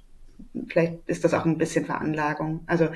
[0.68, 2.62] vielleicht ist das auch ein bisschen Veranlagung.
[2.68, 2.90] Also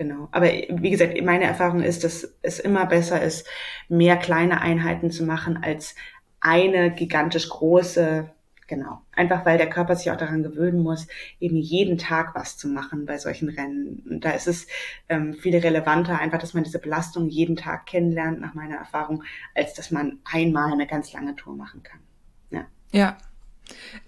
[0.00, 0.28] Genau.
[0.32, 3.46] Aber wie gesagt, meine Erfahrung ist, dass es immer besser ist,
[3.90, 5.94] mehr kleine Einheiten zu machen als
[6.40, 8.30] eine gigantisch große.
[8.66, 9.02] Genau.
[9.12, 11.06] Einfach weil der Körper sich auch daran gewöhnen muss,
[11.38, 14.02] eben jeden Tag was zu machen bei solchen Rennen.
[14.08, 14.68] Und da ist es
[15.10, 19.22] ähm, viel relevanter, einfach, dass man diese Belastung jeden Tag kennenlernt, nach meiner Erfahrung,
[19.54, 22.00] als dass man einmal eine ganz lange Tour machen kann.
[22.48, 22.64] Ja.
[22.90, 23.18] Ja.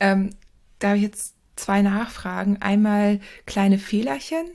[0.00, 0.30] Ähm,
[0.78, 2.56] da habe ich jetzt zwei Nachfragen.
[2.62, 4.46] Einmal kleine Fehlerchen.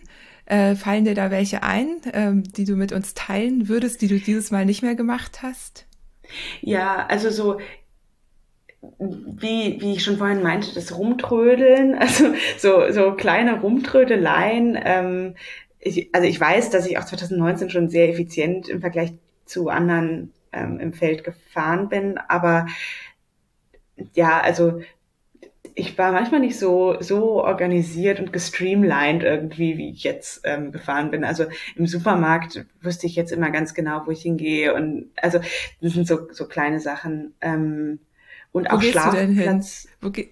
[0.48, 4.18] Äh, fallen dir da welche ein, ähm, die du mit uns teilen würdest, die du
[4.18, 5.86] dieses Mal nicht mehr gemacht hast?
[6.62, 7.60] Ja, also so
[9.00, 14.80] wie, wie ich schon vorhin meinte, das Rumtrödeln, also so, so kleine Rumtrödeleien.
[14.82, 15.36] Ähm,
[15.80, 19.14] ich, also ich weiß, dass ich auch 2019 schon sehr effizient im Vergleich
[19.46, 22.68] zu anderen ähm, im Feld gefahren bin, aber
[24.14, 24.82] ja, also
[25.78, 31.12] ich war manchmal nicht so, so organisiert und gestreamlined irgendwie, wie ich jetzt ähm, gefahren
[31.12, 31.24] bin.
[31.24, 34.74] Also im Supermarkt wusste ich jetzt immer ganz genau, wo ich hingehe.
[34.74, 35.40] Und also
[35.80, 37.36] das sind so, so kleine Sachen.
[37.42, 38.00] Ähm,
[38.52, 39.88] und auch Schlafplatz.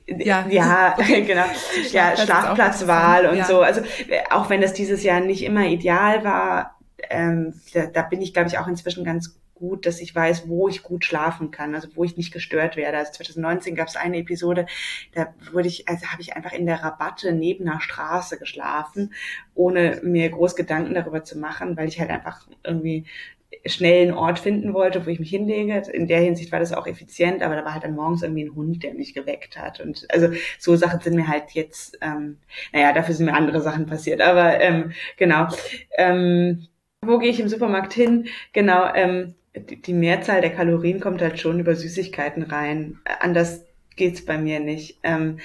[0.08, 1.46] ja, ja genau.
[1.91, 3.46] Ja, Schlafplatzwahl und ja.
[3.46, 3.62] so.
[3.62, 3.82] Also
[4.32, 6.80] auch wenn das dieses Jahr nicht immer ideal war,
[7.12, 10.68] ähm, da, da bin ich, glaube ich, auch inzwischen ganz gut, dass ich weiß, wo
[10.68, 12.97] ich gut schlafen kann, also wo ich nicht gestört werde.
[12.97, 14.68] Also 2019 gab es eine Episode,
[15.14, 19.14] da wurde ich, also habe ich einfach in der Rabatte neben einer Straße geschlafen,
[19.56, 23.06] ohne mir groß Gedanken darüber zu machen, weil ich halt einfach irgendwie
[23.66, 25.84] schnell einen Ort finden wollte, wo ich mich hinlege.
[25.91, 28.56] In der Hinsicht war das auch effizient, aber da war halt dann morgens irgendwie ein
[28.56, 29.80] Hund, der mich geweckt hat.
[29.80, 30.30] Und also
[30.60, 32.38] so Sachen sind mir halt jetzt, ähm,
[32.74, 34.22] naja, dafür sind mir andere Sachen passiert.
[34.22, 35.47] Aber ähm, genau.
[35.97, 36.68] Ähm,
[37.01, 38.28] wo gehe ich im Supermarkt hin?
[38.53, 42.99] Genau, ähm, die Mehrzahl der Kalorien kommt halt schon über Süßigkeiten rein.
[43.20, 44.99] Anders geht's bei mir nicht.
[45.03, 45.39] Ähm,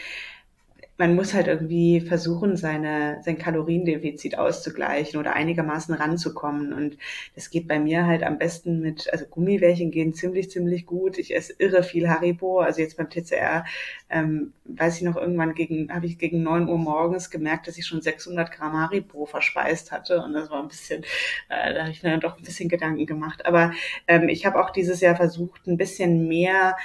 [1.00, 6.74] man muss halt irgendwie versuchen, seine, sein Kaloriendefizit auszugleichen oder einigermaßen ranzukommen.
[6.74, 6.98] Und
[7.34, 11.16] das geht bei mir halt am besten mit, also Gummibärchen gehen ziemlich, ziemlich gut.
[11.16, 12.60] Ich esse irre viel Haribo.
[12.60, 13.64] Also jetzt beim TCR,
[14.10, 17.86] ähm, weiß ich noch, irgendwann gegen, habe ich gegen neun Uhr morgens gemerkt, dass ich
[17.86, 20.22] schon 600 Gramm Haribo verspeist hatte.
[20.22, 21.02] Und das war ein bisschen,
[21.48, 23.46] äh, da habe ich mir dann doch ein bisschen Gedanken gemacht.
[23.46, 23.72] Aber
[24.06, 26.76] ähm, ich habe auch dieses Jahr versucht, ein bisschen mehr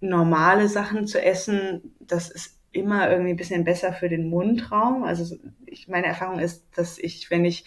[0.00, 1.94] normale Sachen zu essen.
[2.00, 5.04] Das ist immer irgendwie ein bisschen besser für den Mundraum.
[5.04, 7.64] Also ich, meine Erfahrung ist, dass ich, wenn ich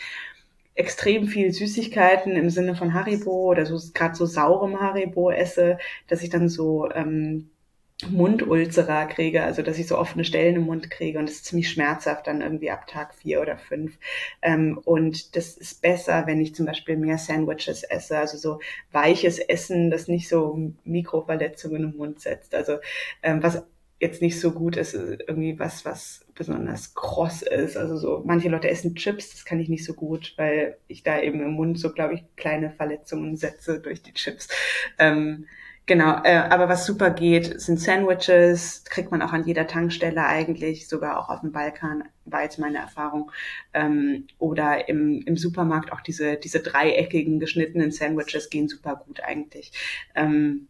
[0.75, 5.77] extrem viel Süßigkeiten im Sinne von Haribo oder so gerade so saurem Haribo esse,
[6.07, 7.49] dass ich dann so ähm,
[8.09, 11.69] Mundulzera kriege, also dass ich so offene Stellen im Mund kriege und das ist ziemlich
[11.69, 13.97] schmerzhaft dann irgendwie ab Tag vier oder fünf.
[14.41, 18.59] Ähm, und das ist besser, wenn ich zum Beispiel mehr Sandwiches esse, also so
[18.91, 22.53] weiches Essen, das nicht so Mikroverletzungen im Mund setzt.
[22.53, 22.79] Also
[23.23, 23.63] ähm, was
[23.99, 27.77] jetzt nicht so gut ist, irgendwie was, was besonders kross ist.
[27.77, 31.19] Also so, manche Leute essen Chips, das kann ich nicht so gut, weil ich da
[31.21, 34.49] eben im Mund so, glaube ich, kleine Verletzungen setze durch die Chips.
[34.97, 35.45] Ähm,
[35.85, 40.89] genau, äh, aber was super geht, sind Sandwiches, kriegt man auch an jeder Tankstelle eigentlich,
[40.89, 43.31] sogar auch auf dem Balkan, war jetzt meine Erfahrung.
[43.73, 49.71] Ähm, oder im, im Supermarkt auch diese, diese dreieckigen geschnittenen Sandwiches gehen super gut eigentlich.
[50.15, 50.67] Ähm,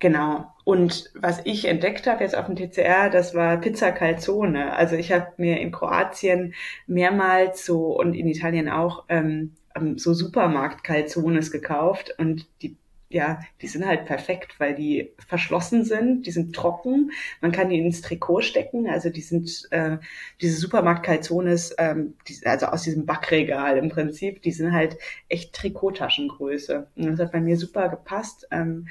[0.00, 0.46] Genau.
[0.64, 4.72] Und was ich entdeckt habe jetzt auf dem TCR, das war Pizza Calzone.
[4.74, 6.54] Also ich habe mir in Kroatien
[6.86, 12.76] mehrmals so und in Italien auch ähm, ähm, so Supermarkt Calzones gekauft und die
[13.12, 17.80] ja, die sind halt perfekt, weil die verschlossen sind, die sind trocken, man kann die
[17.80, 19.98] ins Trikot stecken, also die sind, äh,
[20.40, 24.96] diese Supermarkt Calzones, ähm, die, also aus diesem Backregal im Prinzip, die sind halt
[25.28, 26.86] echt Trikottaschengröße.
[26.94, 28.46] Und das hat bei mir super gepasst.
[28.52, 28.86] Ähm,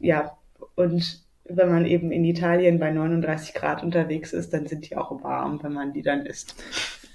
[0.00, 0.36] ja,
[0.74, 5.22] und wenn man eben in Italien bei 39 Grad unterwegs ist, dann sind die auch
[5.22, 6.54] warm, wenn man die dann isst.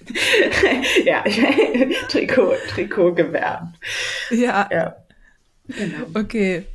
[1.05, 1.23] ja,
[2.09, 3.77] Trikot, Trikot gewärmt.
[4.29, 4.67] Ja.
[4.71, 4.95] ja.
[5.67, 6.05] Genau.
[6.13, 6.65] Okay.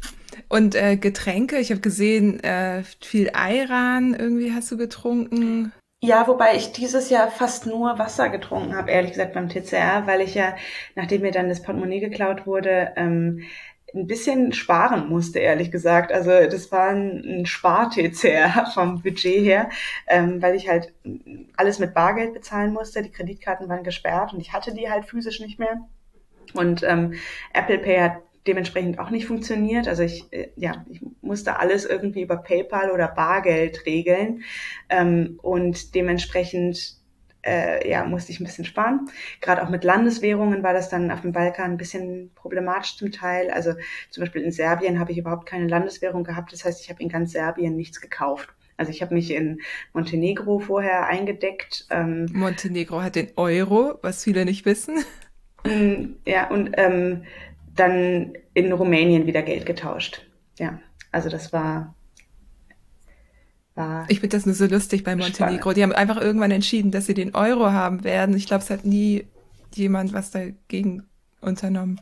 [0.49, 5.73] Und äh, Getränke, ich habe gesehen, äh, viel Ayran irgendwie hast du getrunken.
[6.03, 10.23] Ja, wobei ich dieses Jahr fast nur Wasser getrunken habe, ehrlich gesagt beim TCR, weil
[10.23, 10.57] ich ja,
[10.95, 13.43] nachdem mir dann das Portemonnaie geklaut wurde, ähm,
[13.95, 16.13] ein bisschen sparen musste, ehrlich gesagt.
[16.13, 19.71] Also das war ein, ein Spar-TCR vom Budget her,
[20.07, 20.93] ähm, weil ich halt
[21.57, 23.03] alles mit Bargeld bezahlen musste.
[23.03, 25.81] Die Kreditkarten waren gesperrt und ich hatte die halt physisch nicht mehr.
[26.55, 27.15] Und ähm,
[27.53, 28.17] Apple Pay hat
[28.47, 29.87] dementsprechend auch nicht funktioniert.
[29.87, 34.43] Also ich, äh, ja, ich musste alles irgendwie über PayPal oder Bargeld regeln.
[34.89, 37.00] Ähm, und dementsprechend
[37.43, 39.09] äh, ja, musste ich ein bisschen sparen.
[39.41, 43.51] Gerade auch mit Landeswährungen war das dann auf dem Balkan ein bisschen problematisch zum Teil.
[43.51, 43.75] Also
[44.11, 46.53] zum Beispiel in Serbien habe ich überhaupt keine Landeswährung gehabt.
[46.53, 48.51] Das heißt, ich habe in ganz Serbien nichts gekauft.
[48.77, 49.61] Also ich habe mich in
[49.93, 51.87] Montenegro vorher eingedeckt.
[51.91, 55.05] Ähm, Montenegro hat den Euro, was viele nicht wissen.
[55.65, 57.25] Mm, ja, und ähm,
[57.77, 60.27] dann in Rumänien wieder Geld getauscht.
[60.59, 60.81] Ja,
[61.13, 61.95] also das war
[63.81, 64.05] war.
[64.09, 65.57] Ich finde das nur so lustig bei Montenegro.
[65.57, 65.77] Spannend.
[65.77, 68.37] Die haben einfach irgendwann entschieden, dass sie den Euro haben werden.
[68.37, 69.27] Ich glaube, es hat nie
[69.75, 71.05] jemand was dagegen
[71.41, 72.01] unternommen.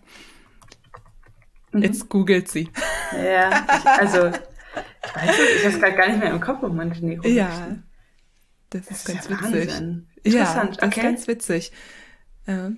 [1.72, 1.82] Mhm.
[1.82, 2.68] Jetzt googelt sie.
[3.12, 6.76] Ja, ich, also, ich weiß nicht, ich habe gerade gar nicht mehr im Kopf, um
[6.76, 7.76] Montenegro Ja,
[8.70, 9.68] das, das ist, ganz ja witzig.
[9.68, 10.08] Wahnsinn.
[10.22, 11.00] Interessant, ja, das okay.
[11.00, 11.72] ist ganz witzig.
[12.46, 12.70] Ja.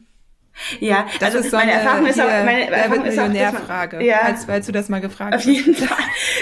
[0.81, 4.21] Ja, das also ist so meine eine, Erfahrung ist auch, meine Erfahrung ist auch, ja,
[4.21, 5.47] als, weil du das mal gefragt hast.
[5.47, 5.97] Auf jeden Fall.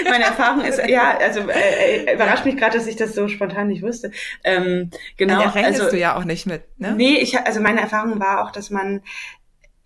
[0.09, 3.67] Meine Erfahrung ist, ja, also äh, äh überrascht mich gerade, dass ich das so spontan
[3.67, 4.11] nicht wusste.
[4.43, 5.41] Ähm, genau.
[5.41, 6.93] Da rechnest also, du ja auch nicht mit, ne?
[6.95, 9.01] Nee, ich, also meine Erfahrung war auch, dass man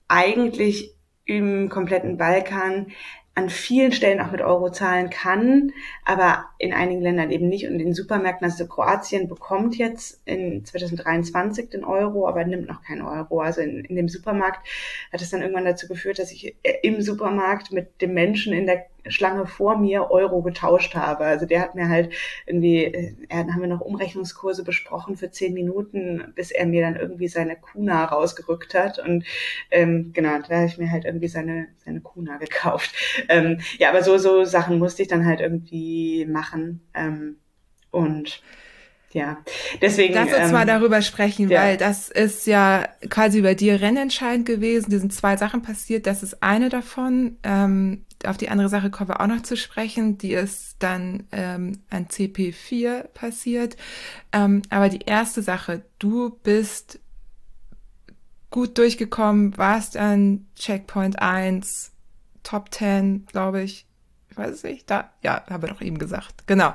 [0.07, 0.93] eigentlich
[1.25, 2.87] im kompletten Balkan
[3.35, 5.73] an vielen Stellen auch mit Euro zahlen kann,
[6.05, 7.67] aber in einigen Ländern eben nicht.
[7.67, 13.01] Und in Supermärkten, also Kroatien bekommt jetzt in 2023 den Euro, aber nimmt noch keinen
[13.01, 13.41] Euro.
[13.41, 14.67] Also in, in dem Supermarkt
[15.11, 18.85] hat es dann irgendwann dazu geführt, dass ich im Supermarkt mit dem Menschen in der
[19.07, 21.25] Schlange vor mir Euro getauscht habe.
[21.25, 22.13] Also der hat mir halt
[22.45, 26.95] irgendwie, äh, er haben wir noch Umrechnungskurse besprochen für zehn Minuten, bis er mir dann
[26.95, 28.99] irgendwie seine Kuna rausgerückt hat.
[28.99, 29.25] Und
[29.71, 32.93] ähm, genau, da habe ich mir halt irgendwie seine, seine Kuna gekauft.
[33.29, 36.81] Ähm, ja, aber so, so Sachen musste ich dann halt irgendwie machen.
[36.93, 37.37] Ähm,
[37.91, 38.41] und
[39.13, 39.37] ja,
[39.81, 40.13] deswegen.
[40.15, 41.61] Lass uns ähm, mal darüber sprechen, ja.
[41.61, 44.89] weil das ist ja quasi bei dir rennentscheidend gewesen.
[44.89, 46.07] Dir sind zwei Sachen passiert.
[46.07, 47.37] Das ist eine davon.
[47.43, 50.17] Ähm, auf die andere Sache kommen wir auch noch zu sprechen.
[50.17, 53.77] Die ist dann ähm, an CP4 passiert.
[54.31, 56.99] Ähm, aber die erste Sache, du bist
[58.49, 61.91] gut durchgekommen, warst an Checkpoint 1,
[62.43, 63.85] Top 10, glaube ich.
[64.29, 64.89] Ich weiß es nicht.
[64.89, 66.45] Da, ja, habe ich doch eben gesagt.
[66.47, 66.73] Genau.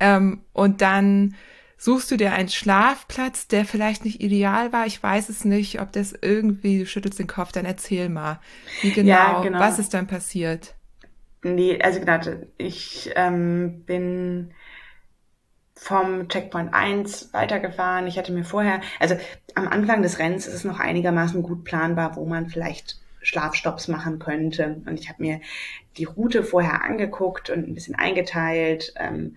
[0.00, 1.34] Ähm, und dann
[1.78, 4.86] suchst du dir einen Schlafplatz, der vielleicht nicht ideal war.
[4.86, 8.40] Ich weiß es nicht, ob das irgendwie, du schüttelst den Kopf, dann erzähl mal.
[8.82, 9.60] Wie genau, ja, genau.
[9.60, 10.74] was ist dann passiert?
[11.54, 12.18] Nee, also genau,
[12.56, 14.52] ich ähm, bin
[15.74, 18.06] vom Checkpoint 1 weitergefahren.
[18.06, 19.16] Ich hatte mir vorher, also
[19.54, 24.18] am Anfang des Rennens ist es noch einigermaßen gut planbar, wo man vielleicht Schlafstopps machen
[24.18, 24.82] könnte.
[24.86, 25.40] Und ich habe mir
[25.96, 28.92] die Route vorher angeguckt und ein bisschen eingeteilt.
[28.96, 29.36] Ähm,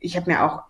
[0.00, 0.62] ich habe mir auch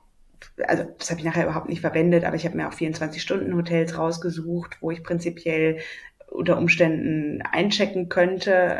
[0.66, 4.78] also das habe ich nachher überhaupt nicht verwendet, aber ich habe mir auch 24-Stunden-Hotels rausgesucht,
[4.80, 5.80] wo ich prinzipiell
[6.28, 8.78] unter Umständen einchecken könnte.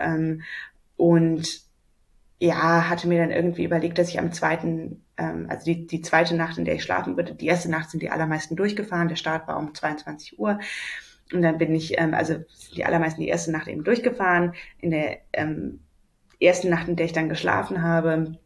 [0.97, 1.67] Und
[2.39, 6.37] ja, hatte mir dann irgendwie überlegt, dass ich am zweiten, ähm, also die, die zweite
[6.37, 9.49] Nacht, in der ich schlafen würde, die erste Nacht sind die allermeisten durchgefahren, der Start
[9.49, 10.59] war um 22 Uhr.
[11.33, 12.37] Und dann bin ich, ähm, also
[12.75, 14.55] die allermeisten die erste Nacht eben durchgefahren.
[14.79, 15.81] In der ähm,
[16.41, 18.39] ersten Nacht, in der ich dann geschlafen habe,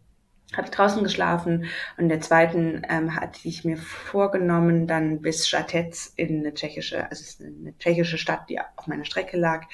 [0.57, 5.48] habe ich draußen geschlafen und in der zweiten ähm, hatte ich mir vorgenommen, dann bis
[5.48, 9.66] Schatez in eine tschechische, also eine tschechische Stadt, die auf meiner Strecke lag,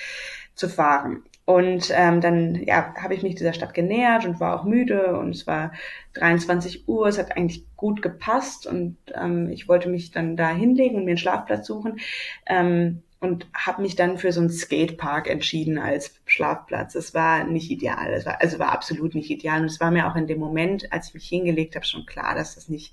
[0.54, 1.24] zu fahren.
[1.46, 5.30] Und ähm, dann ja, habe ich mich dieser Stadt genähert und war auch müde und
[5.30, 5.72] es war
[6.14, 10.96] 23 Uhr, es hat eigentlich gut gepasst und ähm, ich wollte mich dann da hinlegen
[10.96, 12.00] und mir einen Schlafplatz suchen.
[12.46, 16.94] Ähm, und habe mich dann für so einen Skatepark entschieden als Schlafplatz.
[16.94, 19.60] Es war nicht ideal, es war, also war absolut nicht ideal.
[19.60, 22.34] Und es war mir auch in dem Moment, als ich mich hingelegt habe, schon klar,
[22.34, 22.92] dass das nicht,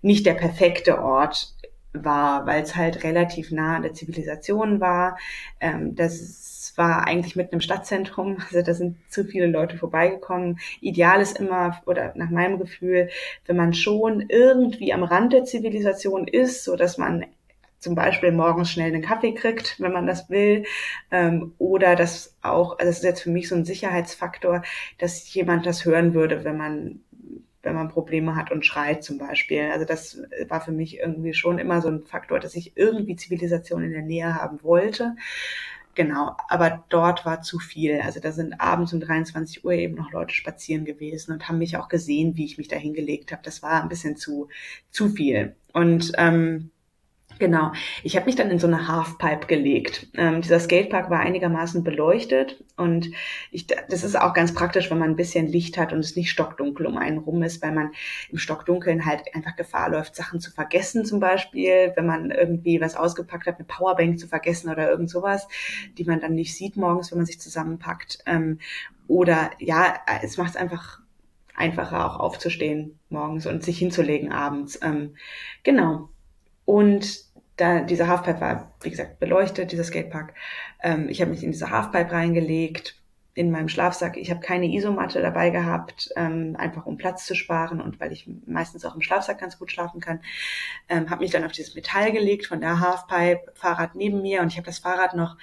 [0.00, 1.54] nicht der perfekte Ort
[1.92, 5.18] war, weil es halt relativ nah an der Zivilisation war.
[5.60, 6.49] Ähm, das
[6.80, 10.58] war eigentlich mitten im Stadtzentrum, also da sind zu viele Leute vorbeigekommen.
[10.80, 13.10] Ideal ist immer, oder nach meinem Gefühl,
[13.44, 17.26] wenn man schon irgendwie am Rand der Zivilisation ist, so dass man
[17.78, 20.64] zum Beispiel morgens schnell einen Kaffee kriegt, wenn man das will,
[21.10, 24.62] ähm, oder dass auch, also das ist jetzt für mich so ein Sicherheitsfaktor,
[24.98, 27.00] dass jemand das hören würde, wenn man
[27.62, 29.70] wenn man Probleme hat und schreit zum Beispiel.
[29.70, 33.84] Also das war für mich irgendwie schon immer so ein Faktor, dass ich irgendwie Zivilisation
[33.84, 35.14] in der Nähe haben wollte.
[35.96, 38.00] Genau, aber dort war zu viel.
[38.00, 41.76] Also da sind abends um 23 Uhr eben noch Leute spazieren gewesen und haben mich
[41.76, 43.42] auch gesehen, wie ich mich da hingelegt habe.
[43.44, 44.48] Das war ein bisschen zu,
[44.90, 45.56] zu viel.
[45.72, 46.70] Und ähm,
[47.40, 47.72] Genau.
[48.04, 50.08] Ich habe mich dann in so eine Halfpipe gelegt.
[50.12, 53.10] Ähm, dieser Skatepark war einigermaßen beleuchtet und
[53.50, 56.30] ich, das ist auch ganz praktisch, wenn man ein bisschen Licht hat und es nicht
[56.30, 57.92] stockdunkel um einen rum ist, weil man
[58.30, 62.94] im Stockdunkeln halt einfach Gefahr läuft, Sachen zu vergessen zum Beispiel, wenn man irgendwie was
[62.94, 65.48] ausgepackt hat, eine Powerbank zu vergessen oder irgend sowas,
[65.96, 68.18] die man dann nicht sieht morgens, wenn man sich zusammenpackt.
[68.26, 68.58] Ähm,
[69.08, 71.00] oder ja, es macht es einfach
[71.54, 74.78] einfacher auch aufzustehen morgens und sich hinzulegen abends.
[74.82, 75.16] Ähm,
[75.62, 76.10] genau.
[76.70, 77.29] Und
[77.60, 80.34] da dieser Halfpipe war, wie gesagt, beleuchtet, dieser Skatepark.
[80.82, 83.00] Ähm, ich habe mich in diese Halfpipe reingelegt,
[83.34, 84.16] in meinem Schlafsack.
[84.16, 88.28] Ich habe keine Isomatte dabei gehabt, ähm, einfach um Platz zu sparen und weil ich
[88.46, 90.20] meistens auch im Schlafsack ganz gut schlafen kann.
[90.88, 94.48] Ähm, habe mich dann auf dieses Metall gelegt von der Halfpipe, Fahrrad neben mir und
[94.48, 95.36] ich habe das Fahrrad noch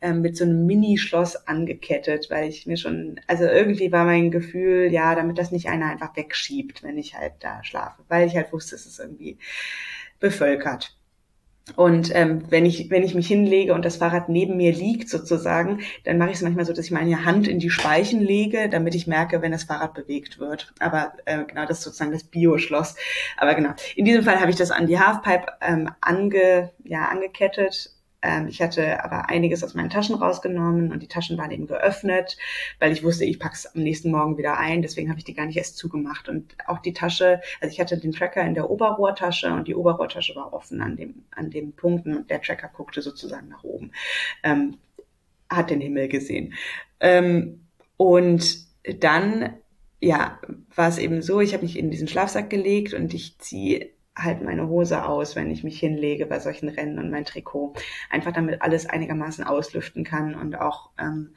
[0.00, 4.90] ähm, mit so einem Mini-Schloss angekettet, weil ich mir schon, also irgendwie war mein Gefühl,
[4.90, 8.52] ja, damit das nicht einer einfach wegschiebt, wenn ich halt da schlafe, weil ich halt
[8.52, 9.38] wusste, es ist irgendwie
[10.18, 10.96] bevölkert.
[11.76, 15.80] Und ähm, wenn ich wenn ich mich hinlege und das Fahrrad neben mir liegt sozusagen,
[16.04, 18.94] dann mache ich es manchmal so, dass ich meine Hand in die Speichen lege, damit
[18.94, 20.74] ich merke, wenn das Fahrrad bewegt wird.
[20.78, 22.96] Aber äh, genau, das ist sozusagen das Bio-Schloss.
[23.38, 27.93] Aber genau, in diesem Fall habe ich das an die Halfpipe ähm, ange, ja, angekettet
[28.24, 32.38] ähm, ich hatte aber einiges aus meinen Taschen rausgenommen und die Taschen waren eben geöffnet,
[32.80, 34.80] weil ich wusste, ich packe es am nächsten Morgen wieder ein.
[34.80, 36.28] Deswegen habe ich die gar nicht erst zugemacht.
[36.28, 40.34] Und auch die Tasche, also ich hatte den Tracker in der Oberrohrtasche und die Oberrohrtasche
[40.34, 43.92] war offen an dem, an dem Punkten und der Tracker guckte sozusagen nach oben.
[44.42, 44.78] Ähm,
[45.50, 46.54] hat den Himmel gesehen.
[47.00, 47.66] Ähm,
[47.98, 48.64] und
[49.00, 49.54] dann
[50.00, 50.38] ja,
[50.74, 54.42] war es eben so, ich habe mich in diesen Schlafsack gelegt und ich ziehe halt
[54.42, 57.74] meine Hose aus, wenn ich mich hinlege bei solchen Rennen und mein Trikot.
[58.10, 61.34] Einfach damit alles einigermaßen auslüften kann und auch ähm,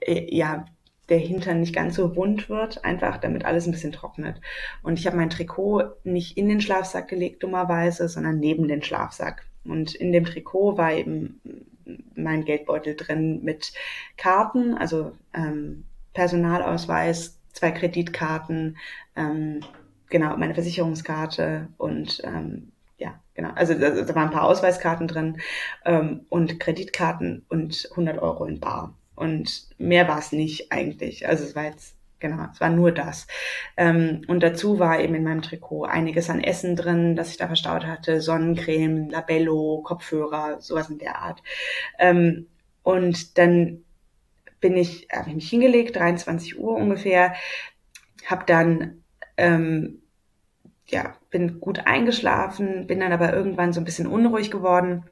[0.00, 0.66] äh, ja
[1.08, 4.40] der Hintern nicht ganz so wund wird, einfach damit alles ein bisschen trocknet.
[4.82, 9.44] Und ich habe mein Trikot nicht in den Schlafsack gelegt, dummerweise, sondern neben den Schlafsack.
[9.64, 11.40] Und in dem Trikot war eben
[12.14, 13.72] mein Geldbeutel drin mit
[14.16, 15.84] Karten, also ähm,
[16.14, 18.78] Personalausweis, zwei Kreditkarten,
[19.16, 19.60] ähm,
[20.10, 23.50] genau, meine Versicherungskarte und ähm, ja, genau.
[23.54, 25.40] Also da, da waren ein paar Ausweiskarten drin
[25.84, 28.94] ähm, und Kreditkarten und 100 Euro in Bar.
[29.16, 31.26] Und mehr war es nicht eigentlich.
[31.26, 33.26] Also es war jetzt, genau, es war nur das.
[33.76, 37.46] Ähm, und dazu war eben in meinem Trikot einiges an Essen drin, das ich da
[37.46, 38.20] verstaut hatte.
[38.20, 41.42] Sonnencreme, Labello, Kopfhörer, sowas in der Art.
[41.98, 42.48] Ähm,
[42.82, 43.84] und dann
[44.60, 47.34] bin ich, habe ich mich hingelegt, 23 Uhr ungefähr,
[48.26, 49.02] habe dann
[49.36, 49.99] ähm,
[50.90, 55.04] ja, bin gut eingeschlafen, bin dann aber irgendwann so ein bisschen unruhig geworden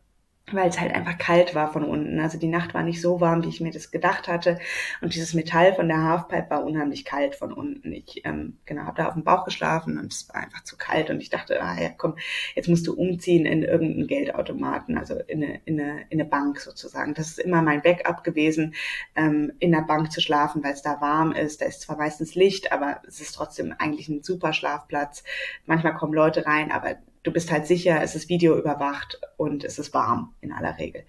[0.52, 2.20] weil es halt einfach kalt war von unten.
[2.20, 4.58] Also die Nacht war nicht so warm, wie ich mir das gedacht hatte.
[5.00, 7.92] Und dieses Metall von der Halfpipe war unheimlich kalt von unten.
[7.92, 11.10] Ich ähm, genau habe da auf dem Bauch geschlafen und es war einfach zu kalt.
[11.10, 12.16] Und ich dachte, ah ja, komm,
[12.54, 16.60] jetzt musst du umziehen in irgendeinen Geldautomaten, also in eine, in eine, in eine Bank
[16.60, 17.14] sozusagen.
[17.14, 18.74] Das ist immer mein Backup gewesen,
[19.16, 21.60] ähm, in der Bank zu schlafen, weil es da warm ist.
[21.60, 25.24] Da ist zwar meistens Licht, aber es ist trotzdem eigentlich ein super Schlafplatz.
[25.66, 26.96] Manchmal kommen Leute rein, aber
[27.28, 31.04] du bist halt sicher, es ist Video überwacht und es ist warm in aller Regel.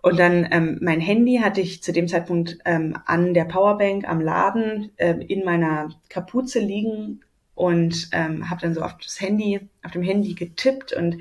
[0.00, 4.20] Und dann ähm, mein Handy hatte ich zu dem Zeitpunkt ähm, an der Powerbank am
[4.20, 7.24] Laden ähm, in meiner Kapuze liegen
[7.56, 11.18] und ähm, habe dann so auf das Handy, auf dem Handy getippt und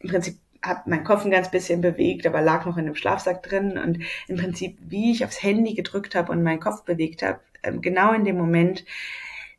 [0.00, 3.42] im Prinzip habe meinen Kopf ein ganz bisschen bewegt, aber lag noch in dem Schlafsack
[3.42, 7.40] drin und im Prinzip, wie ich aufs Handy gedrückt habe und meinen Kopf bewegt habe,
[7.62, 8.84] ähm, genau in dem Moment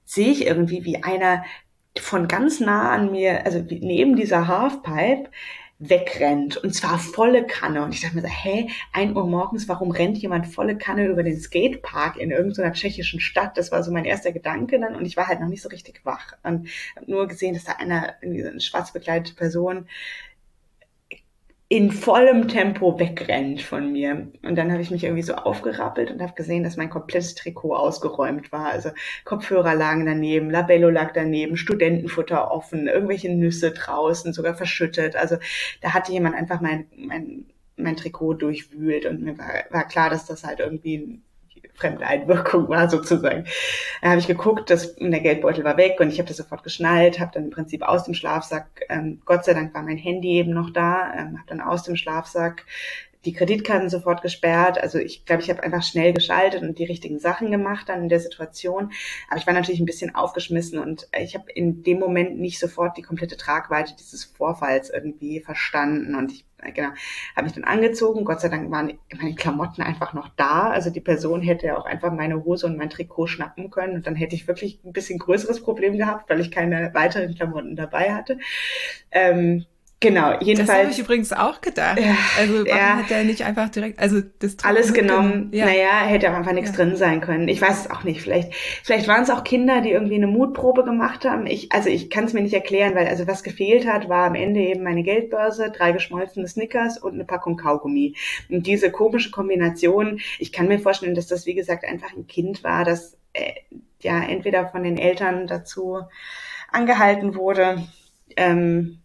[0.05, 1.43] sehe ich irgendwie, wie einer
[1.99, 5.29] von ganz nah an mir, also neben dieser Halfpipe,
[5.81, 6.57] wegrennt.
[6.57, 7.83] Und zwar volle Kanne.
[7.83, 11.23] Und ich dachte mir so, hä, ein Uhr morgens, warum rennt jemand volle Kanne über
[11.23, 13.57] den Skatepark in irgendeiner tschechischen Stadt?
[13.57, 14.95] Das war so mein erster Gedanke dann.
[14.95, 16.33] Und ich war halt noch nicht so richtig wach.
[16.43, 19.87] Und habe nur gesehen, dass da einer, eine schwarz bekleidete Person
[21.71, 24.27] in vollem Tempo wegrennt von mir.
[24.43, 27.73] Und dann habe ich mich irgendwie so aufgerappelt und habe gesehen, dass mein komplettes Trikot
[27.73, 28.65] ausgeräumt war.
[28.65, 28.89] Also
[29.23, 35.15] Kopfhörer lagen daneben, Labello lag daneben, Studentenfutter offen, irgendwelche Nüsse draußen, sogar verschüttet.
[35.15, 35.37] Also
[35.79, 37.45] da hatte jemand einfach mein, mein,
[37.77, 41.21] mein Trikot durchwühlt und mir war, war klar, dass das halt irgendwie
[41.81, 43.45] fremde Einwirkung war sozusagen.
[44.01, 47.19] Da habe ich geguckt, dass der Geldbeutel war weg und ich habe das sofort geschnallt,
[47.19, 50.53] habe dann im Prinzip aus dem Schlafsack, ähm, Gott sei Dank war mein Handy eben
[50.53, 52.65] noch da, ähm, habe dann aus dem Schlafsack
[53.25, 54.79] die Kreditkarten sofort gesperrt.
[54.81, 58.09] Also ich glaube, ich habe einfach schnell geschaltet und die richtigen Sachen gemacht dann in
[58.09, 58.91] der Situation.
[59.29, 62.97] Aber ich war natürlich ein bisschen aufgeschmissen und ich habe in dem Moment nicht sofort
[62.97, 66.15] die komplette Tragweite dieses Vorfalls irgendwie verstanden.
[66.15, 66.89] Und ich genau,
[67.35, 68.25] habe mich dann angezogen.
[68.25, 70.69] Gott sei Dank waren meine Klamotten einfach noch da.
[70.69, 74.15] Also die Person hätte auch einfach meine Hose und mein Trikot schnappen können und dann
[74.15, 78.37] hätte ich wirklich ein bisschen größeres Problem gehabt, weil ich keine weiteren Klamotten dabei hatte.
[79.11, 79.65] Ähm,
[80.01, 80.67] Genau, jedenfalls.
[80.67, 81.99] Das habe ich übrigens auch gedacht.
[81.99, 85.49] Ja, also warum ja, hat er nicht einfach direkt, also das alles genommen.
[85.53, 85.65] Ja.
[85.65, 86.77] Naja, hätte auch einfach nichts ja.
[86.77, 87.47] drin sein können.
[87.47, 88.19] Ich weiß es auch nicht.
[88.19, 88.51] Vielleicht,
[88.83, 91.45] vielleicht waren es auch Kinder, die irgendwie eine Mutprobe gemacht haben.
[91.45, 94.33] Ich, also ich kann es mir nicht erklären, weil also was gefehlt hat, war am
[94.33, 98.15] Ende eben meine Geldbörse, drei geschmolzene Snickers und eine Packung Kaugummi.
[98.49, 102.63] Und diese komische Kombination, ich kann mir vorstellen, dass das wie gesagt einfach ein Kind
[102.63, 103.53] war, das äh,
[103.99, 105.99] ja entweder von den Eltern dazu
[106.71, 107.83] angehalten wurde.
[108.35, 108.97] Ähm,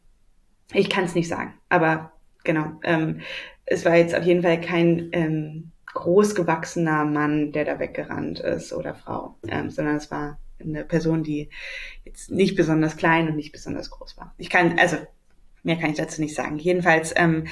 [0.72, 2.12] ich kann es nicht sagen, aber
[2.44, 2.72] genau.
[2.82, 3.20] Ähm,
[3.66, 8.94] es war jetzt auf jeden Fall kein ähm, großgewachsener Mann, der da weggerannt ist oder
[8.94, 11.50] Frau, ähm, sondern es war eine Person, die
[12.04, 14.34] jetzt nicht besonders klein und nicht besonders groß war.
[14.38, 14.96] Ich kann, also
[15.62, 16.58] mehr kann ich dazu nicht sagen.
[16.58, 17.46] Jedenfalls, ähm,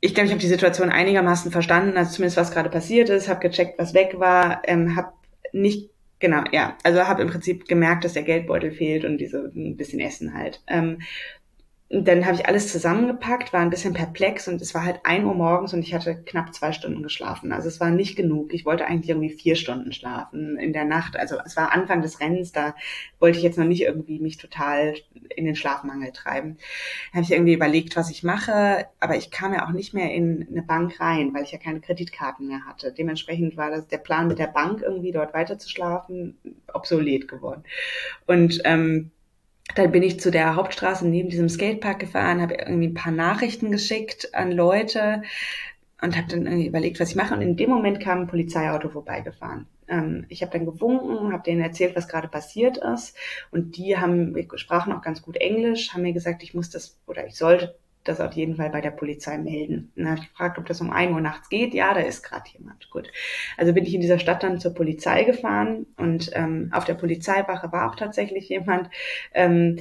[0.00, 3.40] ich glaube, ich habe die Situation einigermaßen verstanden, also zumindest was gerade passiert ist, habe
[3.40, 5.12] gecheckt, was weg war, ähm, habe
[5.52, 6.76] nicht Genau, ja.
[6.84, 10.62] Also habe im Prinzip gemerkt, dass der Geldbeutel fehlt und diese ein bisschen Essen halt.
[10.66, 11.00] Ähm,
[11.90, 15.24] und dann habe ich alles zusammengepackt, war ein bisschen perplex und es war halt ein
[15.24, 17.52] Uhr morgens und ich hatte knapp zwei Stunden geschlafen.
[17.52, 18.54] Also es war nicht genug.
[18.54, 21.16] Ich wollte eigentlich irgendwie vier Stunden schlafen in der Nacht.
[21.16, 22.76] Also es war Anfang des Rennens, da
[23.18, 24.94] wollte ich jetzt noch nicht irgendwie mich total
[25.34, 26.58] in den Schlafmangel treiben.
[27.10, 30.14] Da habe ich irgendwie überlegt, was ich mache, aber ich kam ja auch nicht mehr
[30.14, 32.92] in eine Bank rein, weil ich ja keine Kreditkarten mehr hatte.
[32.92, 36.38] Dementsprechend war das der Plan mit der Bank irgendwie dort weiter zu schlafen
[36.72, 37.64] obsolet geworden.
[38.28, 39.10] Und ähm,
[39.74, 43.70] dann bin ich zu der Hauptstraße neben diesem Skatepark gefahren, habe irgendwie ein paar Nachrichten
[43.70, 45.22] geschickt an Leute
[46.02, 47.34] und habe dann irgendwie überlegt, was ich mache.
[47.34, 49.66] Und in dem Moment kam ein Polizeiauto vorbeigefahren.
[49.88, 53.16] Ähm, ich habe dann gewunken, habe denen erzählt, was gerade passiert ist.
[53.50, 57.26] Und die haben, sprachen auch ganz gut Englisch, haben mir gesagt, ich muss das oder
[57.26, 59.92] ich sollte das auf jeden Fall bei der Polizei melden.
[59.94, 61.74] dann habe ich gefragt, ob das um ein Uhr nachts geht.
[61.74, 62.90] Ja, da ist gerade jemand.
[62.90, 63.10] Gut.
[63.56, 67.72] Also bin ich in dieser Stadt dann zur Polizei gefahren und ähm, auf der Polizeiwache
[67.72, 68.88] war auch tatsächlich jemand.
[69.34, 69.78] Ähm,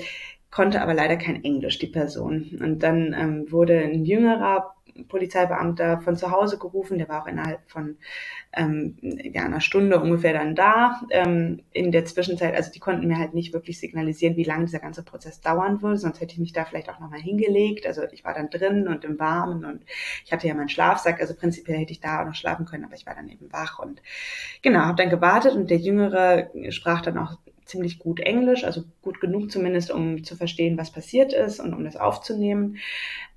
[0.51, 2.59] konnte aber leider kein Englisch, die Person.
[2.61, 4.75] Und dann ähm, wurde ein jüngerer
[5.07, 7.97] Polizeibeamter von zu Hause gerufen, der war auch innerhalb von
[8.53, 11.01] ähm, ja, einer Stunde ungefähr dann da.
[11.11, 14.79] Ähm, in der Zwischenzeit, also die konnten mir halt nicht wirklich signalisieren, wie lange dieser
[14.79, 17.85] ganze Prozess dauern würde, sonst hätte ich mich da vielleicht auch nochmal hingelegt.
[17.85, 19.83] Also ich war dann drin und im Warmen und
[20.25, 22.95] ich hatte ja meinen Schlafsack, also prinzipiell hätte ich da auch noch schlafen können, aber
[22.95, 24.01] ich war dann eben wach und
[24.61, 27.37] genau, habe dann gewartet und der Jüngere sprach dann auch
[27.69, 31.83] ziemlich gut Englisch, also gut genug zumindest, um zu verstehen, was passiert ist und um
[31.83, 32.77] das aufzunehmen.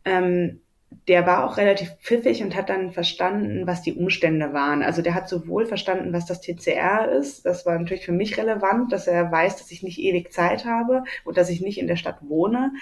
[0.04, 0.61] Ähm,
[1.08, 4.82] der war auch relativ pfiffig und hat dann verstanden, was die Umstände waren.
[4.82, 7.44] Also der hat sowohl verstanden, was das TCR ist.
[7.44, 11.04] Das war natürlich für mich relevant, dass er weiß, dass ich nicht ewig Zeit habe
[11.24, 12.72] und dass ich nicht in der Stadt wohne.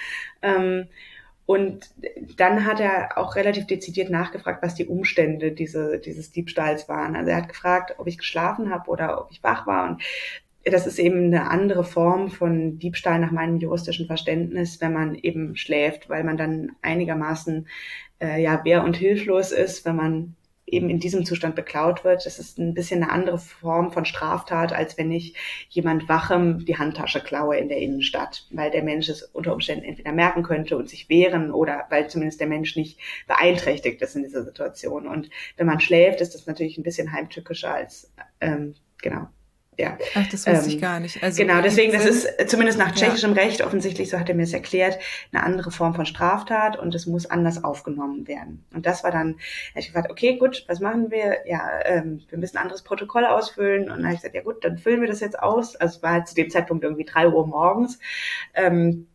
[0.42, 0.88] Ähm,
[1.46, 1.90] und
[2.36, 7.16] dann hat er auch relativ dezidiert nachgefragt, was die Umstände diese, dieses Diebstahls waren.
[7.16, 9.88] Also er hat gefragt, ob ich geschlafen habe oder ob ich wach war.
[9.88, 10.02] Und
[10.64, 15.56] das ist eben eine andere Form von Diebstahl nach meinem juristischen Verständnis, wenn man eben
[15.56, 17.66] schläft, weil man dann einigermaßen
[18.20, 20.36] äh, ja wehr und hilflos ist, wenn man
[20.66, 22.26] eben in diesem Zustand beklaut wird.
[22.26, 25.34] Das ist ein bisschen eine andere Form von Straftat, als wenn ich
[25.68, 30.12] jemand wachem die Handtasche klaue in der Innenstadt, weil der Mensch es unter Umständen entweder
[30.12, 34.44] merken könnte und sich wehren oder weil zumindest der Mensch nicht beeinträchtigt ist in dieser
[34.44, 35.08] Situation.
[35.08, 39.26] Und wenn man schläft, ist das natürlich ein bisschen heimtückischer als ähm, genau
[39.80, 39.98] ja.
[40.14, 41.22] Ach, das wusste ähm, ich gar nicht.
[41.22, 43.42] Also genau, deswegen, das ist zumindest nach tschechischem ja.
[43.42, 44.98] Recht offensichtlich, so hat er mir es erklärt,
[45.32, 48.64] eine andere Form von Straftat und es muss anders aufgenommen werden.
[48.74, 49.36] Und das war dann,
[49.74, 51.38] ich gefragt, okay, gut, was machen wir?
[51.46, 53.84] Ja, ähm, wir müssen ein anderes Protokoll ausfüllen.
[53.84, 55.76] Und dann habe ich gesagt, ja gut, dann füllen wir das jetzt aus.
[55.76, 57.98] Also es war halt zu dem Zeitpunkt irgendwie drei Uhr morgens.
[58.54, 59.06] Ähm,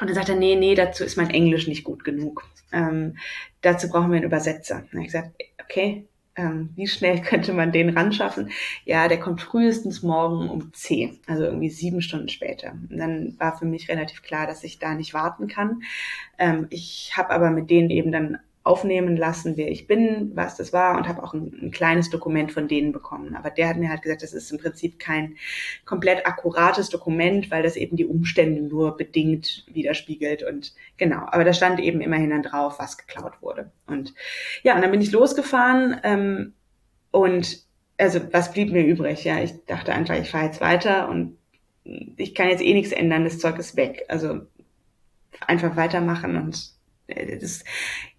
[0.00, 2.44] und dann sagt er, nee, nee, dazu ist mein Englisch nicht gut genug.
[2.72, 3.16] Ähm,
[3.62, 4.76] dazu brauchen wir einen Übersetzer.
[4.76, 5.30] Und dann habe ich gesagt,
[5.62, 6.06] okay,
[6.38, 8.50] ähm, wie schnell könnte man den ran schaffen?
[8.84, 12.72] Ja, der kommt frühestens morgen um zehn, also irgendwie sieben Stunden später.
[12.88, 15.82] Und dann war für mich relativ klar, dass ich da nicht warten kann.
[16.38, 20.74] Ähm, ich habe aber mit denen eben dann aufnehmen lassen, wer ich bin, was das
[20.74, 23.34] war und habe auch ein, ein, kleines Dokument von denen bekommen.
[23.34, 25.36] Aber der hat mir halt gesagt, das ist im Prinzip kein
[25.86, 31.26] komplett akkurates Dokument, weil das eben die Umstände nur bedingt widerspiegelt und genau.
[31.30, 33.72] Aber da stand eben immerhin dann drauf, was geklaut wurde.
[33.86, 34.14] Und
[34.62, 36.52] ja, und dann bin ich losgefahren ähm,
[37.10, 37.64] und
[37.96, 39.24] also was blieb mir übrig?
[39.24, 41.38] Ja, ich dachte einfach, ich fahre jetzt weiter und
[42.16, 44.04] ich kann jetzt eh nichts ändern, das Zeug ist weg.
[44.08, 44.42] Also
[45.46, 46.77] einfach weitermachen und
[47.08, 47.64] das,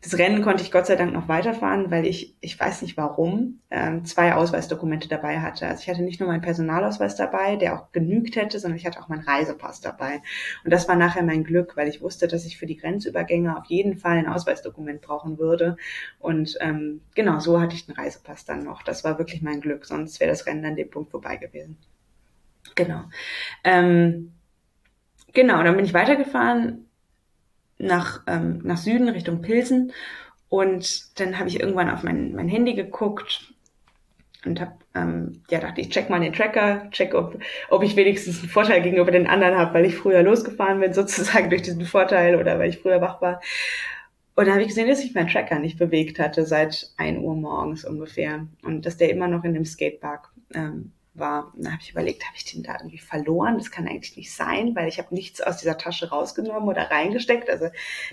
[0.02, 3.60] das Rennen konnte ich Gott sei Dank noch weiterfahren, weil ich, ich weiß nicht warum,
[3.70, 5.68] ähm, zwei Ausweisdokumente dabei hatte.
[5.68, 9.00] Also ich hatte nicht nur meinen Personalausweis dabei, der auch genügt hätte, sondern ich hatte
[9.00, 10.22] auch meinen Reisepass dabei.
[10.64, 13.66] Und das war nachher mein Glück, weil ich wusste, dass ich für die Grenzübergänge auf
[13.66, 15.78] jeden Fall ein Ausweisdokument brauchen würde.
[16.18, 18.82] Und ähm, genau, so hatte ich den Reisepass dann noch.
[18.82, 21.78] Das war wirklich mein Glück, sonst wäre das Rennen an dem Punkt vorbei gewesen.
[22.74, 23.04] Genau.
[23.64, 24.32] Ähm,
[25.34, 26.89] genau, dann bin ich weitergefahren
[27.80, 29.92] nach, ähm, nach Süden Richtung Pilsen.
[30.50, 33.54] Und dann habe ich irgendwann auf mein, mein Handy geguckt
[34.46, 38.40] und habe, ähm, ja, dachte ich, check mal den Tracker, check, ob, ob ich wenigstens
[38.40, 42.36] einen Vorteil gegenüber den anderen habe, weil ich früher losgefahren bin, sozusagen durch diesen Vorteil
[42.36, 43.42] oder weil ich früher wach war.
[44.36, 47.36] Und dann habe ich gesehen, dass sich mein Tracker nicht bewegt hatte seit ein Uhr
[47.36, 51.54] morgens ungefähr und dass der immer noch in dem Skatepark ähm, war.
[51.56, 53.58] Und da habe ich überlegt, habe ich den da irgendwie verloren?
[53.58, 57.50] Das kann eigentlich nicht sein, weil ich habe nichts aus dieser Tasche rausgenommen oder reingesteckt.
[57.50, 57.70] Also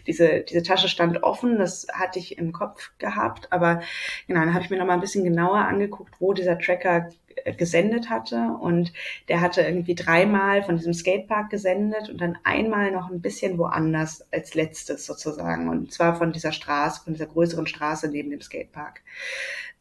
[0.06, 3.52] diese, diese Tasche stand offen, das hatte ich im Kopf gehabt.
[3.52, 3.82] Aber
[4.26, 7.10] genau, dann habe ich mir noch mal ein bisschen genauer angeguckt, wo dieser Tracker
[7.52, 8.56] gesendet hatte.
[8.60, 8.92] Und
[9.28, 14.26] der hatte irgendwie dreimal von diesem Skatepark gesendet und dann einmal noch ein bisschen woanders
[14.32, 15.68] als letztes sozusagen.
[15.68, 19.02] Und zwar von dieser Straße, von dieser größeren Straße neben dem Skatepark.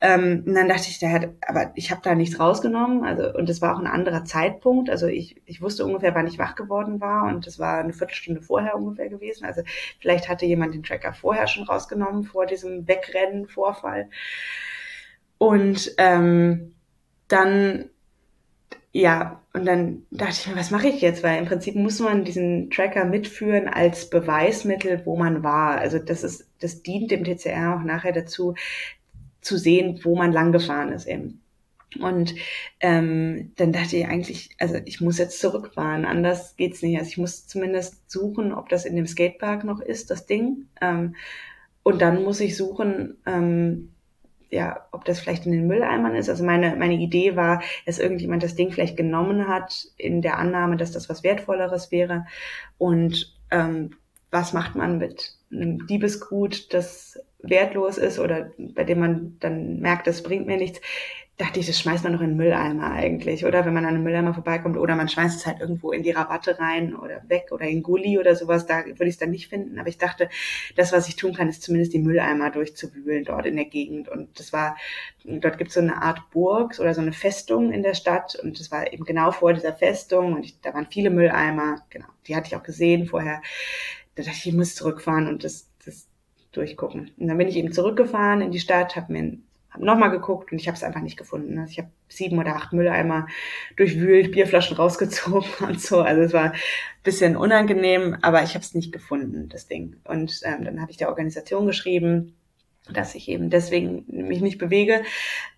[0.01, 3.49] Ähm, und dann dachte ich, der hat, aber ich habe da nichts rausgenommen, also und
[3.49, 6.99] es war auch ein anderer Zeitpunkt, also ich, ich wusste ungefähr, wann ich wach geworden
[6.99, 7.27] war.
[7.27, 9.61] Und das war eine Viertelstunde vorher ungefähr gewesen, also
[9.99, 14.09] vielleicht hatte jemand den Tracker vorher schon rausgenommen vor diesem Wegrennen-Vorfall.
[15.37, 16.74] Und ähm,
[17.27, 17.89] dann
[18.97, 21.21] ja, und dann dachte ich mir, was mache ich jetzt?
[21.21, 25.77] Weil im Prinzip muss man diesen Tracker mitführen als Beweismittel, wo man war.
[25.77, 28.55] Also das ist, das dient dem TCR auch nachher dazu,
[29.41, 31.41] zu sehen, wo man lang gefahren ist eben.
[31.99, 32.35] Und
[32.79, 36.97] ähm, dann dachte ich eigentlich, also ich muss jetzt zurückfahren, anders geht's nicht.
[36.97, 40.67] Also ich muss zumindest suchen, ob das in dem Skatepark noch ist, das Ding.
[40.79, 41.17] Ähm,
[41.83, 43.91] und dann muss ich suchen, ähm,
[44.55, 46.29] ja, ob das vielleicht in den Mülleimern ist.
[46.29, 50.77] Also meine, meine Idee war, dass irgendjemand das Ding vielleicht genommen hat, in der Annahme,
[50.77, 52.25] dass das was Wertvolleres wäre.
[52.77, 53.91] Und ähm,
[54.31, 60.07] was macht man mit einem Diebesgut, das wertlos ist oder bei dem man dann merkt,
[60.07, 60.79] das bringt mir nichts
[61.37, 64.03] dachte ich, das schmeißt man noch in den Mülleimer eigentlich, oder wenn man an einem
[64.03, 67.65] Mülleimer vorbeikommt, oder man schmeißt es halt irgendwo in die Rabatte rein oder weg oder
[67.65, 69.77] in Gully oder sowas, da würde ich es dann nicht finden.
[69.77, 70.29] Aber ich dachte,
[70.77, 74.07] das, was ich tun kann, ist zumindest die Mülleimer durchzuwühlen dort in der Gegend.
[74.07, 74.77] Und das war,
[75.25, 78.59] dort gibt es so eine Art Burg oder so eine Festung in der Stadt und
[78.59, 82.35] das war eben genau vor dieser Festung und ich, da waren viele Mülleimer, genau, die
[82.35, 83.41] hatte ich auch gesehen vorher.
[84.15, 86.07] Da dachte ich, ich muss zurückfahren und das, das
[86.53, 87.11] durchgucken.
[87.17, 89.37] Und dann bin ich eben zurückgefahren in die Stadt, habe mir
[89.75, 91.57] habe nochmal geguckt und ich habe es einfach nicht gefunden.
[91.59, 93.27] Also ich habe sieben oder acht Mülleimer
[93.75, 96.01] durchwühlt, Bierflaschen rausgezogen und so.
[96.01, 96.59] Also es war ein
[97.03, 99.97] bisschen unangenehm, aber ich habe es nicht gefunden, das Ding.
[100.05, 102.33] Und ähm, dann habe ich der Organisation geschrieben,
[102.91, 105.01] dass ich eben deswegen mich nicht bewege,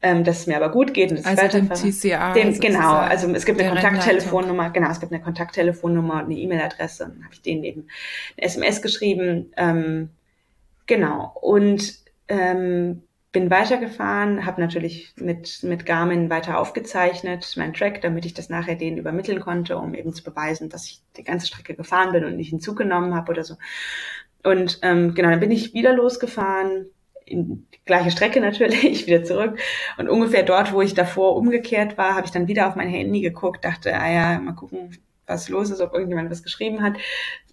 [0.02, 2.94] ähm, dass es mir aber gut geht und dass also ich dem TCA dem, genau,
[2.96, 7.12] also es gibt eine Kontakttelefonnummer, genau, es gibt eine Kontakttelefonnummer und eine E-Mail-Adresse.
[7.14, 7.88] Dann habe ich denen eben
[8.38, 10.10] eine SMS geschrieben, ähm,
[10.86, 11.96] genau und
[12.30, 18.50] ähm, bin weitergefahren, habe natürlich mit, mit Garmin weiter aufgezeichnet, mein Track, damit ich das
[18.50, 22.26] nachher denen übermitteln konnte, um eben zu beweisen, dass ich die ganze Strecke gefahren bin
[22.26, 23.56] und nicht hinzugenommen habe oder so.
[24.44, 26.88] Und ähm, genau, dann bin ich wieder losgefahren,
[27.26, 29.60] in die gleiche Strecke natürlich, wieder zurück.
[29.98, 33.22] Und ungefähr dort, wo ich davor umgekehrt war, habe ich dann wieder auf mein Handy
[33.22, 36.94] geguckt, dachte, ah ja, mal gucken, was los ist, ob irgendjemand was geschrieben hat.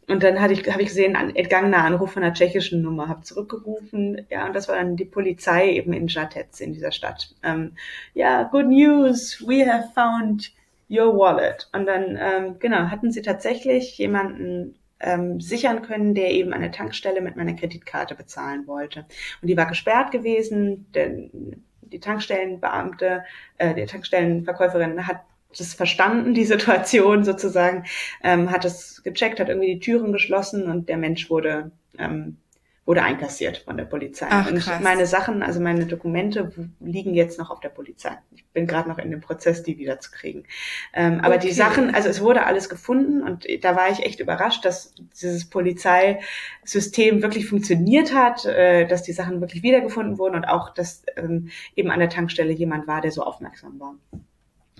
[0.06, 3.22] Und dann hatte ich, habe ich gesehen, ein entgangener Anruf von einer tschechischen Nummer, habe
[3.22, 7.34] zurückgerufen, ja, und das war dann die Polizei eben in Žatec, in dieser Stadt.
[7.42, 7.72] Ähm,
[8.12, 10.52] ja, good news, we have found
[10.90, 11.68] your wallet.
[11.72, 17.20] Und dann, ähm, genau, hatten sie tatsächlich jemanden ähm, sichern können, der eben der Tankstelle
[17.20, 19.06] mit meiner Kreditkarte bezahlen wollte.
[19.40, 23.24] Und die war gesperrt gewesen, denn die Tankstellenbeamte,
[23.58, 25.20] äh, die Tankstellenverkäuferin hat
[25.56, 27.84] das verstanden, die Situation sozusagen,
[28.22, 32.38] ähm, hat es gecheckt, hat irgendwie die Türen geschlossen und der Mensch wurde ähm,
[32.86, 34.26] wurde einkassiert von der Polizei.
[34.28, 38.18] Ach, und meine Sachen, also meine Dokumente liegen jetzt noch auf der Polizei.
[38.32, 40.44] Ich bin gerade noch in dem Prozess, die wiederzukriegen.
[40.92, 41.46] Ähm, aber okay.
[41.48, 45.48] die Sachen, also es wurde alles gefunden und da war ich echt überrascht, dass dieses
[45.48, 51.48] Polizeisystem wirklich funktioniert hat, äh, dass die Sachen wirklich wiedergefunden wurden und auch, dass ähm,
[51.74, 53.94] eben an der Tankstelle jemand war, der so aufmerksam war.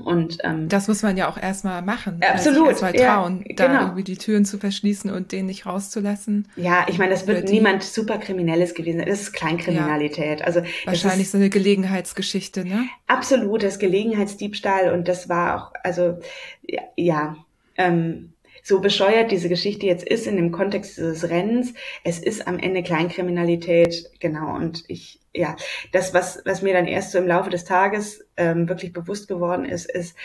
[0.03, 2.21] Und ähm, das muss man ja auch erstmal machen.
[2.21, 2.71] Absolut.
[2.71, 3.81] Erstmal trauen, ja, da genau.
[3.83, 6.49] irgendwie die Türen zu verschließen und den nicht rauszulassen.
[6.57, 9.09] Ja, ich meine, das wird niemand super Kriminelles gewesen sein.
[9.09, 10.41] Das ist Kleinkriminalität.
[10.41, 10.47] Ja.
[10.47, 12.87] Also wahrscheinlich ist, so eine Gelegenheitsgeschichte, ne?
[13.07, 16.19] Absolut, das Gelegenheitsdiebstahl und das war auch, also
[16.63, 17.37] ja, ja
[17.77, 18.33] ähm,
[18.65, 22.83] so bescheuert diese Geschichte jetzt ist in dem Kontext dieses Rennens, es ist am Ende
[22.83, 24.57] Kleinkriminalität, genau.
[24.57, 25.57] Und ich, ja,
[25.93, 29.65] das, was, was mir dann erst so im Laufe des Tages ähm, wirklich bewusst geworden
[29.65, 30.17] ist, ist,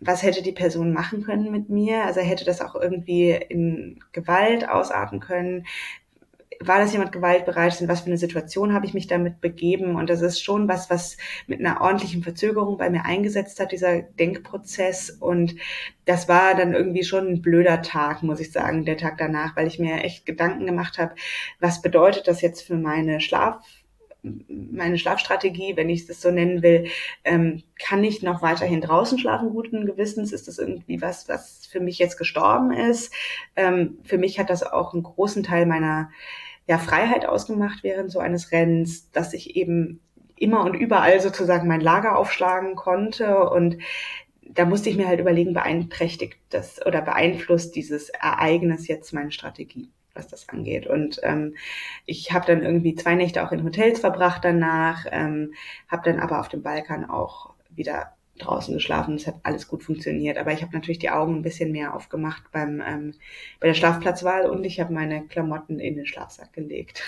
[0.00, 2.04] was hätte die Person machen können mit mir?
[2.04, 5.66] Also hätte das auch irgendwie in Gewalt ausarten können?
[6.62, 9.94] War das jemand gewaltbereit, in was für eine Situation habe ich mich damit begeben?
[9.94, 11.16] Und das ist schon was, was
[11.46, 15.10] mit einer ordentlichen Verzögerung bei mir eingesetzt hat, dieser Denkprozess.
[15.10, 15.54] Und
[16.04, 19.68] das war dann irgendwie schon ein blöder Tag, muss ich sagen, der Tag danach, weil
[19.68, 21.14] ich mir echt Gedanken gemacht habe,
[21.60, 23.64] was bedeutet das jetzt für meine Schlaf
[24.22, 26.88] meine Schlafstrategie, wenn ich das so nennen will,
[27.24, 30.32] ähm, kann ich noch weiterhin draußen schlafen, guten Gewissens?
[30.32, 33.12] Ist das irgendwie was, was für mich jetzt gestorben ist?
[33.56, 36.10] Ähm, für mich hat das auch einen großen Teil meiner
[36.66, 40.00] ja, Freiheit ausgemacht während so eines Rennens, dass ich eben
[40.36, 43.76] immer und überall sozusagen mein Lager aufschlagen konnte und
[44.52, 49.90] da musste ich mir halt überlegen, beeinträchtigt das oder beeinflusst dieses Ereignis jetzt meine Strategie,
[50.14, 50.86] was das angeht.
[50.86, 51.54] Und ähm,
[52.06, 55.54] ich habe dann irgendwie zwei Nächte auch in Hotels verbracht danach, ähm,
[55.88, 59.14] habe dann aber auf dem Balkan auch wieder draußen geschlafen.
[59.14, 60.38] Es hat alles gut funktioniert.
[60.38, 63.14] Aber ich habe natürlich die Augen ein bisschen mehr aufgemacht beim ähm,
[63.60, 67.02] bei der Schlafplatzwahl und ich habe meine Klamotten in den Schlafsack gelegt.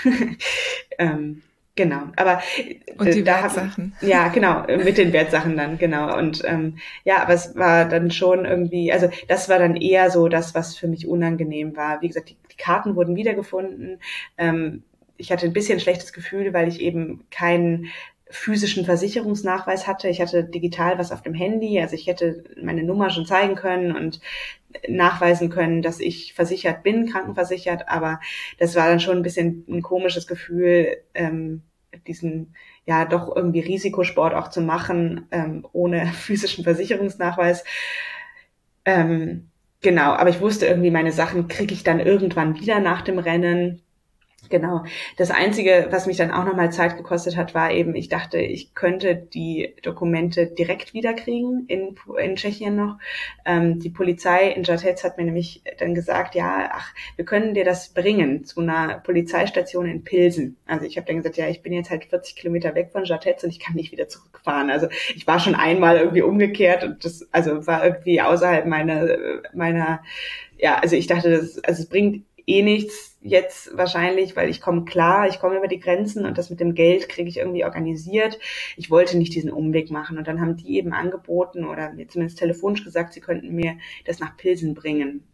[0.99, 1.43] ähm,
[1.75, 2.43] Genau, aber
[2.99, 3.95] und die da Wertsachen.
[3.97, 6.19] Hab, ja, genau, mit den Wertsachen dann, genau.
[6.19, 10.29] Und ähm, ja, aber es war dann schon irgendwie, also das war dann eher so
[10.29, 12.03] das, was für mich unangenehm war.
[12.03, 14.01] Wie gesagt, die, die Karten wurden wiedergefunden.
[14.37, 14.83] Ähm,
[15.17, 17.87] ich hatte ein bisschen schlechtes Gefühl, weil ich eben keinen
[18.33, 20.09] physischen Versicherungsnachweis hatte.
[20.09, 23.95] Ich hatte digital was auf dem Handy, also ich hätte meine Nummer schon zeigen können
[23.95, 24.21] und
[24.89, 28.21] nachweisen können, dass ich versichert bin, krankenversichert, aber
[28.59, 31.63] das war dann schon ein bisschen ein komisches Gefühl, ähm,
[32.07, 32.55] diesen
[32.87, 37.65] ja doch irgendwie Risikosport auch zu machen, ähm, ohne physischen Versicherungsnachweis.
[38.87, 39.51] Ähm,
[39.83, 43.82] genau, aber ich wusste irgendwie, meine Sachen kriege ich dann irgendwann wieder nach dem Rennen.
[44.53, 44.85] Genau.
[45.17, 48.75] Das Einzige, was mich dann auch nochmal Zeit gekostet hat, war eben, ich dachte, ich
[48.75, 52.99] könnte die Dokumente direkt wiederkriegen in, in Tschechien noch.
[53.47, 57.65] Ähm, die Polizei in Jatec hat mir nämlich dann gesagt, ja, ach, wir können dir
[57.65, 60.59] das bringen zu einer Polizeistation in Pilsen.
[60.67, 63.43] Also ich habe dann gesagt, ja, ich bin jetzt halt 40 Kilometer weg von Jatec
[63.43, 64.69] und ich kann nicht wieder zurückfahren.
[64.69, 69.17] Also ich war schon einmal irgendwie umgekehrt und das also war irgendwie außerhalb meiner,
[69.55, 70.03] meiner
[70.63, 74.85] ja, also ich dachte, das, also es bringt eh nichts jetzt wahrscheinlich, weil ich komme
[74.85, 78.39] klar, ich komme über die Grenzen und das mit dem Geld kriege ich irgendwie organisiert.
[78.77, 82.39] Ich wollte nicht diesen Umweg machen und dann haben die eben angeboten oder mir zumindest
[82.39, 85.25] telefonisch gesagt, sie könnten mir das nach Pilsen bringen,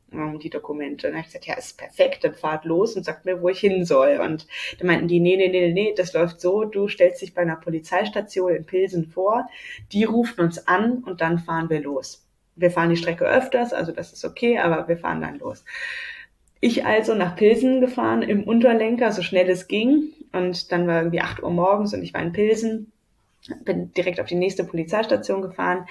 [0.43, 1.07] die Dokumente.
[1.07, 3.49] Und dann habe ich gesagt, ja, ist perfekt, dann fahrt los und sagt mir, wo
[3.49, 4.19] ich hin soll.
[4.23, 4.47] Und
[4.79, 7.57] dann meinten die, nee, nee, nee, nee, das läuft so, du stellst dich bei einer
[7.57, 9.49] Polizeistation in Pilsen vor,
[9.93, 12.27] die rufen uns an und dann fahren wir los.
[12.57, 15.65] Wir fahren die Strecke öfters, also das ist okay, aber wir fahren dann los.
[16.61, 20.13] Ich also nach Pilsen gefahren im Unterlenker, so schnell es ging.
[20.33, 22.93] Und dann war irgendwie acht Uhr morgens und ich war in Pilsen.
[23.65, 25.87] Bin direkt auf die nächste Polizeistation gefahren.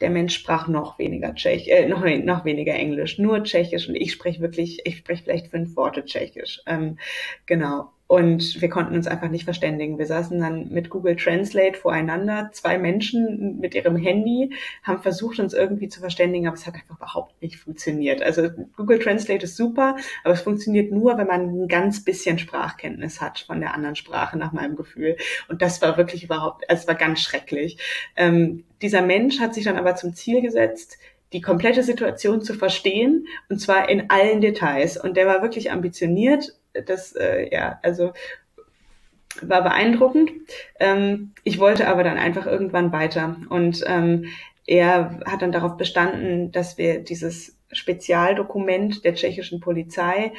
[0.00, 3.88] Der Mensch sprach noch weniger Tschechisch, äh, noch, noch weniger Englisch, nur Tschechisch.
[3.88, 6.62] Und ich spreche wirklich, ich spreche vielleicht fünf Worte Tschechisch.
[6.66, 6.98] Ähm,
[7.46, 7.90] genau.
[8.08, 9.98] Und wir konnten uns einfach nicht verständigen.
[9.98, 14.50] Wir saßen dann mit Google Translate voreinander, zwei Menschen mit ihrem Handy,
[14.82, 18.22] haben versucht, uns irgendwie zu verständigen, aber es hat einfach überhaupt nicht funktioniert.
[18.22, 18.48] Also
[18.78, 19.94] Google Translate ist super,
[20.24, 24.38] aber es funktioniert nur, wenn man ein ganz bisschen Sprachkenntnis hat von der anderen Sprache,
[24.38, 25.18] nach meinem Gefühl.
[25.50, 27.76] Und das war wirklich überhaupt, also es war ganz schrecklich.
[28.16, 30.96] Ähm, dieser Mensch hat sich dann aber zum Ziel gesetzt,
[31.34, 34.96] die komplette Situation zu verstehen und zwar in allen Details.
[34.96, 38.12] Und der war wirklich ambitioniert das, äh, ja, also
[39.42, 40.30] war beeindruckend.
[40.80, 43.36] Ähm, ich wollte aber dann einfach irgendwann weiter.
[43.48, 44.26] Und ähm,
[44.66, 50.32] er hat dann darauf bestanden, dass wir dieses Spezialdokument der tschechischen Polizei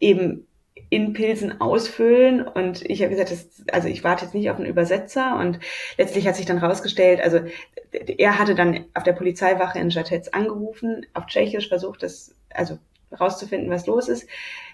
[0.00, 0.46] eben
[0.90, 4.66] in Pilsen ausfüllen und ich habe gesagt, das, also ich warte jetzt nicht auf einen
[4.66, 5.58] Übersetzer und
[5.98, 7.40] letztlich hat sich dann rausgestellt, also
[7.92, 12.78] er hatte dann auf der Polizeiwache in Jatec angerufen, auf Tschechisch versucht, das also
[13.18, 14.28] rauszufinden, was los ist.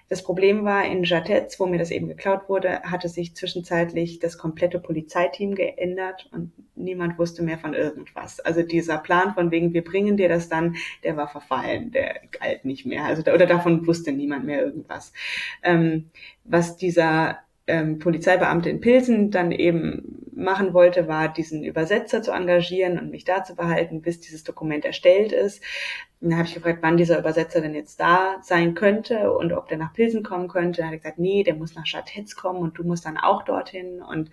[0.08, 4.36] Das Problem war, in Jatez, wo mir das eben geklaut wurde, hatte sich zwischenzeitlich das
[4.36, 8.38] komplette Polizeiteam geändert und niemand wusste mehr von irgendwas.
[8.40, 12.64] Also dieser Plan von wegen, wir bringen dir das dann, der war verfallen, der galt
[12.64, 13.04] nicht mehr.
[13.04, 15.12] Also oder davon wusste niemand mehr irgendwas.
[15.62, 16.10] Ähm,
[16.44, 22.98] was dieser ähm, Polizeibeamte in Pilsen dann eben machen wollte, war, diesen Übersetzer zu engagieren
[22.98, 25.62] und mich da zu behalten, bis dieses Dokument erstellt ist.
[26.20, 29.68] Und dann habe ich gefragt, wann dieser Übersetzer denn jetzt da sein könnte und ob
[29.68, 30.78] der nach Pilsen kommen könnte.
[30.78, 33.44] Dann hat er gesagt, nee, der muss nach Schatitz kommen und du musst dann auch
[33.44, 34.02] dorthin.
[34.02, 34.30] Und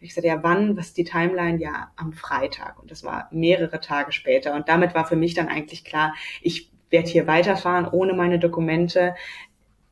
[0.00, 0.76] ich sagte, ja, wann?
[0.76, 1.58] Was ist die Timeline?
[1.58, 2.80] Ja, am Freitag.
[2.80, 4.54] Und das war mehrere Tage später.
[4.54, 9.14] Und damit war für mich dann eigentlich klar, ich werde hier weiterfahren ohne meine Dokumente.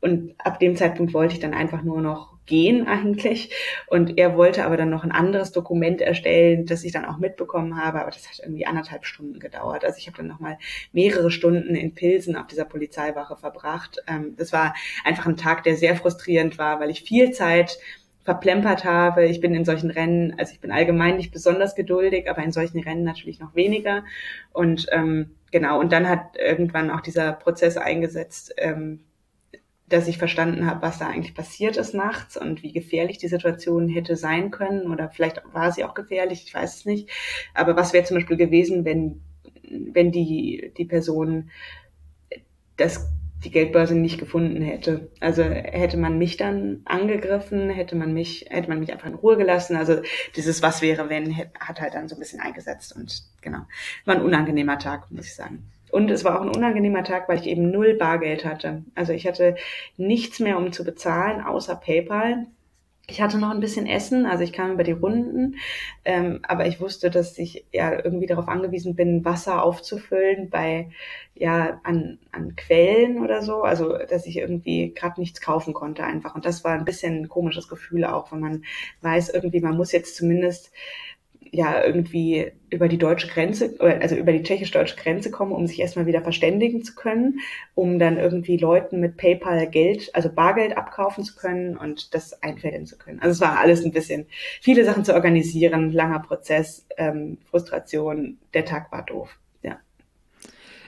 [0.01, 3.53] Und ab dem Zeitpunkt wollte ich dann einfach nur noch gehen eigentlich.
[3.87, 7.77] Und er wollte aber dann noch ein anderes Dokument erstellen, das ich dann auch mitbekommen
[7.77, 8.01] habe.
[8.01, 9.85] Aber das hat irgendwie anderthalb Stunden gedauert.
[9.85, 10.57] Also ich habe dann nochmal
[10.91, 13.97] mehrere Stunden in Pilsen auf dieser Polizeiwache verbracht.
[14.07, 17.77] Ähm, das war einfach ein Tag, der sehr frustrierend war, weil ich viel Zeit
[18.23, 19.25] verplempert habe.
[19.25, 22.79] Ich bin in solchen Rennen, also ich bin allgemein nicht besonders geduldig, aber in solchen
[22.79, 24.03] Rennen natürlich noch weniger.
[24.53, 29.01] Und ähm, genau, und dann hat irgendwann auch dieser Prozess eingesetzt, ähm,
[29.87, 33.89] dass ich verstanden habe, was da eigentlich passiert ist nachts und wie gefährlich die Situation
[33.89, 37.09] hätte sein können oder vielleicht war sie auch gefährlich, ich weiß es nicht.
[37.53, 39.21] Aber was wäre zum Beispiel gewesen, wenn,
[39.69, 41.51] wenn die, die Person
[42.77, 43.07] das,
[43.43, 45.11] die Geldbörse nicht gefunden hätte?
[45.19, 49.35] Also hätte man mich dann angegriffen, hätte man mich, hätte man mich einfach in Ruhe
[49.35, 49.75] gelassen.
[49.75, 50.01] Also
[50.37, 53.65] dieses Was wäre, wenn, hat halt dann so ein bisschen eingesetzt und genau.
[54.05, 55.69] War ein unangenehmer Tag, muss ich sagen.
[55.93, 58.83] Und es war auch ein unangenehmer Tag, weil ich eben null Bargeld hatte.
[58.95, 59.55] Also ich hatte
[59.95, 62.47] nichts mehr, um zu bezahlen, außer PayPal.
[63.05, 65.57] Ich hatte noch ein bisschen Essen, also ich kam über die Runden,
[66.03, 70.89] ähm, aber ich wusste, dass ich ja irgendwie darauf angewiesen bin, Wasser aufzufüllen bei
[71.35, 76.33] ja an, an Quellen oder so, also dass ich irgendwie gerade nichts kaufen konnte einfach.
[76.33, 78.63] Und das war ein bisschen ein komisches Gefühl auch, wenn man
[79.01, 80.71] weiß irgendwie, man muss jetzt zumindest
[81.53, 86.07] ja irgendwie über die deutsche Grenze, also über die tschechisch-deutsche Grenze kommen, um sich erstmal
[86.07, 87.39] wieder verständigen zu können,
[87.75, 92.87] um dann irgendwie Leuten mit PayPal Geld, also Bargeld abkaufen zu können und das einfällen
[92.87, 93.19] zu können.
[93.19, 94.25] Also es war alles ein bisschen,
[94.61, 99.37] viele Sachen zu organisieren, langer Prozess, ähm, Frustration, der Tag war doof.
[99.61, 99.77] Ja.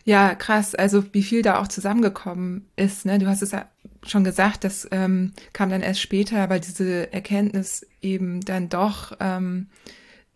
[0.04, 0.74] Ja, krass.
[0.74, 3.06] Also wie viel da auch zusammengekommen ist.
[3.06, 3.20] Ne?
[3.20, 3.70] Du hast es ja
[4.04, 9.68] schon gesagt, das ähm, kam dann erst später, weil diese Erkenntnis eben dann doch ähm,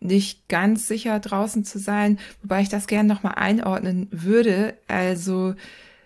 [0.00, 4.74] nicht ganz sicher draußen zu sein, wobei ich das gerne nochmal einordnen würde.
[4.88, 5.54] Also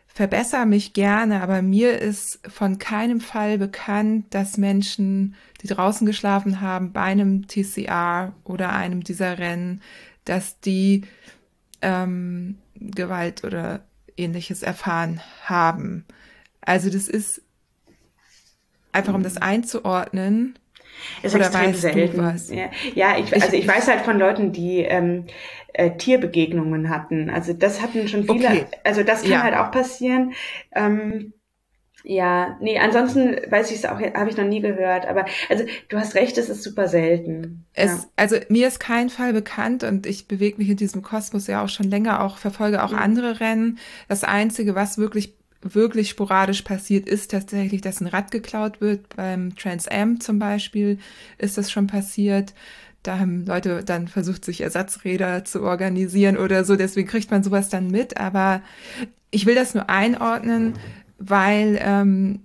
[0.07, 6.61] verbessere mich gerne, aber mir ist von keinem Fall bekannt, dass Menschen, die draußen geschlafen
[6.61, 9.81] haben, bei einem TCR oder einem dieser Rennen,
[10.25, 11.03] dass die
[11.83, 13.81] ähm, Gewalt oder
[14.17, 16.05] ähnliches erfahren haben.
[16.61, 17.43] Also das ist
[18.93, 20.59] einfach, um das einzuordnen,
[21.23, 22.41] ist Oder extrem selten.
[22.51, 25.27] Ja, ja ich, also ich weiß halt von Leuten, die ähm,
[25.73, 27.31] äh, Tierbegegnungen hatten.
[27.31, 28.49] Also das hatten schon viele.
[28.49, 28.67] Okay.
[28.85, 29.43] Also das kann ja.
[29.43, 30.33] halt auch passieren.
[30.75, 31.33] Ähm,
[32.07, 35.07] ja, nee, ansonsten weiß ich es auch, habe ich noch nie gehört.
[35.07, 37.65] Aber also du hast recht, es ist super selten.
[37.73, 38.05] Es, ja.
[38.17, 41.71] Also mir ist kein Fall bekannt und ich bewege mich in diesem Kosmos ja auch
[41.71, 42.99] schon länger, auch verfolge auch ja.
[42.99, 43.79] andere Rennen.
[44.07, 45.35] Das Einzige, was wirklich
[45.65, 49.17] wirklich sporadisch passiert, ist tatsächlich, dass ein Rad geklaut wird.
[49.17, 50.99] Beim Trans Am zum Beispiel
[51.39, 52.55] ist das schon passiert.
[53.03, 56.77] Da haben Leute dann versucht, sich Ersatzräder zu organisieren oder so.
[56.77, 58.19] Deswegen kriegt man sowas dann mit.
[58.19, 58.63] Aber
[59.31, 60.75] ich will das nur einordnen,
[61.19, 62.41] weil ähm,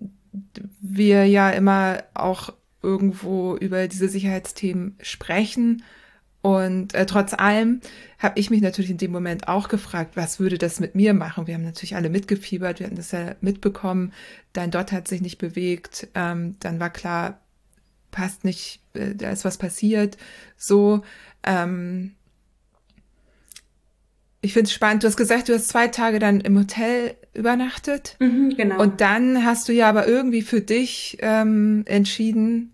[0.81, 5.83] wir ja immer auch irgendwo über diese Sicherheitsthemen sprechen
[6.41, 7.81] und äh, trotz allem
[8.17, 11.47] habe ich mich natürlich in dem Moment auch gefragt, was würde das mit mir machen?
[11.47, 14.13] Wir haben natürlich alle mitgefiebert, wir hatten das ja mitbekommen.
[14.53, 16.07] Dein Dot hat sich nicht bewegt.
[16.15, 17.41] Ähm, dann war klar,
[18.11, 20.17] passt nicht, äh, da ist was passiert.
[20.57, 21.01] So.
[21.43, 22.15] Ähm,
[24.41, 25.03] ich finde es spannend.
[25.03, 28.15] Du hast gesagt, du hast zwei Tage dann im Hotel übernachtet.
[28.19, 28.81] Mhm, genau.
[28.81, 32.73] Und dann hast du ja aber irgendwie für dich ähm, entschieden,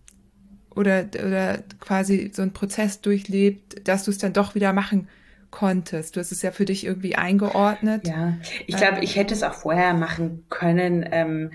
[0.76, 5.07] oder, oder quasi so einen Prozess durchlebt, dass du es dann doch wieder machen
[5.52, 6.15] konntest.
[6.15, 8.07] Du hast es ja für dich irgendwie eingeordnet.
[8.07, 8.38] Ja,
[8.68, 11.07] ich glaube, ich hätte es auch vorher machen können.
[11.11, 11.52] Ähm,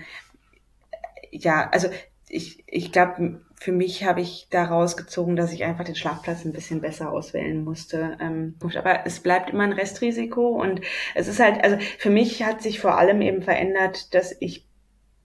[1.31, 1.89] ja, also
[2.27, 6.51] ich, ich glaube, für mich habe ich daraus gezogen, dass ich einfach den Schlafplatz ein
[6.51, 8.17] bisschen besser auswählen musste.
[8.19, 10.81] Ähm, aber es bleibt immer ein Restrisiko und
[11.13, 14.65] es ist halt, also für mich hat sich vor allem eben verändert, dass ich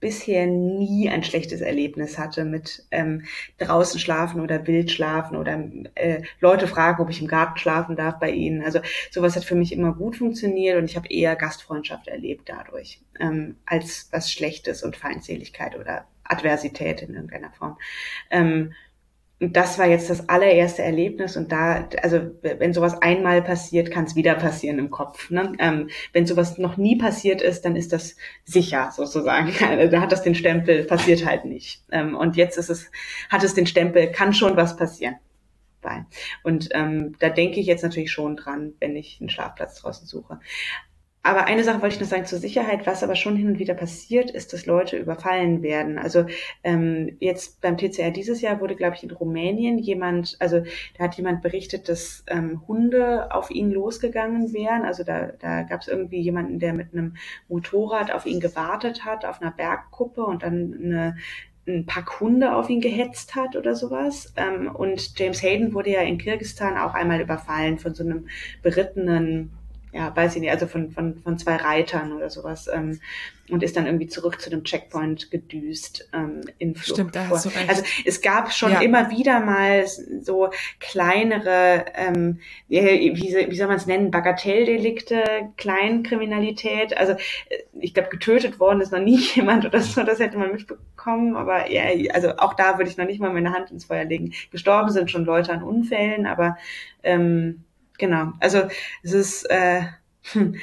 [0.06, 3.24] bisher nie ein schlechtes Erlebnis hatte mit ähm,
[3.58, 8.20] draußen schlafen oder wild schlafen oder äh, Leute fragen, ob ich im Garten schlafen darf
[8.20, 8.62] bei ihnen.
[8.62, 8.78] Also
[9.10, 13.56] sowas hat für mich immer gut funktioniert und ich habe eher Gastfreundschaft erlebt dadurch ähm,
[13.66, 17.76] als was Schlechtes und Feindseligkeit oder Adversität in irgendeiner Form.
[18.30, 18.74] Ähm,
[19.38, 24.04] und das war jetzt das allererste Erlebnis und da, also wenn sowas einmal passiert, kann
[24.04, 25.30] es wieder passieren im Kopf.
[25.30, 25.52] Ne?
[25.58, 29.52] Ähm, wenn sowas noch nie passiert ist, dann ist das sicher sozusagen.
[29.90, 31.84] da hat das den Stempel, passiert halt nicht.
[31.92, 32.90] Ähm, und jetzt ist es,
[33.28, 35.16] hat es den Stempel, kann schon was passieren.
[36.42, 40.40] Und ähm, da denke ich jetzt natürlich schon dran, wenn ich einen Schlafplatz draußen suche.
[41.26, 43.74] Aber eine Sache wollte ich noch sagen zur Sicherheit, was aber schon hin und wieder
[43.74, 45.98] passiert, ist, dass Leute überfallen werden.
[45.98, 46.26] Also
[46.62, 50.62] ähm, jetzt beim TCR dieses Jahr wurde, glaube ich, in Rumänien jemand, also
[50.96, 54.84] da hat jemand berichtet, dass ähm, Hunde auf ihn losgegangen wären.
[54.84, 57.16] Also da, da gab es irgendwie jemanden, der mit einem
[57.48, 61.16] Motorrad auf ihn gewartet hat, auf einer Bergkuppe und dann eine
[61.68, 64.32] ein Pack Hunde auf ihn gehetzt hat oder sowas.
[64.36, 68.28] Ähm, und James Hayden wurde ja in Kirgistan auch einmal überfallen von so einem
[68.62, 69.50] berittenen
[69.96, 73.00] ja, weiß ich nicht, also von, von, von zwei Reitern oder sowas ähm,
[73.48, 76.98] und ist dann irgendwie zurück zu dem Checkpoint gedüst ähm, in Flucht.
[76.98, 77.68] Stimmt, da hast du recht.
[77.68, 78.80] Also es gab schon ja.
[78.80, 79.86] immer wieder mal
[80.20, 80.50] so
[80.80, 85.24] kleinere, ähm, wie, wie soll man es nennen, Bagatelldelikte,
[85.56, 86.94] Kleinkriminalität.
[86.98, 90.52] Also äh, ich glaube, getötet worden ist noch nie jemand oder so, das hätte man
[90.52, 94.04] mitbekommen, aber ja, also auch da würde ich noch nicht mal meine Hand ins Feuer
[94.04, 94.34] legen.
[94.50, 96.58] Gestorben sind schon Leute an Unfällen, aber
[97.02, 97.64] ähm,
[97.98, 98.32] genau.
[98.40, 98.62] Also
[99.02, 99.82] es ist, äh,
[100.32, 100.56] hm,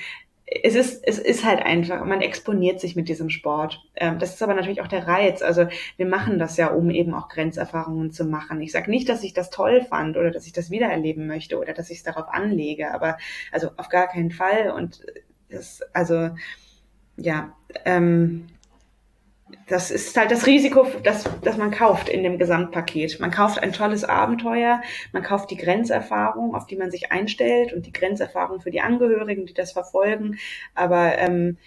[0.62, 3.80] es ist, es ist halt einfach, man exponiert sich mit diesem Sport.
[3.96, 5.42] Ähm, das ist aber natürlich auch der Reiz.
[5.42, 8.62] Also wir machen das ja, um eben auch Grenzerfahrungen zu machen.
[8.62, 11.74] Ich sage nicht, dass ich das toll fand oder dass ich das wiedererleben möchte oder
[11.74, 13.18] dass ich es darauf anlege, aber
[13.52, 14.72] also auf gar keinen Fall.
[14.72, 15.04] Und
[15.50, 16.32] das, also
[17.16, 17.56] ja,
[17.86, 18.48] ähm,
[19.68, 23.20] das ist halt das Risiko, das, das man kauft in dem Gesamtpaket.
[23.20, 24.82] Man kauft ein tolles Abenteuer,
[25.12, 29.46] man kauft die Grenzerfahrung, auf die man sich einstellt und die Grenzerfahrung für die Angehörigen,
[29.46, 30.38] die das verfolgen.
[30.76, 31.58] Aber ähm,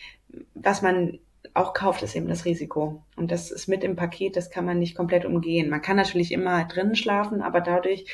[0.54, 1.18] was man
[1.54, 3.02] auch kauft, ist eben das Risiko.
[3.16, 5.70] Und das ist mit im Paket, das kann man nicht komplett umgehen.
[5.70, 8.04] Man kann natürlich immer drinnen schlafen, aber dadurch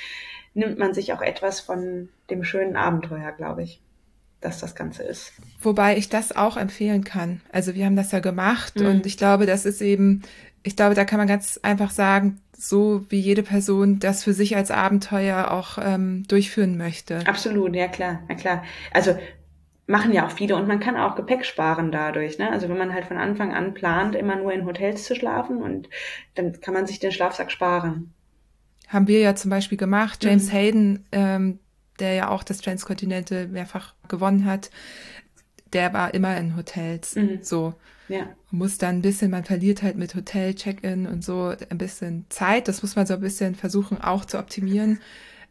[0.55, 3.81] nimmt man sich auch etwas von dem schönen Abenteuer, glaube ich
[4.43, 5.32] dass das Ganze ist.
[5.60, 7.40] Wobei ich das auch empfehlen kann.
[7.51, 8.86] Also wir haben das ja gemacht mhm.
[8.86, 10.23] und ich glaube, das ist eben,
[10.62, 14.56] ich glaube, da kann man ganz einfach sagen, so wie jede Person das für sich
[14.56, 17.27] als Abenteuer auch ähm, durchführen möchte.
[17.27, 18.64] Absolut, ja klar, ja klar.
[18.93, 19.16] Also
[19.86, 22.39] machen ja auch viele und man kann auch Gepäck sparen dadurch.
[22.39, 22.51] Ne?
[22.51, 25.89] Also wenn man halt von Anfang an plant, immer nur in Hotels zu schlafen und
[26.35, 28.12] dann kann man sich den Schlafsack sparen.
[28.89, 30.23] Haben wir ja zum Beispiel gemacht.
[30.23, 30.52] James mhm.
[30.52, 31.59] Hayden, ähm,
[31.98, 34.70] der ja auch das Transkontinente mehrfach gewonnen hat,
[35.73, 37.16] der war immer in Hotels.
[37.16, 37.39] Mhm.
[37.43, 37.74] So.
[38.09, 38.28] Ja.
[38.51, 42.69] Muss dann ein bisschen, man verliert halt mit Hotel, Check-in und so ein bisschen Zeit.
[42.69, 45.01] Das muss man so ein bisschen versuchen auch zu optimieren.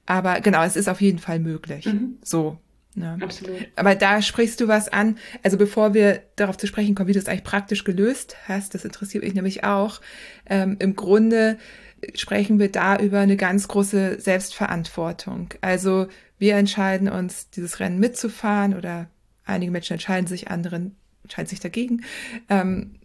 [0.06, 1.86] Aber genau, es ist auf jeden Fall möglich.
[1.86, 2.18] Mhm.
[2.24, 2.58] So.
[2.96, 3.18] Ja.
[3.22, 3.68] Absolut.
[3.78, 5.18] Aber da sprichst du was an.
[5.44, 8.84] Also bevor wir darauf zu sprechen kommen, wie du es eigentlich praktisch gelöst hast, das
[8.84, 10.02] interessiert mich nämlich auch.
[10.46, 11.58] Ähm, Im Grunde
[12.16, 15.54] sprechen wir da über eine ganz große Selbstverantwortung.
[15.62, 16.08] Also
[16.42, 19.12] wir entscheiden uns, dieses Rennen mitzufahren oder
[19.46, 22.04] einige Menschen entscheiden sich, anderen entscheiden sich dagegen.
[22.50, 22.96] Ähm,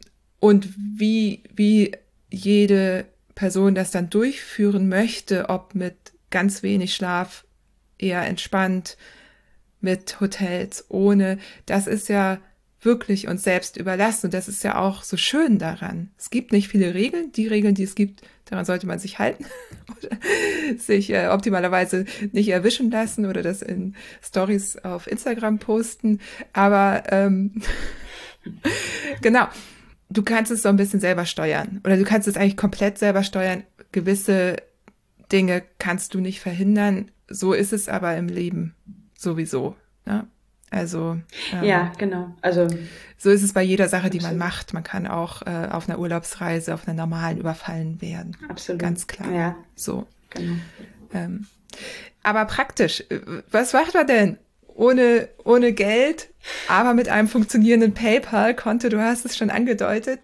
[0.40, 1.92] und wie, wie
[2.30, 3.04] jede
[3.34, 5.96] Person das dann durchführen möchte, ob mit
[6.30, 7.44] ganz wenig Schlaf,
[7.98, 8.96] eher entspannt,
[9.82, 12.38] mit Hotels, ohne, das ist ja
[12.80, 14.28] wirklich uns selbst überlassen.
[14.28, 16.10] Und das ist ja auch so schön daran.
[16.16, 17.32] Es gibt nicht viele Regeln.
[17.32, 19.44] Die Regeln, die es gibt, daran sollte man sich halten
[20.78, 26.20] sich äh, optimalerweise nicht erwischen lassen oder das in Stories auf Instagram posten.
[26.52, 27.62] Aber ähm,
[29.22, 29.46] genau,
[30.10, 33.22] du kannst es so ein bisschen selber steuern oder du kannst es eigentlich komplett selber
[33.22, 33.64] steuern.
[33.92, 34.56] Gewisse
[35.32, 37.10] Dinge kannst du nicht verhindern.
[37.28, 38.74] So ist es aber im Leben
[39.16, 39.76] sowieso.
[40.04, 40.26] Ne?
[40.70, 41.16] Also
[41.52, 42.34] ähm, ja, genau.
[42.42, 42.66] Also
[43.18, 44.38] so ist es bei jeder Sache, die absolut.
[44.38, 44.74] man macht.
[44.74, 48.36] Man kann auch äh, auf einer Urlaubsreise, auf einer normalen überfallen werden.
[48.48, 48.80] Absolut.
[48.80, 49.32] Ganz klar.
[49.32, 49.56] Ja.
[49.74, 50.06] So.
[50.30, 50.56] Genau.
[51.14, 51.46] Ähm,
[52.22, 53.20] aber praktisch, äh,
[53.50, 54.38] was macht man denn?
[54.74, 56.28] Ohne, ohne Geld,
[56.68, 60.20] aber mit einem funktionierenden PayPal-Konto, du hast es schon angedeutet.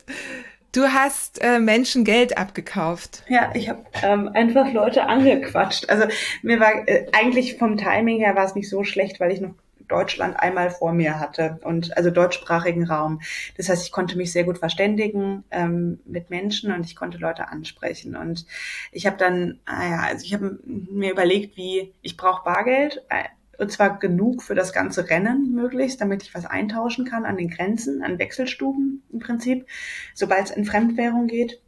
[0.72, 3.22] Du hast äh, Menschen Geld abgekauft.
[3.28, 5.88] Ja, ich habe ähm, einfach Leute angequatscht.
[5.88, 6.04] Also
[6.42, 9.54] mir war äh, eigentlich vom Timing her war es nicht so schlecht, weil ich noch
[9.92, 13.20] Deutschland einmal vor mir hatte und also deutschsprachigen Raum.
[13.58, 17.48] Das heißt, ich konnte mich sehr gut verständigen ähm, mit Menschen und ich konnte Leute
[17.48, 18.16] ansprechen.
[18.16, 18.46] Und
[18.90, 23.04] ich habe dann, ah ja, also ich habe mir überlegt, wie ich brauche Bargeld.
[23.10, 23.24] Äh,
[23.58, 27.50] und zwar genug für das ganze Rennen möglichst, damit ich was eintauschen kann an den
[27.50, 29.66] Grenzen, an Wechselstuben im Prinzip,
[30.14, 31.60] sobald es in Fremdwährung geht.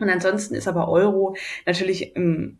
[0.00, 2.58] Und ansonsten ist aber Euro natürlich im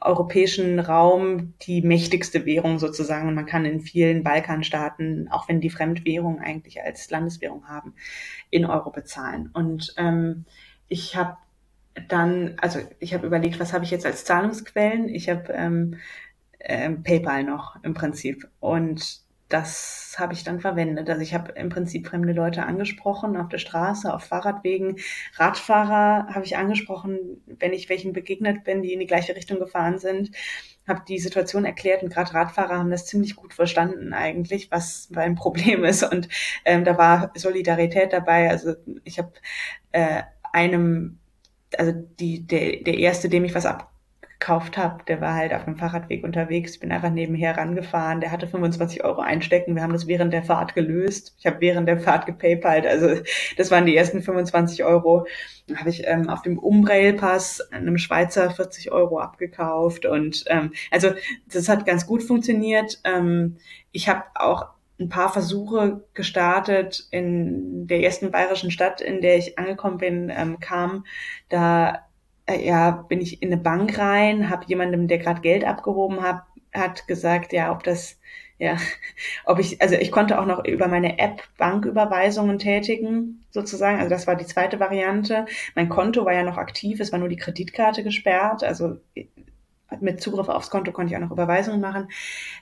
[0.00, 3.28] europäischen Raum die mächtigste Währung sozusagen.
[3.28, 7.94] Und man kann in vielen Balkanstaaten, auch wenn die Fremdwährung eigentlich als Landeswährung haben,
[8.50, 9.50] in Euro bezahlen.
[9.52, 10.44] Und ähm,
[10.88, 11.36] ich habe
[12.08, 15.08] dann, also ich habe überlegt, was habe ich jetzt als Zahlungsquellen?
[15.08, 15.96] Ich habe ähm,
[16.58, 18.48] äh, PayPal noch im Prinzip.
[18.60, 21.08] Und das habe ich dann verwendet.
[21.08, 24.96] Also ich habe im Prinzip fremde Leute angesprochen auf der Straße, auf Fahrradwegen.
[25.34, 29.98] Radfahrer habe ich angesprochen, wenn ich welchen begegnet bin, die in die gleiche Richtung gefahren
[29.98, 30.30] sind,
[30.88, 35.34] habe die Situation erklärt und gerade Radfahrer haben das ziemlich gut verstanden eigentlich, was ein
[35.36, 36.02] Problem ist.
[36.02, 36.28] Und
[36.64, 38.50] ähm, da war Solidarität dabei.
[38.50, 38.74] Also
[39.04, 39.32] ich habe
[39.92, 41.18] äh, einem,
[41.76, 43.92] also die, der, der erste, dem ich was ab
[44.38, 46.72] gekauft habe, der war halt auf dem Fahrradweg unterwegs.
[46.74, 48.20] Ich bin einfach nebenher rangefahren.
[48.20, 49.74] Der hatte 25 Euro einstecken.
[49.74, 51.34] Wir haben das während der Fahrt gelöst.
[51.38, 52.86] Ich habe während der Fahrt gepaypalt.
[52.86, 53.22] Also
[53.56, 55.26] das waren die ersten 25 Euro.
[55.66, 60.04] Dann habe ich ähm, auf dem Umbrail-Pass einem Schweizer 40 Euro abgekauft.
[60.04, 61.12] Und ähm, also
[61.50, 63.00] das hat ganz gut funktioniert.
[63.04, 63.56] Ähm,
[63.90, 64.66] ich habe auch
[65.00, 70.58] ein paar Versuche gestartet in der ersten bayerischen Stadt, in der ich angekommen bin, ähm,
[70.60, 71.04] kam
[71.48, 72.05] da
[72.54, 76.42] ja, bin ich in eine Bank rein, habe jemandem, der gerade Geld abgehoben hat,
[76.72, 78.18] hat gesagt, ja, ob das,
[78.58, 78.76] ja,
[79.44, 83.98] ob ich, also ich konnte auch noch über meine App Banküberweisungen tätigen, sozusagen.
[83.98, 85.46] Also das war die zweite Variante.
[85.74, 88.62] Mein Konto war ja noch aktiv, es war nur die Kreditkarte gesperrt.
[88.62, 88.98] Also
[90.00, 92.08] mit Zugriff aufs Konto konnte ich auch noch Überweisungen machen.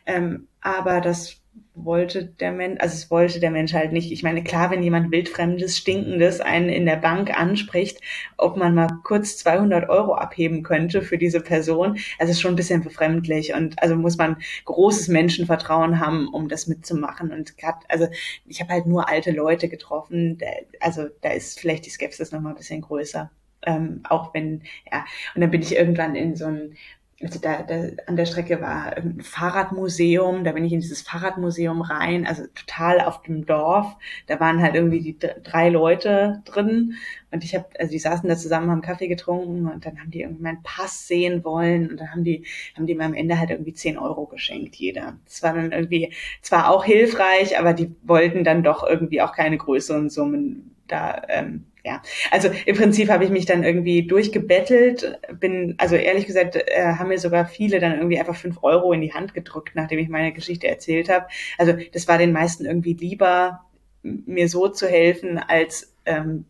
[0.07, 1.44] Ähm, aber das
[1.75, 4.13] wollte der Mensch, also es wollte der Mensch halt nicht.
[4.13, 8.01] Ich meine, klar, wenn jemand wildfremdes, stinkendes einen in der Bank anspricht,
[8.37, 12.57] ob man mal kurz 200 Euro abheben könnte für diese Person, also ist schon ein
[12.57, 18.07] bisschen befremdlich und also muss man großes Menschenvertrauen haben, um das mitzumachen und grad, also
[18.47, 20.39] ich habe halt nur alte Leute getroffen,
[20.81, 23.31] also da ist vielleicht die Skepsis noch mal ein bisschen größer.
[23.67, 24.63] Ähm, auch wenn,
[24.93, 26.77] ja, und dann bin ich irgendwann in so ein
[27.25, 27.75] also da, da
[28.07, 33.01] an der Strecke war ein Fahrradmuseum, da bin ich in dieses Fahrradmuseum rein, also total
[33.01, 33.97] auf dem Dorf.
[34.27, 36.95] Da waren halt irgendwie die drei Leute drin
[37.31, 40.21] und ich habe, also die saßen da zusammen, haben Kaffee getrunken und dann haben die
[40.21, 42.45] irgendwie meinen Pass sehen wollen und dann haben die,
[42.77, 45.19] haben die mir am Ende halt irgendwie zehn Euro geschenkt, jeder.
[45.25, 49.59] Das war dann irgendwie zwar auch hilfreich, aber die wollten dann doch irgendwie auch keine
[49.59, 52.01] größeren Summen da ähm, ja,
[52.31, 57.09] also im Prinzip habe ich mich dann irgendwie durchgebettelt, bin, also ehrlich gesagt, äh, haben
[57.09, 60.33] mir sogar viele dann irgendwie einfach fünf Euro in die Hand gedrückt, nachdem ich meine
[60.33, 61.27] Geschichte erzählt habe.
[61.59, 63.67] Also das war den meisten irgendwie lieber,
[64.03, 66.45] mir so zu helfen, als ähm,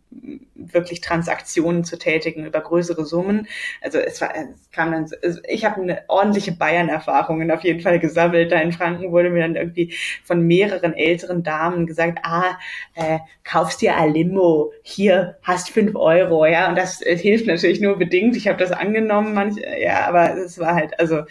[0.55, 3.47] wirklich Transaktionen zu tätigen über größere Summen.
[3.83, 7.99] Also es war, es kam dann, also ich habe eine ordentliche Bayern-Erfahrungen auf jeden Fall
[7.99, 8.53] gesammelt.
[8.53, 9.95] Da in Franken wurde mir dann irgendwie
[10.25, 12.59] von mehreren älteren Damen gesagt, ah,
[12.95, 16.69] äh, kaufst dir ein Limo, hier hast fünf Euro, ja.
[16.69, 18.37] Und das äh, hilft natürlich nur bedingt.
[18.37, 21.23] Ich habe das angenommen, manch, ja, aber es war halt, also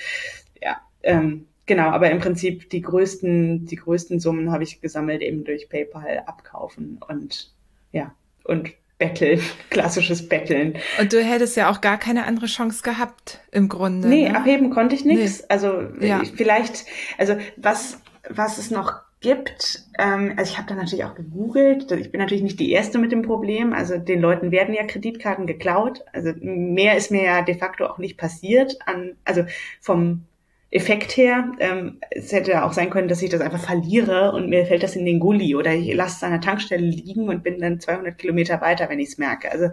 [0.62, 0.78] ja.
[1.04, 5.70] Ähm, Genau, aber im Prinzip die größten, die größten Summen habe ich gesammelt eben durch
[5.70, 7.54] PayPal abkaufen und
[7.94, 8.14] ja,
[8.44, 10.78] und Betteln, klassisches Betteln.
[11.00, 14.08] Und du hättest ja auch gar keine andere Chance gehabt im Grunde.
[14.08, 14.38] Nee, ne?
[14.38, 15.40] abheben konnte ich nichts.
[15.40, 15.46] Nee.
[15.50, 16.22] Also ja.
[16.36, 16.86] vielleicht,
[17.18, 22.12] also was, was es noch gibt, ähm, also ich habe da natürlich auch gegoogelt, ich
[22.12, 26.04] bin natürlich nicht die Erste mit dem Problem, also den Leuten werden ja Kreditkarten geklaut,
[26.12, 29.46] also mehr ist mir ja de facto auch nicht passiert, an, also
[29.80, 30.26] vom
[30.74, 31.52] Effekt her.
[31.60, 34.96] Ähm, es hätte auch sein können, dass ich das einfach verliere und mir fällt das
[34.96, 38.18] in den Gully oder ich lasse es an der Tankstelle liegen und bin dann 200
[38.18, 39.52] Kilometer weiter, wenn ich es merke.
[39.52, 39.70] Also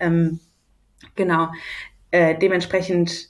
[0.00, 0.40] ähm,
[1.16, 1.48] genau,
[2.10, 3.28] äh, dementsprechend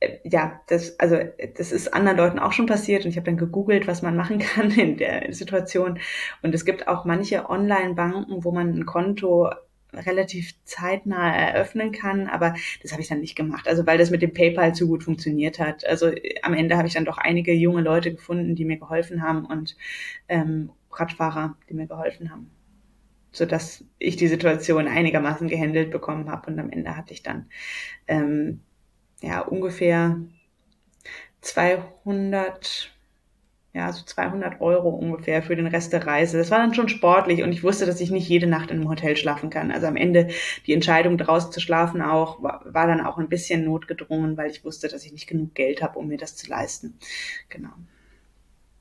[0.00, 1.18] äh, ja, das, also
[1.56, 4.38] das ist anderen Leuten auch schon passiert und ich habe dann gegoogelt, was man machen
[4.54, 5.98] kann in der Situation.
[6.40, 9.50] Und es gibt auch manche Online-Banken, wo man ein Konto
[9.92, 13.68] relativ zeitnah eröffnen kann, aber das habe ich dann nicht gemacht.
[13.68, 15.86] Also weil das mit dem PayPal zu gut funktioniert hat.
[15.86, 16.10] Also
[16.42, 19.76] am Ende habe ich dann doch einige junge Leute gefunden, die mir geholfen haben und
[20.28, 22.50] ähm, Radfahrer, die mir geholfen haben,
[23.32, 27.46] so dass ich die Situation einigermaßen gehandelt bekommen habe und am Ende hatte ich dann
[28.08, 28.60] ähm,
[29.20, 30.20] ja ungefähr
[31.40, 32.92] 200
[33.74, 36.36] ja, so 200 Euro ungefähr für den Rest der Reise.
[36.36, 38.88] Das war dann schon sportlich und ich wusste, dass ich nicht jede Nacht in einem
[38.90, 39.70] Hotel schlafen kann.
[39.70, 40.28] Also am Ende
[40.66, 44.64] die Entscheidung draußen zu schlafen auch war, war dann auch ein bisschen notgedrungen, weil ich
[44.64, 46.98] wusste, dass ich nicht genug Geld habe, um mir das zu leisten.
[47.48, 47.70] Genau.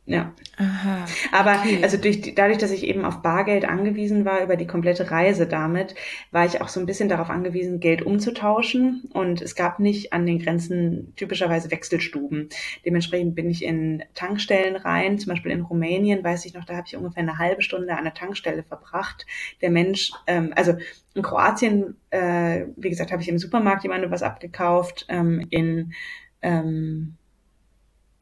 [0.06, 0.34] Ja.
[0.58, 1.80] Aha, Aber okay.
[1.84, 5.94] also durch, dadurch, dass ich eben auf Bargeld angewiesen war über die komplette Reise damit,
[6.32, 9.04] war ich auch so ein bisschen darauf angewiesen, Geld umzutauschen.
[9.14, 12.50] Und es gab nicht an den Grenzen typischerweise Wechselstuben.
[12.84, 15.20] Dementsprechend bin ich in Tankstellen rein.
[15.20, 18.04] Zum Beispiel in Rumänien weiß ich noch, da habe ich ungefähr eine halbe Stunde an
[18.04, 19.28] der Tankstelle verbracht.
[19.62, 20.74] Der Mensch, ähm, also
[21.14, 25.06] in Kroatien, äh, wie gesagt, habe ich im Supermarkt jemandem was abgekauft.
[25.10, 25.94] Ähm, in
[26.42, 27.18] ähm,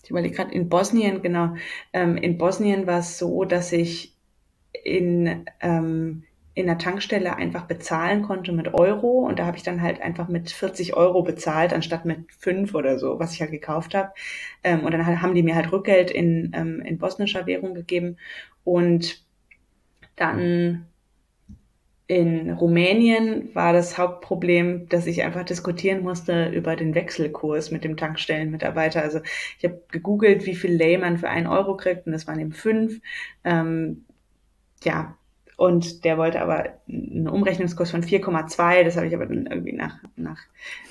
[0.10, 1.54] ich überlege gerade, in Bosnien, genau,
[1.94, 4.16] ähm, in Bosnien war es so, dass ich
[4.84, 6.24] in, ähm,
[6.56, 10.28] in der Tankstelle einfach bezahlen konnte mit Euro und da habe ich dann halt einfach
[10.28, 14.12] mit 40 Euro bezahlt, anstatt mit 5 oder so, was ich halt gekauft habe.
[14.64, 18.18] Ähm, und dann haben die mir halt Rückgeld in, ähm, in bosnischer Währung gegeben
[18.64, 19.24] und
[20.16, 20.88] dann
[22.10, 27.98] in Rumänien war das Hauptproblem, dass ich einfach diskutieren musste über den Wechselkurs mit dem
[27.98, 29.04] Tankstellenmitarbeiter.
[29.04, 29.20] Also
[29.60, 32.52] ich habe gegoogelt, wie viel Lay man für einen Euro kriegt und das waren eben
[32.52, 33.00] fünf.
[33.44, 34.06] Ähm,
[34.84, 35.19] ja,
[35.60, 38.86] und der wollte aber einen Umrechnungskurs von 4,2.
[38.86, 40.38] Das habe ich aber dann irgendwie nach, nach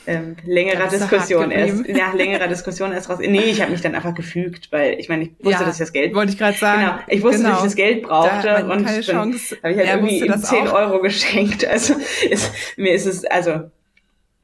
[0.07, 3.17] ähm, längerer Diskussion erst, nach längerer Diskussion erst raus.
[3.19, 5.79] Nee, ich habe mich dann einfach gefügt, weil ich meine, ich wusste, ja, dass ich
[5.79, 6.15] das Geld.
[6.15, 6.83] Wollte ich gerade sagen.
[6.83, 7.49] Genau, ich wusste, genau.
[7.53, 10.75] dass ich das Geld brauchte da und dann habe ich halt irgendwie ihm 10 auch.
[10.75, 11.67] Euro geschenkt.
[11.67, 11.95] Also
[12.29, 13.71] ist, mir ist es, also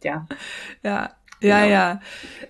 [0.03, 0.27] ja.
[0.83, 1.11] Ja,
[1.43, 1.71] ja, genau.
[1.71, 2.01] ja.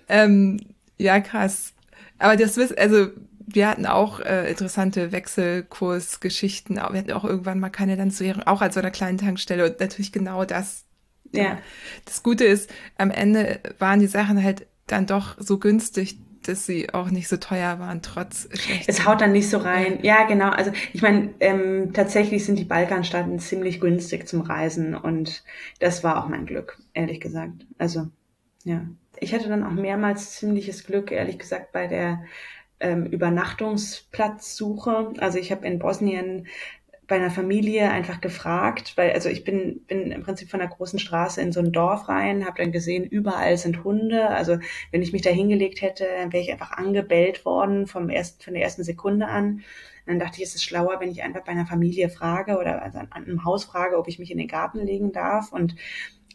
[0.07, 0.61] Ähm,
[0.97, 1.73] ja, krass.
[2.19, 3.07] Aber das wisst, also
[3.55, 6.75] wir hatten auch äh, interessante Wechselkursgeschichten.
[6.75, 9.65] Wir hatten auch irgendwann mal keine Landeswährung, auch als so einer kleinen Tankstelle.
[9.65, 10.85] Und natürlich genau das.
[11.31, 11.57] Ja.
[12.05, 16.17] Das Gute ist, am Ende waren die Sachen halt dann doch so günstig,
[16.47, 18.47] dass sie auch nicht so teuer waren, trotz
[18.87, 19.99] Es haut dann nicht so rein.
[20.03, 20.49] Ja, ja genau.
[20.49, 25.43] Also ich meine, ähm, tatsächlich sind die Balkanstaaten ziemlich günstig zum Reisen und
[25.79, 27.65] das war auch mein Glück, ehrlich gesagt.
[27.77, 28.07] Also
[28.63, 28.85] ja.
[29.19, 32.23] Ich hatte dann auch mehrmals ziemliches Glück, ehrlich gesagt, bei der
[32.79, 35.13] ähm, Übernachtungsplatzsuche.
[35.17, 36.47] Also ich habe in Bosnien
[37.07, 40.97] bei einer Familie einfach gefragt, weil also ich bin bin im Prinzip von der großen
[40.97, 44.29] Straße in so ein Dorf rein, habe dann gesehen, überall sind Hunde.
[44.29, 44.57] Also
[44.91, 48.53] wenn ich mich da hingelegt hätte, dann wäre ich einfach angebellt worden vom ersten von
[48.53, 49.61] der ersten Sekunde an.
[50.07, 52.99] dann dachte ich, es ist schlauer, wenn ich einfach bei einer Familie frage oder also
[52.99, 55.51] an einem Haus frage, ob ich mich in den Garten legen darf.
[55.51, 55.75] Und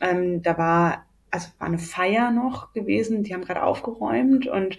[0.00, 3.22] ähm, da war also war eine Feier noch gewesen.
[3.22, 4.78] Die haben gerade aufgeräumt und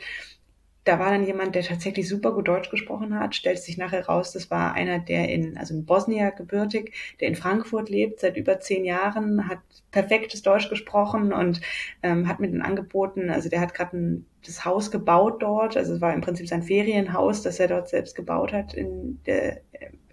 [0.84, 4.32] da war dann jemand, der tatsächlich super gut Deutsch gesprochen hat, stellt sich nachher raus,
[4.32, 8.60] das war einer, der in, also in Bosnien gebürtig, der in Frankfurt lebt, seit über
[8.60, 9.60] zehn Jahren, hat
[9.92, 11.62] perfektes Deutsch gesprochen und
[12.02, 16.02] ähm, hat mit den angeboten, also der hat gerade das Haus gebaut dort, also es
[16.02, 19.62] war im Prinzip sein Ferienhaus, das er dort selbst gebaut hat in der,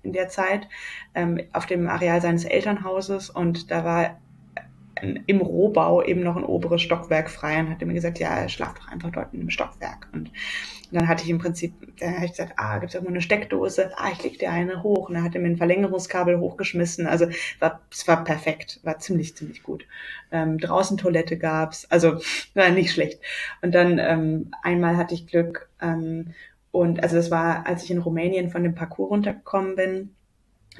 [0.03, 0.69] in der Zeit,
[1.15, 4.21] ähm, auf dem Areal seines Elternhauses und da war
[5.03, 8.89] im Rohbau eben noch ein oberes Stockwerk frei und hat mir gesagt, ja, schlaf doch
[8.89, 10.09] einfach dort in einem Stockwerk.
[10.13, 10.31] Und
[10.91, 13.91] dann hatte ich im Prinzip, dann habe ich gesagt, ah, gibt es irgendwo eine Steckdose?
[13.97, 15.09] Ah, ich leg dir eine hoch.
[15.09, 17.07] Und dann hat er mir ein Verlängerungskabel hochgeschmissen.
[17.07, 17.27] Also
[17.59, 19.85] war, es war perfekt, war ziemlich, ziemlich gut.
[20.33, 22.21] Ähm, draußen Toilette gab's, also
[22.55, 23.21] war nicht schlecht.
[23.63, 26.33] Und dann ähm, einmal hatte ich Glück ähm,
[26.71, 30.15] und also das war, als ich in Rumänien von dem Parcours runtergekommen bin,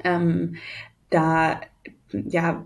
[0.03, 0.55] ähm,
[1.09, 1.61] da
[2.13, 2.65] ja,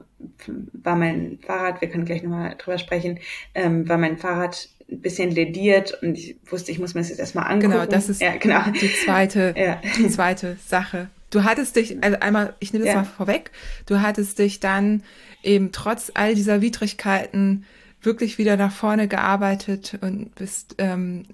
[0.74, 3.20] war mein Fahrrad, wir können gleich nochmal drüber sprechen,
[3.54, 7.20] ähm, war mein Fahrrad ein bisschen lediert und ich wusste, ich muss mir das jetzt
[7.20, 7.74] erstmal angucken.
[7.74, 8.64] Genau, das ist ja, genau.
[8.70, 9.82] die zweite, ja.
[9.98, 11.10] die zweite Sache.
[11.30, 13.02] Du hattest dich, also einmal, ich nehme das ja.
[13.02, 13.52] mal vorweg,
[13.88, 15.04] du hattest dich dann
[15.42, 17.66] eben trotz all dieser Widrigkeiten
[18.02, 21.26] wirklich wieder nach vorne gearbeitet und bist ähm,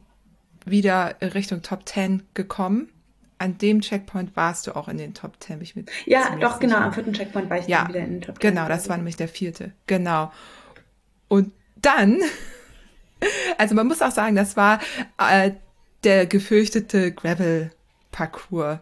[0.66, 2.90] wieder Richtung Top Ten gekommen
[3.40, 5.62] an dem Checkpoint warst du auch in den Top 10.
[5.62, 6.78] Ich mit ja, doch, genau.
[6.78, 8.52] Am vierten Checkpoint war ich ja, dann wieder in den Top 10.
[8.52, 9.72] Genau, das war nämlich der vierte.
[9.88, 10.32] Genau.
[11.30, 12.20] Und dann,
[13.58, 14.80] also man muss auch sagen, das war
[15.18, 15.52] äh,
[16.04, 18.80] der gefürchtete Gravel-Parcours.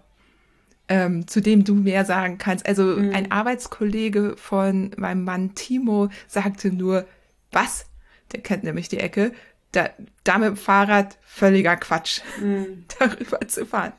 [0.90, 2.66] Ähm, zu dem du mehr sagen kannst.
[2.66, 3.14] Also mhm.
[3.14, 7.06] ein Arbeitskollege von meinem Mann Timo sagte nur,
[7.52, 7.88] was?
[8.32, 9.34] Der kennt nämlich die Ecke
[9.72, 9.90] da,
[10.24, 12.86] da mit dem Fahrrad völliger Quatsch, mhm.
[13.00, 13.94] darüber zu fahren.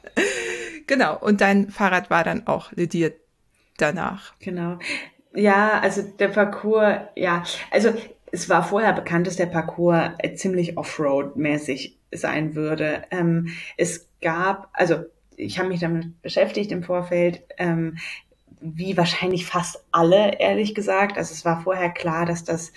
[0.88, 1.16] Genau.
[1.16, 3.20] Und dein Fahrrad war dann auch lediert
[3.76, 4.34] danach.
[4.40, 4.78] Genau.
[5.34, 7.94] Ja, also der Parcours, ja, also
[8.32, 13.04] es war vorher bekannt, dass der Parcours ziemlich Offroad-mäßig sein würde.
[13.10, 15.04] Ähm, es gab, also
[15.36, 17.98] ich habe mich damit beschäftigt im Vorfeld, ähm,
[18.60, 21.16] wie wahrscheinlich fast alle, ehrlich gesagt.
[21.16, 22.72] Also es war vorher klar, dass das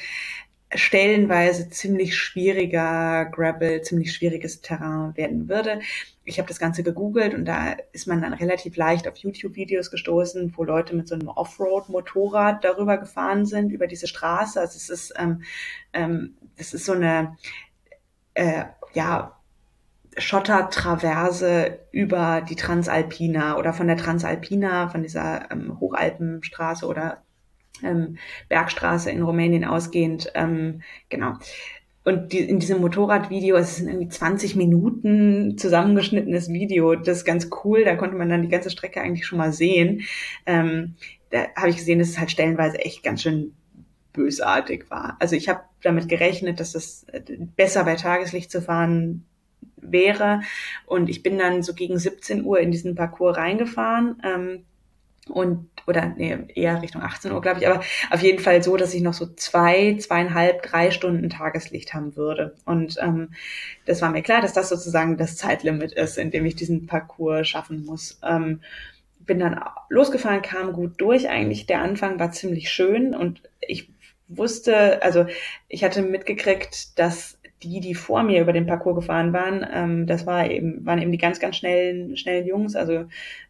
[0.73, 5.81] stellenweise ziemlich schwieriger Gravel, ziemlich schwieriges Terrain werden würde.
[6.23, 10.53] Ich habe das Ganze gegoogelt und da ist man dann relativ leicht auf YouTube-Videos gestoßen,
[10.56, 14.60] wo Leute mit so einem Offroad-Motorrad darüber gefahren sind, über diese Straße.
[14.60, 15.43] Also es ist, ähm,
[15.93, 17.38] ähm, es ist so eine,
[18.34, 19.38] äh, ja,
[20.18, 27.23] Schottertraverse über die Transalpina oder von der Transalpina, von dieser ähm, Hochalpenstraße oder
[27.83, 28.17] ähm,
[28.49, 30.31] Bergstraße in Rumänien ausgehend.
[30.35, 31.33] Ähm, genau.
[32.03, 37.49] Und die, in diesem Motorradvideo, es sind irgendwie 20 Minuten zusammengeschnittenes Video, das ist ganz
[37.63, 40.01] cool, da konnte man dann die ganze Strecke eigentlich schon mal sehen.
[40.47, 40.95] Ähm,
[41.29, 43.53] da habe ich gesehen, dass es halt stellenweise echt ganz schön
[44.13, 45.15] bösartig war.
[45.19, 47.05] Also ich habe damit gerechnet, dass es
[47.55, 49.25] besser bei Tageslicht zu fahren
[49.77, 50.41] wäre.
[50.85, 54.21] Und ich bin dann so gegen 17 Uhr in diesen Parcours reingefahren.
[54.23, 54.65] Ähm,
[55.30, 58.93] und oder nee, eher Richtung 18 Uhr, glaube ich, aber auf jeden Fall so, dass
[58.93, 62.56] ich noch so zwei, zweieinhalb, drei Stunden Tageslicht haben würde.
[62.65, 63.31] Und ähm,
[63.85, 67.48] das war mir klar, dass das sozusagen das Zeitlimit ist, in dem ich diesen Parcours
[67.48, 68.19] schaffen muss.
[68.23, 68.61] Ähm,
[69.19, 71.30] bin dann losgefahren, kam gut durch.
[71.30, 73.89] Eigentlich der Anfang war ziemlich schön und ich
[74.27, 75.26] wusste, also
[75.68, 80.25] ich hatte mitgekriegt, dass die, die vor mir über den Parcours gefahren waren, ähm, das
[80.25, 82.75] war eben, waren eben die ganz, ganz schnellen, schnellen Jungs.
[82.75, 83.05] Also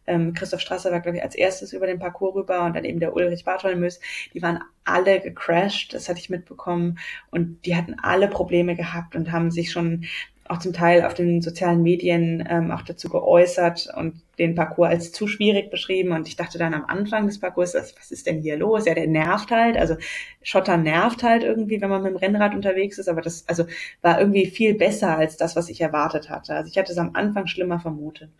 [0.06, 3.00] ähm, Christoph Strasser war, glaube ich, als erstes über den Parcours rüber und dann eben
[3.00, 4.00] der Ulrich Bartholmüs.
[4.34, 6.98] Die waren alle gecrashed, das hatte ich mitbekommen.
[7.30, 10.04] Und die hatten alle Probleme gehabt und haben sich schon
[10.48, 15.12] auch zum Teil auf den sozialen Medien ähm, auch dazu geäußert und den Parcours als
[15.12, 16.12] zu schwierig beschrieben.
[16.12, 18.86] Und ich dachte dann am Anfang des Parcours, was, was ist denn hier los?
[18.86, 19.76] Ja, der nervt halt.
[19.76, 19.96] Also
[20.42, 23.08] Schotter nervt halt irgendwie, wenn man mit dem Rennrad unterwegs ist.
[23.08, 23.64] Aber das also
[24.02, 26.54] war irgendwie viel besser als das, was ich erwartet hatte.
[26.54, 28.30] Also ich hatte es am Anfang schlimmer vermutet.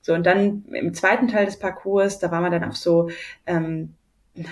[0.00, 3.08] So, und dann im zweiten Teil des Parcours, da war man dann auf so
[3.46, 3.94] ähm,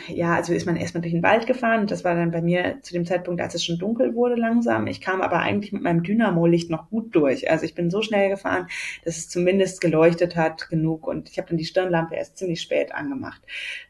[0.06, 1.88] ja, also ist man erstmal durch den Wald gefahren.
[1.88, 4.86] Das war dann bei mir zu dem Zeitpunkt, als es schon dunkel wurde langsam.
[4.86, 7.50] Ich kam aber eigentlich mit meinem Dynamo-Licht noch gut durch.
[7.50, 8.68] Also ich bin so schnell gefahren,
[9.04, 11.08] dass es zumindest geleuchtet hat genug.
[11.08, 13.42] Und ich habe dann die Stirnlampe erst ziemlich spät angemacht.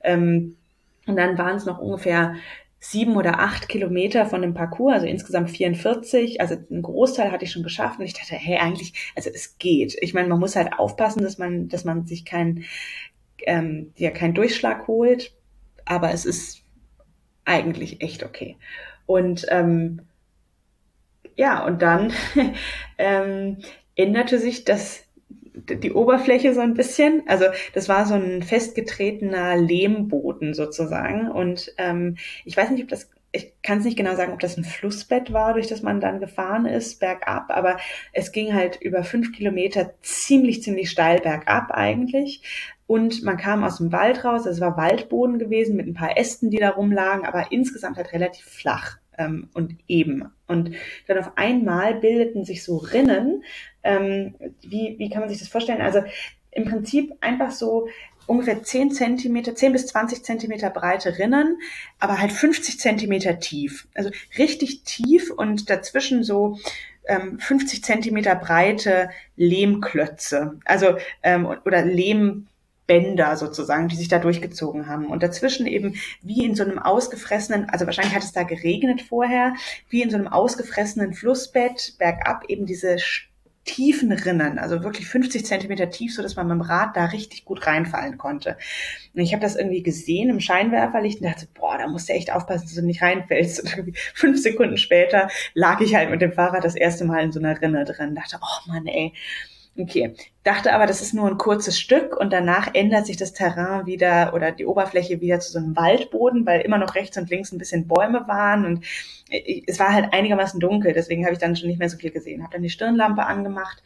[0.02, 0.56] Ähm,
[1.06, 2.36] und dann waren es noch ungefähr
[2.80, 6.40] sieben oder acht Kilometer von dem Parcours, also insgesamt 44.
[6.40, 9.96] Also einen Großteil hatte ich schon geschafft und ich dachte, hey, eigentlich, also es geht.
[10.00, 12.64] Ich meine, man muss halt aufpassen, dass man, dass man sich kein,
[13.46, 15.32] ähm, ja, keinen Durchschlag holt
[15.92, 16.62] aber es ist
[17.44, 18.56] eigentlich echt okay.
[19.06, 20.02] Und ähm,
[21.36, 22.12] ja, und dann
[22.98, 23.58] ähm,
[23.94, 25.04] änderte sich das
[25.54, 27.22] die Oberfläche so ein bisschen.
[27.26, 27.44] Also
[27.74, 31.30] das war so ein festgetretener Lehmboden sozusagen.
[31.30, 34.56] Und ähm, ich weiß nicht, ob das, ich kann es nicht genau sagen, ob das
[34.56, 37.78] ein Flussbett war, durch das man dann gefahren ist, bergab, aber
[38.12, 42.42] es ging halt über fünf Kilometer ziemlich, ziemlich steil bergab eigentlich.
[42.92, 46.50] Und man kam aus dem Wald raus, es war Waldboden gewesen mit ein paar Ästen,
[46.50, 50.30] die da rumlagen, aber insgesamt halt relativ flach ähm, und eben.
[50.46, 50.72] Und
[51.06, 53.44] dann auf einmal bildeten sich so Rinnen.
[53.82, 55.80] Ähm, wie, wie kann man sich das vorstellen?
[55.80, 56.02] Also
[56.50, 57.88] im Prinzip einfach so
[58.26, 61.60] ungefähr 10 Zentimeter, 10 bis 20 Zentimeter breite Rinnen,
[61.98, 63.88] aber halt 50 Zentimeter tief.
[63.94, 66.58] Also richtig tief und dazwischen so
[67.06, 70.58] ähm, 50 Zentimeter breite Lehmklötze.
[70.66, 72.48] Also ähm, oder Lehm
[72.86, 75.06] Bänder sozusagen, die sich da durchgezogen haben.
[75.06, 79.54] Und dazwischen eben wie in so einem ausgefressenen, also wahrscheinlich hat es da geregnet vorher,
[79.88, 82.98] wie in so einem ausgefressenen Flussbett bergab eben diese
[83.64, 87.44] tiefen Rinnen, also wirklich 50 Zentimeter tief, so dass man mit dem Rad da richtig
[87.44, 88.56] gut reinfallen konnte.
[89.14, 92.32] Und ich habe das irgendwie gesehen im Scheinwerferlicht und dachte, boah, da musst du echt
[92.32, 93.62] aufpassen, dass du nicht reinfällst.
[93.62, 97.32] Und irgendwie fünf Sekunden später lag ich halt mit dem Fahrrad das erste Mal in
[97.32, 98.16] so einer Rinne drin.
[98.16, 99.12] Dachte, oh Mann, ey,
[99.74, 103.86] Okay, dachte aber, das ist nur ein kurzes Stück und danach ändert sich das Terrain
[103.86, 107.52] wieder oder die Oberfläche wieder zu so einem Waldboden, weil immer noch rechts und links
[107.52, 108.84] ein bisschen Bäume waren und
[109.66, 112.42] es war halt einigermaßen dunkel, deswegen habe ich dann schon nicht mehr so viel gesehen.
[112.42, 113.82] Habe dann die Stirnlampe angemacht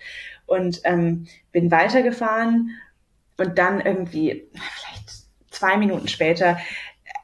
[0.47, 2.71] und ähm, bin weitergefahren
[3.39, 6.59] und dann irgendwie vielleicht zwei Minuten später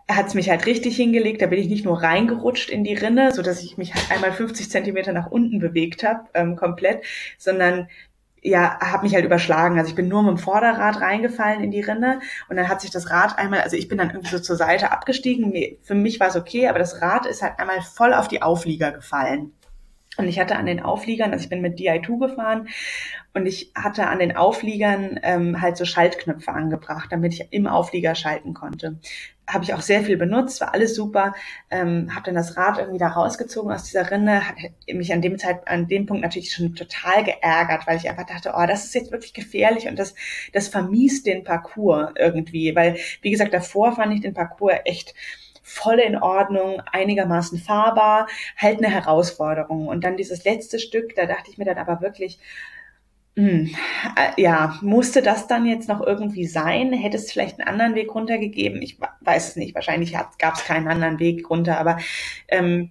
[0.09, 1.43] hat es mich halt richtig hingelegt.
[1.43, 4.33] Da bin ich nicht nur reingerutscht in die Rinne, so dass ich mich halt einmal
[4.33, 7.05] 50 Zentimeter nach unten bewegt habe, ähm, komplett,
[7.39, 7.89] sondern
[8.43, 9.79] ja, habe mich halt überschlagen.
[9.79, 12.91] Also ich bin nur mit dem Vorderrad reingefallen in die Rinne und dann hat sich
[12.91, 15.55] das Rad einmal, also ich bin dann irgendwie so zur Seite abgestiegen.
[15.83, 18.91] Für mich war es okay, aber das Rad ist halt einmal voll auf die Auflieger
[18.91, 19.53] gefallen.
[20.23, 22.69] Und ich hatte an den Aufliegern, also ich bin mit DI2 gefahren
[23.35, 28.15] und ich hatte an den Aufliegern ähm, halt so Schaltknöpfe angebracht, damit ich im Auflieger
[28.15, 28.99] schalten konnte.
[29.49, 31.35] Habe ich auch sehr viel benutzt, war alles super.
[31.71, 34.55] Ähm, habe dann das Rad irgendwie da rausgezogen aus dieser Rinne, hat
[34.87, 38.53] mich an dem Zeit, an dem Punkt natürlich schon total geärgert, weil ich einfach dachte,
[38.57, 40.15] oh, das ist jetzt wirklich gefährlich und das,
[40.53, 45.15] das vermiest den Parcours irgendwie, weil wie gesagt davor fand ich den Parcours echt
[45.73, 48.27] voll in Ordnung, einigermaßen fahrbar,
[48.57, 49.89] halt eine Herausforderung.
[49.89, 52.39] Und dann dieses letzte Stück, da dachte ich mir dann aber wirklich,
[53.37, 53.75] mh, hm,
[54.17, 56.93] äh, ja, musste das dann jetzt noch irgendwie sein?
[56.93, 58.83] Hätte es vielleicht einen anderen Weg runtergegeben?
[58.83, 59.75] Ich weiß es nicht.
[59.75, 61.99] Wahrscheinlich gab es keinen anderen Weg runter, aber
[62.49, 62.91] ähm,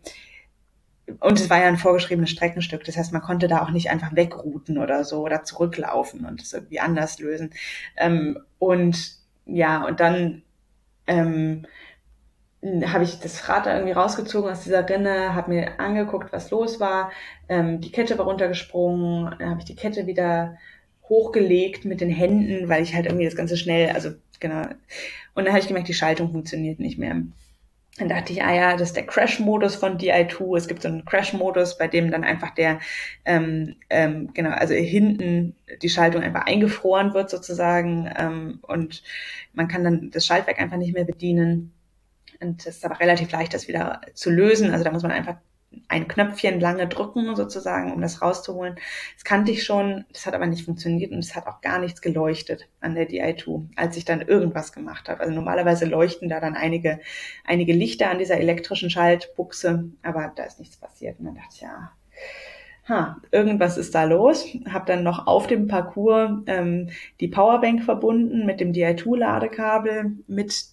[1.19, 2.83] und es war ja ein vorgeschriebenes Streckenstück.
[2.85, 6.53] Das heißt, man konnte da auch nicht einfach wegrouten oder so oder zurücklaufen und es
[6.53, 7.51] irgendwie anders lösen.
[7.97, 10.43] Ähm, und ja, und dann
[11.07, 11.65] ähm,
[12.63, 16.79] habe ich das Rad da irgendwie rausgezogen aus dieser Rinne, habe mir angeguckt, was los
[16.79, 17.11] war.
[17.49, 20.57] Ähm, die Kette war runtergesprungen, dann habe ich die Kette wieder
[21.09, 24.61] hochgelegt mit den Händen, weil ich halt irgendwie das Ganze schnell, also genau.
[25.33, 27.21] Und dann habe ich gemerkt, die Schaltung funktioniert nicht mehr.
[27.97, 30.57] Dann dachte ich, ah ja, das ist der Crash-Modus von DI2.
[30.57, 32.79] Es gibt so einen Crash-Modus, bei dem dann einfach der,
[33.25, 39.03] ähm, ähm, genau, also hinten die Schaltung einfach eingefroren wird sozusagen ähm, und
[39.53, 41.73] man kann dann das Schaltwerk einfach nicht mehr bedienen.
[42.41, 44.71] Und es ist aber relativ leicht, das wieder zu lösen.
[44.71, 45.37] Also da muss man einfach
[45.87, 48.75] ein Knöpfchen lange drücken sozusagen, um das rauszuholen.
[49.15, 52.01] Das kannte ich schon, das hat aber nicht funktioniert und es hat auch gar nichts
[52.01, 55.21] geleuchtet an der DI2, als ich dann irgendwas gemacht habe.
[55.21, 56.99] Also normalerweise leuchten da dann einige,
[57.45, 61.19] einige Lichter an dieser elektrischen Schaltbuchse, aber da ist nichts passiert.
[61.19, 61.91] Und dann dachte ich, ja,
[62.89, 64.45] ha, irgendwas ist da los.
[64.69, 66.89] Habe dann noch auf dem Parcours ähm,
[67.19, 70.65] die Powerbank verbunden mit dem DI2-Ladekabel, mit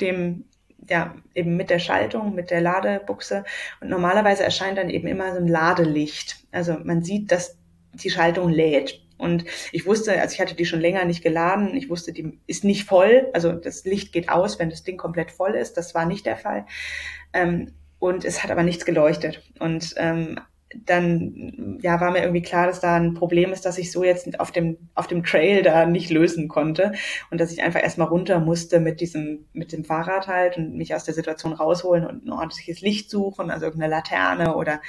[0.00, 0.44] dem
[0.88, 3.44] ja, eben mit der Schaltung, mit der Ladebuchse.
[3.80, 6.46] Und normalerweise erscheint dann eben immer so ein Ladelicht.
[6.52, 7.58] Also man sieht, dass
[7.92, 9.02] die Schaltung lädt.
[9.18, 12.64] Und ich wusste, also ich hatte die schon länger nicht geladen, ich wusste, die ist
[12.64, 13.28] nicht voll.
[13.32, 15.74] Also das Licht geht aus, wenn das Ding komplett voll ist.
[15.76, 16.66] Das war nicht der Fall.
[17.32, 19.42] Ähm, und es hat aber nichts geleuchtet.
[19.58, 20.38] Und ähm,
[20.74, 24.40] dann ja war mir irgendwie klar, dass da ein Problem ist, dass ich so jetzt
[24.40, 26.92] auf dem auf dem Trail da nicht lösen konnte
[27.30, 30.94] und dass ich einfach erstmal runter musste mit diesem mit dem Fahrrad halt und mich
[30.94, 34.80] aus der Situation rausholen und ein ordentliches Licht suchen, also irgendeine Laterne oder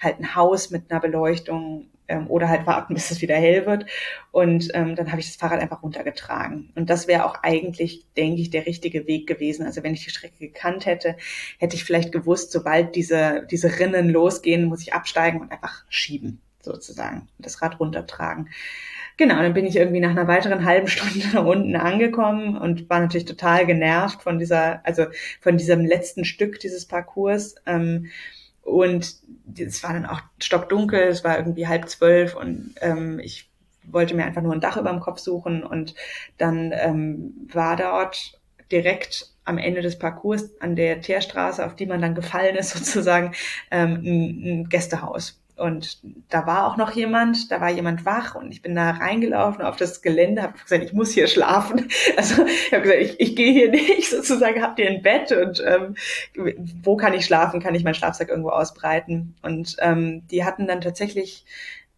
[0.00, 3.86] halt ein Haus mit einer Beleuchtung ähm, oder halt warten, bis es wieder hell wird.
[4.32, 6.70] Und ähm, dann habe ich das Fahrrad einfach runtergetragen.
[6.74, 9.66] Und das wäre auch eigentlich, denke ich, der richtige Weg gewesen.
[9.66, 11.16] Also wenn ich die Strecke gekannt hätte,
[11.58, 16.40] hätte ich vielleicht gewusst, sobald diese, diese Rinnen losgehen, muss ich absteigen und einfach schieben,
[16.60, 18.48] sozusagen, das Rad runtertragen.
[19.16, 23.00] Genau, dann bin ich irgendwie nach einer weiteren halben Stunde da unten angekommen und war
[23.00, 25.06] natürlich total genervt von dieser, also
[25.40, 27.54] von diesem letzten Stück dieses Parcours.
[27.66, 28.10] Ähm,
[28.64, 29.16] und
[29.58, 33.50] es war dann auch stockdunkel, es war irgendwie halb zwölf und ähm, ich
[33.84, 35.94] wollte mir einfach nur ein Dach über dem Kopf suchen und
[36.38, 38.40] dann ähm, war dort
[38.72, 43.32] direkt am Ende des Parcours an der Teerstraße, auf die man dann gefallen ist sozusagen,
[43.70, 45.40] ähm, ein, ein Gästehaus.
[45.56, 45.98] Und
[46.30, 49.76] da war auch noch jemand, da war jemand wach und ich bin da reingelaufen auf
[49.76, 51.88] das Gelände, habe gesagt, ich muss hier schlafen.
[52.16, 55.62] Also ich habe gesagt, ich, ich gehe hier nicht, sozusagen, habt ihr ein Bett und
[55.66, 55.94] ähm,
[56.82, 59.34] wo kann ich schlafen, kann ich meinen Schlafsack irgendwo ausbreiten.
[59.42, 61.44] Und ähm, die hatten dann tatsächlich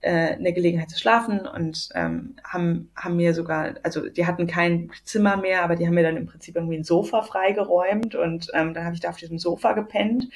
[0.00, 4.90] äh, eine Gelegenheit zu schlafen und ähm, haben, haben mir sogar, also die hatten kein
[5.04, 8.74] Zimmer mehr, aber die haben mir dann im Prinzip irgendwie ein Sofa freigeräumt und ähm,
[8.74, 10.28] dann habe ich da auf diesem Sofa gepennt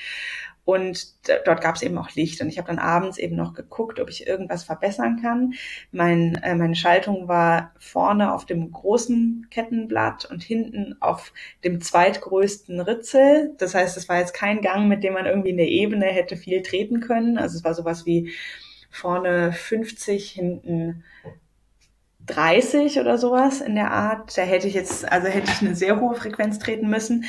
[0.74, 1.14] und
[1.44, 2.40] dort gab es eben auch Licht.
[2.40, 5.54] Und ich habe dann abends eben noch geguckt, ob ich irgendwas verbessern kann.
[5.92, 11.32] Mein, äh, meine Schaltung war vorne auf dem großen Kettenblatt und hinten auf
[11.64, 13.54] dem zweitgrößten Ritzel.
[13.58, 16.36] Das heißt, es war jetzt kein Gang, mit dem man irgendwie in der Ebene hätte
[16.36, 17.38] viel treten können.
[17.38, 18.32] Also es war sowas wie
[18.90, 21.04] vorne 50, hinten
[22.26, 24.36] 30 oder sowas in der Art.
[24.36, 27.24] Da hätte ich jetzt, also hätte ich eine sehr hohe Frequenz treten müssen.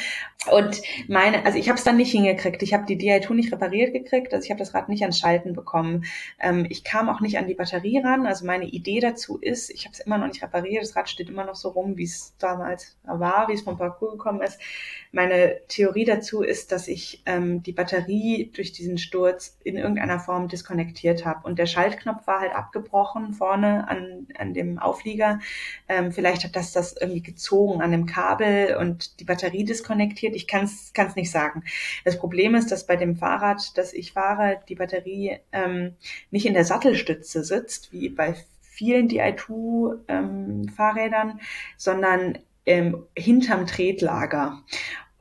[0.49, 2.63] Und meine, also ich habe es dann nicht hingekriegt.
[2.63, 5.53] Ich habe die DI2 nicht repariert gekriegt, also ich habe das Rad nicht ans Schalten
[5.53, 6.05] bekommen.
[6.39, 8.25] Ähm, ich kam auch nicht an die Batterie ran.
[8.25, 10.81] Also meine Idee dazu ist, ich habe es immer noch nicht repariert.
[10.81, 14.13] Das Rad steht immer noch so rum, wie es damals war, wie es vom Parcours
[14.13, 14.59] gekommen ist.
[15.11, 20.47] Meine Theorie dazu ist, dass ich ähm, die Batterie durch diesen Sturz in irgendeiner Form
[20.47, 21.45] diskonnektiert habe.
[21.47, 25.39] Und der Schaltknopf war halt abgebrochen vorne an, an dem Auflieger.
[25.87, 30.30] Ähm, vielleicht hat das das irgendwie gezogen an dem Kabel und die Batterie diskonnektiert.
[30.35, 31.63] Ich kann es nicht sagen.
[32.05, 35.95] Das Problem ist, dass bei dem Fahrrad, das ich fahre, die Batterie ähm,
[36.29, 41.39] nicht in der Sattelstütze sitzt, wie bei vielen DI2-Fahrrädern, ähm,
[41.77, 44.63] sondern ähm, hinterm Tretlager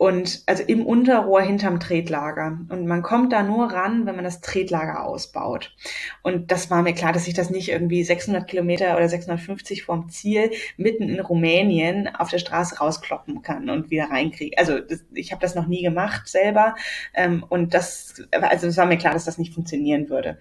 [0.00, 2.58] und also im Unterrohr hinterm Tretlager.
[2.70, 5.76] Und man kommt da nur ran, wenn man das Tretlager ausbaut.
[6.22, 10.08] Und das war mir klar, dass ich das nicht irgendwie 600 Kilometer oder 650 vom
[10.08, 14.56] Ziel mitten in Rumänien auf der Straße rauskloppen kann und wieder reinkriege.
[14.56, 16.76] Also das, ich habe das noch nie gemacht selber.
[17.12, 20.38] Ähm, und das, also es war mir klar, dass das nicht funktionieren würde.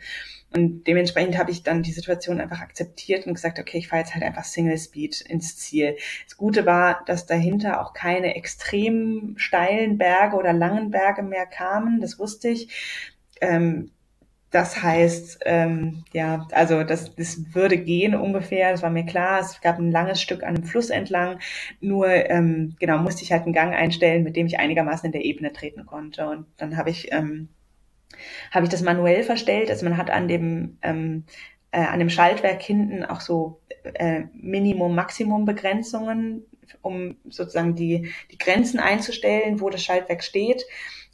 [0.52, 4.14] Und dementsprechend habe ich dann die Situation einfach akzeptiert und gesagt, okay, ich fahre jetzt
[4.14, 5.96] halt einfach Single Speed ins Ziel.
[6.26, 12.02] Das Gute war, dass dahinter auch keine extrem steilen Berge oder langen Berge mehr kamen.
[12.02, 12.70] Das wusste ich.
[13.42, 13.92] Ähm,
[14.52, 19.40] das heißt, ähm, ja, also das, das würde gehen ungefähr, das war mir klar.
[19.42, 21.40] Es gab ein langes Stück an einem Fluss entlang.
[21.82, 25.24] Nur, ähm, genau, musste ich halt einen Gang einstellen, mit dem ich einigermaßen in der
[25.24, 26.28] Ebene treten konnte.
[26.28, 27.50] Und dann habe ich ähm,
[28.52, 29.70] habe ich das manuell verstellt.
[29.70, 31.26] Also man hat an dem ähm,
[31.72, 36.46] äh, an dem Schaltwerk hinten auch so äh, Minimum-Maximum-Begrenzungen,
[36.82, 40.66] um sozusagen die, die Grenzen einzustellen, wo das Schaltwerk steht.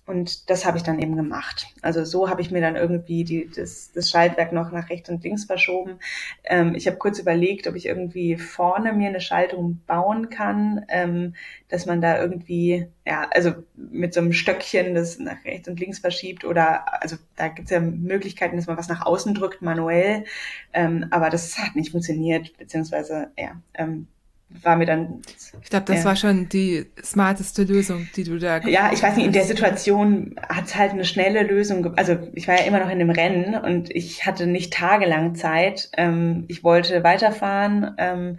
[0.08, 1.68] Und das habe ich dann eben gemacht.
[1.82, 5.24] Also so habe ich mir dann irgendwie die, das, das Schaltwerk noch nach rechts und
[5.24, 6.00] links verschoben.
[6.44, 11.34] Ähm, ich habe kurz überlegt, ob ich irgendwie vorne mir eine Schaltung bauen kann, ähm,
[11.70, 15.98] dass man da irgendwie, ja, also mit so einem Stöckchen das nach rechts und links
[15.98, 20.26] verschiebt oder, also da gibt es ja Möglichkeiten, dass man was nach außen drückt manuell.
[20.72, 24.06] Ähm, aber das hat nicht funktioniert, beziehungsweise, ja, ähm,
[24.50, 25.22] war mir dann.
[25.62, 26.06] Ich glaube, das ja.
[26.06, 28.60] war schon die smarteste Lösung, die du da.
[28.60, 31.96] Ja, ich weiß nicht, in der Situation hat es halt eine schnelle Lösung.
[31.98, 35.90] Also ich war ja immer noch in dem Rennen und ich hatte nicht tagelang Zeit.
[35.98, 37.96] Ähm, ich wollte weiterfahren.
[37.98, 38.38] Ähm,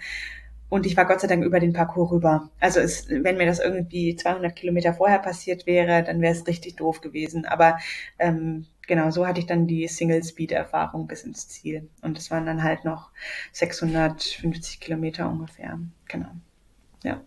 [0.69, 2.51] und ich war Gott sei Dank über den Parcours rüber.
[2.59, 6.75] Also es, wenn mir das irgendwie 200 Kilometer vorher passiert wäre, dann wäre es richtig
[6.77, 7.45] doof gewesen.
[7.45, 7.79] Aber
[8.19, 11.89] ähm, genau, so hatte ich dann die Single-Speed-Erfahrung bis ins Ziel.
[12.03, 13.11] Und es waren dann halt noch
[13.53, 15.79] 650 Kilometer ungefähr.
[16.09, 16.31] Genau.
[17.03, 17.21] Ja.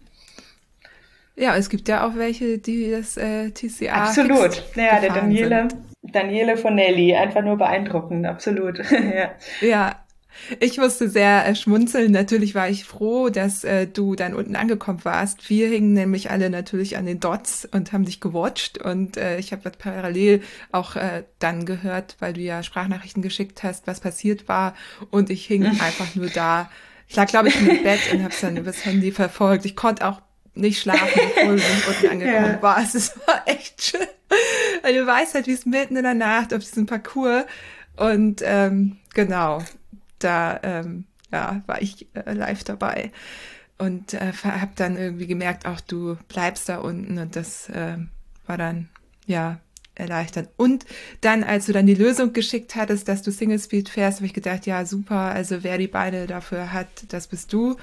[1.36, 3.94] Ja, es gibt ja auch welche, die das äh, TCA.
[3.94, 4.62] Absolut.
[4.76, 5.76] Ja, der Daniele, sind.
[6.02, 8.80] Daniele von Nelly, einfach nur beeindruckend, absolut.
[8.92, 9.32] ja.
[9.62, 10.06] ja,
[10.60, 12.12] ich musste sehr äh, schmunzeln.
[12.12, 15.50] Natürlich war ich froh, dass äh, du dann unten angekommen warst.
[15.50, 18.78] Wir hingen nämlich alle natürlich an den Dots und haben dich gewatcht.
[18.80, 20.42] Und äh, ich habe parallel
[20.72, 24.76] auch äh, dann gehört, weil du ja Sprachnachrichten geschickt hast, was passiert war.
[25.12, 26.70] Und ich hing einfach nur da.
[27.08, 29.66] Ich lag, glaube ich, im Bett und habe es dann übers Handy verfolgt.
[29.66, 30.22] Ich konnte auch
[30.54, 32.62] nicht schlafen, obwohl du unten angekommen ja.
[32.62, 32.96] warst.
[32.96, 34.08] Es war echt schön.
[34.82, 37.46] Weil du weißt halt, wie es mitten in der Nacht auf diesem Parcours.
[37.98, 39.64] Und ähm, genau,
[40.20, 43.12] da ähm, ja, war ich äh, live dabei
[43.78, 47.98] und äh, habe dann irgendwie gemerkt, auch du bleibst da unten und das äh,
[48.46, 48.90] war dann
[49.26, 49.60] ja
[49.96, 50.50] erleichtert.
[50.58, 50.86] Und
[51.22, 54.34] dann, als du dann die Lösung geschickt hattest, dass du Single Speed fährst, habe ich
[54.34, 57.76] gedacht, ja super, also wer die Beine dafür hat, das bist du.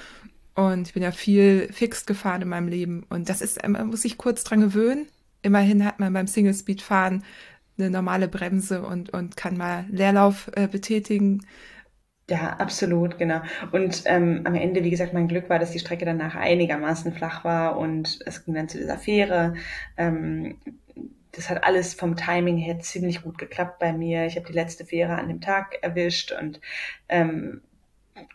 [0.55, 4.03] Und ich bin ja viel fix gefahren in meinem Leben und das ist, man muss
[4.03, 5.07] sich kurz dran gewöhnen.
[5.43, 7.23] Immerhin hat man beim Single Speed fahren
[7.79, 11.47] eine normale Bremse und, und kann mal Leerlauf äh, betätigen.
[12.29, 13.41] Ja, absolut, genau.
[13.71, 17.45] Und ähm, am Ende, wie gesagt, mein Glück war, dass die Strecke danach einigermaßen flach
[17.45, 19.55] war und es ging dann zu dieser Fähre.
[19.97, 20.57] Ähm,
[21.31, 24.27] das hat alles vom Timing her ziemlich gut geklappt bei mir.
[24.27, 26.61] Ich habe die letzte Fähre an dem Tag erwischt und
[27.09, 27.61] ähm,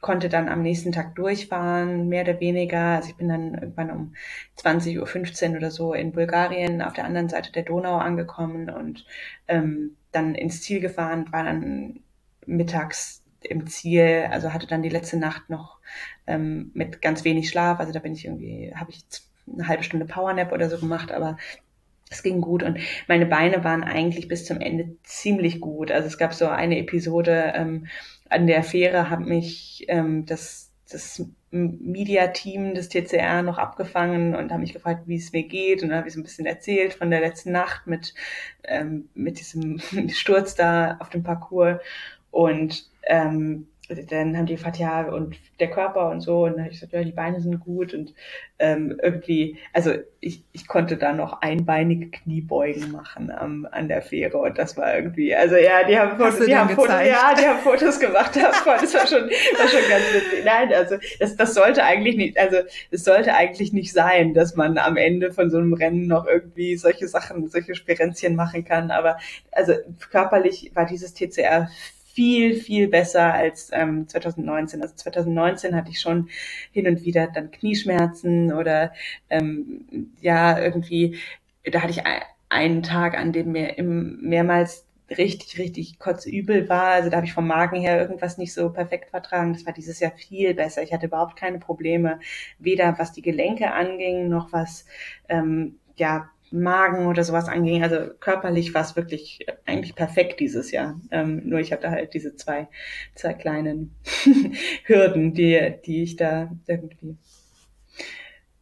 [0.01, 2.97] konnte dann am nächsten Tag durchfahren, mehr oder weniger.
[2.97, 4.15] Also ich bin dann irgendwann um
[4.57, 9.05] 20.15 Uhr oder so in Bulgarien auf der anderen Seite der Donau angekommen und
[9.47, 11.99] ähm, dann ins Ziel gefahren, war dann
[12.45, 15.79] mittags im Ziel, also hatte dann die letzte Nacht noch
[16.27, 19.03] ähm, mit ganz wenig Schlaf, also da bin ich irgendwie, habe ich
[19.51, 21.37] eine halbe Stunde Powernap oder so gemacht, aber
[22.09, 22.77] es ging gut und
[23.07, 25.91] meine Beine waren eigentlich bis zum Ende ziemlich gut.
[25.91, 27.87] Also es gab so eine Episode ähm,
[28.29, 34.61] an der Fähre, hat mich ähm, das das Media-Team des TCR noch abgefangen und haben
[34.61, 35.83] mich gefragt, wie es mir geht.
[35.83, 38.13] Und dann habe ich so ein bisschen erzählt von der letzten Nacht mit,
[38.63, 41.79] ähm, mit diesem Sturz da auf dem Parcours.
[42.29, 43.67] Und ähm,
[44.09, 46.45] dann haben die gefragt, ja, und der Körper und so.
[46.45, 47.93] Und dann habe ich gesagt, ja, die Beine sind gut.
[47.93, 48.13] Und
[48.57, 54.37] ähm, irgendwie, also ich, ich konnte da noch einbeinige Kniebeugen machen ähm, an der Fähre.
[54.37, 57.59] Und das war irgendwie, also ja, die haben Fotos, die haben Fotos, ja, die haben
[57.59, 58.75] Fotos gemacht davon.
[58.79, 60.45] Das war schon, war schon ganz witzig.
[60.45, 62.57] Nein, also das, das sollte eigentlich nicht, also
[62.91, 66.77] es sollte eigentlich nicht sein, dass man am Ende von so einem Rennen noch irgendwie
[66.77, 68.89] solche Sachen, solche Spirenzchen machen kann.
[68.89, 69.17] Aber
[69.51, 69.73] also
[70.11, 71.67] körperlich war dieses TCR
[72.13, 74.81] viel, viel besser als ähm, 2019.
[74.81, 76.29] Also 2019 hatte ich schon
[76.71, 78.93] hin und wieder dann Knieschmerzen oder
[79.29, 81.17] ähm, ja, irgendwie,
[81.63, 82.03] da hatte ich
[82.49, 84.85] einen Tag, an dem mir im, mehrmals
[85.17, 86.91] richtig, richtig kotzübel war.
[86.91, 89.53] Also da habe ich vom Magen her irgendwas nicht so perfekt vertragen.
[89.53, 90.83] Das war dieses Jahr viel besser.
[90.83, 92.19] Ich hatte überhaupt keine Probleme,
[92.59, 94.85] weder was die Gelenke anging, noch was
[95.29, 97.83] ähm, ja Magen oder sowas anging.
[97.83, 100.99] Also körperlich war es wirklich eigentlich perfekt dieses Jahr.
[101.11, 102.67] Ähm, nur ich hatte halt diese zwei,
[103.15, 103.95] zwei kleinen
[104.85, 107.17] Hürden, die, die ich da irgendwie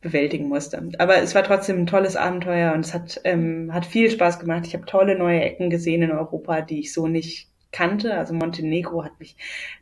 [0.01, 0.89] bewältigen musste.
[0.97, 4.65] Aber es war trotzdem ein tolles Abenteuer und es hat, ähm, hat viel Spaß gemacht.
[4.65, 8.17] Ich habe tolle neue Ecken gesehen in Europa, die ich so nicht kannte.
[8.17, 9.35] Also Montenegro hat mich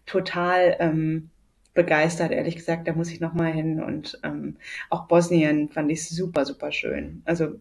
[0.05, 1.29] total ähm,
[1.77, 2.87] begeistert, ehrlich gesagt.
[2.87, 3.81] Da muss ich nochmal hin.
[3.81, 4.57] Und ähm,
[4.89, 7.21] auch Bosnien fand ich super, super schön.
[7.23, 7.59] Also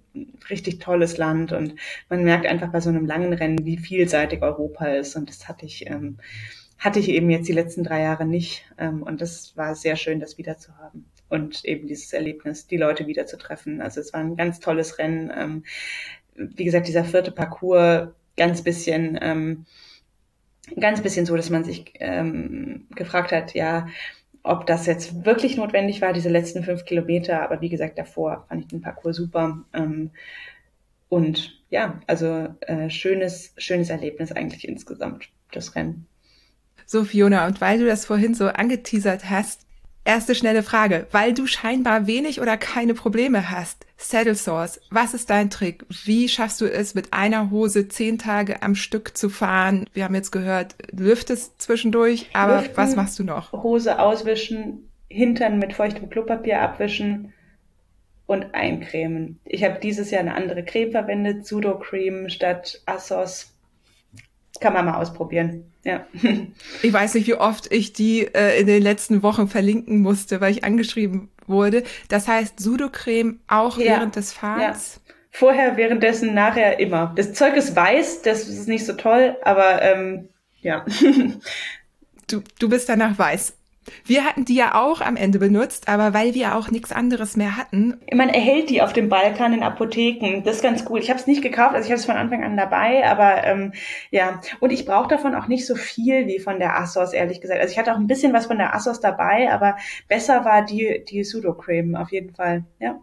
[0.48, 1.74] richtig tolles Land und
[2.08, 5.16] man merkt einfach bei so einem langen Rennen, wie vielseitig Europa ist.
[5.16, 6.16] Und das hatte ich, ähm,
[6.78, 8.64] hatte ich eben jetzt die letzten drei Jahre nicht.
[8.78, 11.04] Ähm, und das war sehr schön, das wieder zu haben.
[11.28, 13.82] Und eben dieses Erlebnis, die Leute wieder zu treffen.
[13.82, 15.30] Also es war ein ganz tolles Rennen.
[15.36, 15.64] Ähm,
[16.34, 19.66] wie gesagt, dieser vierte Parcours ganz bisschen, ähm,
[20.78, 23.88] ganz bisschen so, dass man sich ähm, gefragt hat, ja,
[24.42, 27.42] ob das jetzt wirklich notwendig war, diese letzten fünf Kilometer.
[27.42, 29.64] Aber wie gesagt, davor fand ich den Parcours super.
[29.72, 30.10] Ähm,
[31.08, 36.06] und ja, also äh, schönes, schönes Erlebnis eigentlich insgesamt, das Rennen.
[36.84, 39.65] So, Fiona, und weil du das vorhin so angeteasert hast,
[40.06, 43.86] Erste schnelle Frage, weil du scheinbar wenig oder keine Probleme hast.
[43.96, 45.84] Saddle Source, was ist dein Trick?
[46.04, 49.86] Wie schaffst du es, mit einer Hose zehn Tage am Stück zu fahren?
[49.94, 53.50] Wir haben jetzt gehört, lüftest zwischendurch, aber Lüften, was machst du noch?
[53.50, 57.32] Hose auswischen, Hintern mit feuchtem Klopapier abwischen
[58.26, 59.40] und eincremen.
[59.44, 63.55] Ich habe dieses Jahr eine andere Creme verwendet, Sudo Cream statt Assos
[64.60, 65.72] kann man mal ausprobieren.
[65.84, 66.06] Ja.
[66.82, 70.52] Ich weiß nicht, wie oft ich die äh, in den letzten Wochen verlinken musste, weil
[70.52, 71.84] ich angeschrieben wurde.
[72.08, 73.96] Das heißt, Sudocreme auch ja.
[73.96, 75.00] während des Fahrens?
[75.06, 75.14] Ja.
[75.30, 77.12] Vorher, währenddessen, nachher immer.
[77.14, 80.28] Das Zeug ist weiß, das ist nicht so toll, aber ähm,
[80.60, 80.84] ja.
[82.28, 83.54] Du, du bist danach weiß.
[84.04, 87.56] Wir hatten die ja auch am Ende benutzt, aber weil wir auch nichts anderes mehr
[87.56, 88.00] hatten.
[88.12, 90.42] Man erhält die auf dem Balkan in Apotheken.
[90.44, 91.00] Das ist ganz cool.
[91.00, 93.72] Ich habe es nicht gekauft, also ich habe es von Anfang an dabei, aber ähm,
[94.10, 94.40] ja.
[94.60, 97.60] Und ich brauche davon auch nicht so viel wie von der Assos, ehrlich gesagt.
[97.60, 99.76] Also ich hatte auch ein bisschen was von der Assos dabei, aber
[100.08, 102.64] besser war die, die Pseudocreme auf jeden Fall.
[102.78, 103.00] Ja.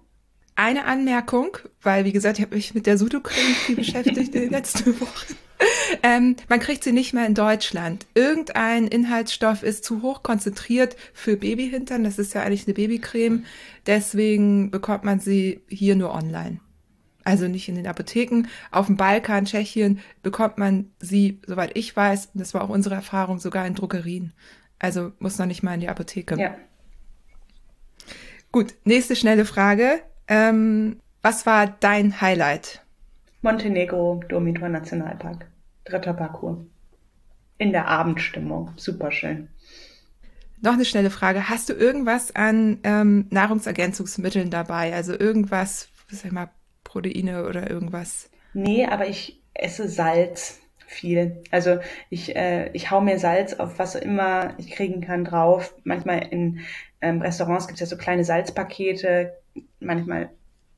[0.56, 4.52] Eine Anmerkung, weil wie gesagt, ich habe mich mit der Pseudocreme viel beschäftigt in den
[4.52, 5.36] letzten Wochen.
[6.02, 8.08] Ähm, man kriegt sie nicht mehr in Deutschland.
[8.14, 12.04] Irgendein Inhaltsstoff ist zu hoch konzentriert für Babyhintern.
[12.04, 13.46] Das ist ja eigentlich eine Babycreme.
[13.86, 16.60] Deswegen bekommt man sie hier nur online.
[17.24, 18.48] Also nicht in den Apotheken.
[18.72, 23.40] Auf dem Balkan, Tschechien bekommt man sie, soweit ich weiß, das war auch unsere Erfahrung,
[23.40, 24.34] sogar in Druckerien.
[24.80, 26.38] Also muss noch nicht mal in die Apotheke.
[26.38, 26.56] Ja.
[28.52, 30.02] Gut, nächste schnelle Frage.
[30.28, 32.83] Ähm, was war dein Highlight?
[33.44, 35.46] Montenegro, Domitor Nationalpark.
[35.84, 36.60] Dritter Parcours.
[37.58, 38.72] In der Abendstimmung.
[38.78, 39.50] Superschön.
[40.62, 41.50] Noch eine schnelle Frage.
[41.50, 44.94] Hast du irgendwas an ähm, Nahrungsergänzungsmitteln dabei?
[44.94, 46.52] Also irgendwas, sag ich mal,
[46.86, 48.30] Proteine oder irgendwas?
[48.54, 51.44] Nee, aber ich esse Salz viel.
[51.52, 51.80] Also
[52.10, 55.76] ich, äh, ich hau mir Salz auf was immer ich kriegen kann drauf.
[55.84, 56.62] Manchmal in
[57.02, 59.34] ähm, Restaurants gibt es ja so kleine Salzpakete.
[59.82, 60.30] Manchmal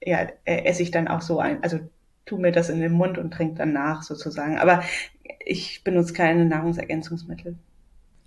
[0.01, 1.79] ja, äh, esse ich dann auch so ein, also
[2.25, 4.57] tu mir das in den Mund und trink dann nach sozusagen.
[4.57, 4.83] Aber
[5.45, 7.55] ich benutze keine Nahrungsergänzungsmittel.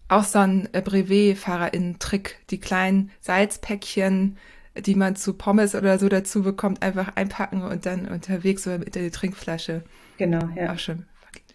[0.08, 4.38] Auch so ein Brevet-FahrerInnen-Trick, die kleinen Salzpäckchen,
[4.78, 8.94] die man zu Pommes oder so dazu bekommt, einfach einpacken und dann unterwegs so mit
[8.94, 9.82] der Trinkflasche.
[10.16, 10.72] Genau, ja.
[10.72, 11.04] Auch schon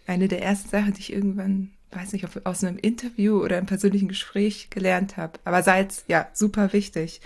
[0.06, 4.08] eine der ersten Sachen, die ich irgendwann, weiß nicht, aus einem Interview oder einem persönlichen
[4.08, 5.38] Gespräch gelernt habe.
[5.44, 7.20] Aber Salz, ja, super wichtig.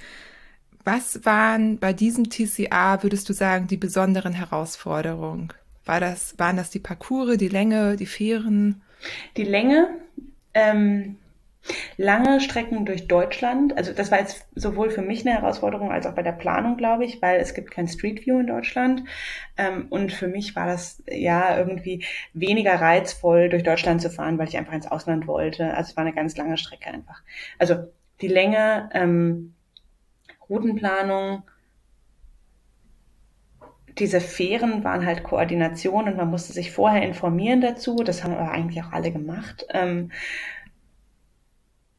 [0.91, 5.53] Was waren bei diesem TCA, würdest du sagen, die besonderen Herausforderungen?
[5.85, 8.81] War das, waren das die Parcours, die Länge, die Fähren?
[9.37, 9.91] Die Länge,
[10.55, 11.17] ähm,
[11.99, 13.77] lange Strecken durch Deutschland.
[13.77, 17.05] Also das war jetzt sowohl für mich eine Herausforderung als auch bei der Planung, glaube
[17.05, 19.05] ich, weil es gibt kein Street View in Deutschland.
[19.59, 24.49] Ähm, und für mich war das ja irgendwie weniger reizvoll, durch Deutschland zu fahren, weil
[24.49, 25.75] ich einfach ins Ausland wollte.
[25.75, 27.21] Also es war eine ganz lange Strecke einfach.
[27.59, 27.75] Also
[28.23, 29.53] die Länge, ähm,
[30.49, 31.43] Routenplanung.
[33.99, 37.97] Diese Fähren waren halt Koordination und man musste sich vorher informieren dazu.
[37.97, 39.67] Das haben aber eigentlich auch alle gemacht.
[39.71, 40.11] Ähm,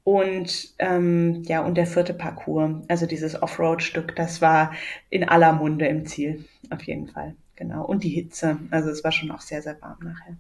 [0.04, 4.74] und ähm, ja, und der vierte Parcours, also dieses Offroad-Stück, das war
[5.10, 7.36] in aller Munde im Ziel, auf jeden Fall.
[7.56, 7.86] Genau.
[7.86, 8.58] Und die Hitze.
[8.72, 10.38] Also es war schon auch sehr, sehr warm nachher.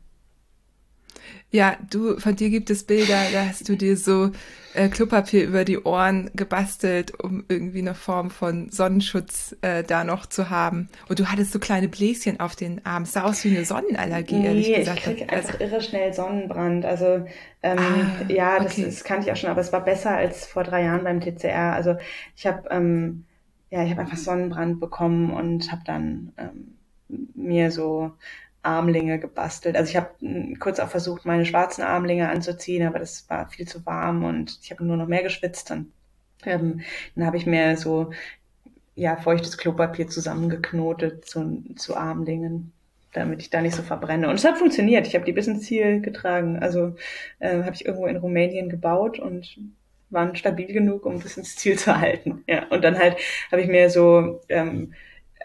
[1.51, 4.31] Ja, du, von dir gibt es Bilder, da hast du dir so
[4.75, 10.27] äh, Klopapier über die Ohren gebastelt, um irgendwie eine Form von Sonnenschutz äh, da noch
[10.27, 10.89] zu haben.
[11.07, 13.05] Und du hattest so kleine Bläschen auf den Armen.
[13.05, 14.99] Es sah aus wie eine Sonnenallergie, nee, ehrlich gesagt.
[14.99, 16.85] ich krieg also, einfach irre schnell Sonnenbrand.
[16.85, 17.25] Also
[17.63, 18.85] ähm, ah, ja, das, okay.
[18.85, 21.73] das kannte ich auch schon, aber es war besser als vor drei Jahren beim TCR.
[21.73, 21.95] Also
[22.35, 23.25] ich habe ähm,
[23.71, 26.77] ja, ich habe einfach Sonnenbrand bekommen und habe dann ähm,
[27.35, 28.11] mir so
[28.61, 29.75] Armlinge gebastelt.
[29.75, 33.67] Also ich habe hm, kurz auch versucht, meine schwarzen Armlinge anzuziehen, aber das war viel
[33.67, 35.71] zu warm und ich habe nur noch mehr geschwitzt.
[35.71, 35.91] Und
[36.45, 36.81] ähm,
[37.15, 38.11] dann habe ich mir so
[38.95, 42.73] ja feuchtes Klopapier zusammengeknotet zu, zu Armlingen,
[43.13, 44.29] damit ich da nicht so verbrenne.
[44.29, 45.07] Und es hat funktioniert.
[45.07, 46.59] Ich habe die bis ins Ziel getragen.
[46.59, 46.95] Also
[47.39, 49.57] äh, habe ich irgendwo in Rumänien gebaut und
[50.09, 52.43] waren stabil genug, um das ins Ziel zu halten.
[52.47, 53.17] Ja, und dann halt
[53.51, 54.93] habe ich mir so ähm,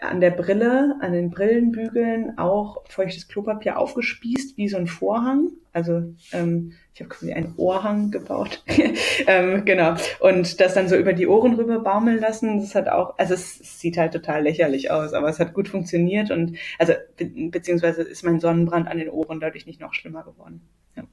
[0.09, 5.51] an der Brille, an den Brillenbügeln auch feuchtes Klopapier aufgespießt, wie so ein Vorhang.
[5.73, 8.63] Also ähm, ich habe quasi einen Ohrhang gebaut.
[9.27, 9.95] ähm, genau.
[10.21, 12.59] Und das dann so über die Ohren rüber baumeln lassen.
[12.59, 15.67] Das hat auch, also es, es, sieht halt total lächerlich aus, aber es hat gut
[15.67, 20.23] funktioniert und also be beziehungsweise ist mein Sonnenbrand an den Ohren dadurch nicht noch schlimmer
[20.23, 20.61] geworden.
[20.95, 21.03] Ja.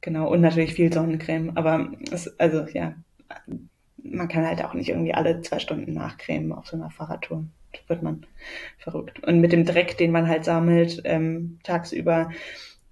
[0.00, 1.52] Genau, und natürlich viel Sonnencreme.
[1.56, 2.94] Aber es, also ja,
[4.12, 7.44] man kann halt auch nicht irgendwie alle zwei Stunden nachcremen auf so einer Fahrradtour.
[7.72, 8.26] Da wird man
[8.78, 9.22] verrückt.
[9.24, 12.30] Und mit dem Dreck, den man halt sammelt, ähm, tagsüber,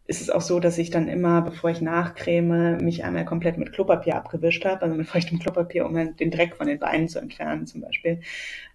[0.07, 3.73] ist es auch so, dass ich dann immer, bevor ich nachcreme, mich einmal komplett mit
[3.73, 7.67] Klopapier abgewischt habe, also mit feuchtem Klopapier, um den Dreck von den Beinen zu entfernen
[7.67, 8.21] zum Beispiel.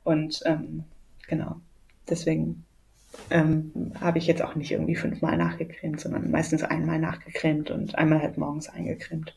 [0.03, 0.85] Und ähm,
[1.27, 1.57] genau,
[2.09, 2.65] deswegen
[3.29, 8.21] ähm, habe ich jetzt auch nicht irgendwie fünfmal nachgecremt, sondern meistens einmal nachgecremt und einmal
[8.21, 9.35] halt morgens eingecremt.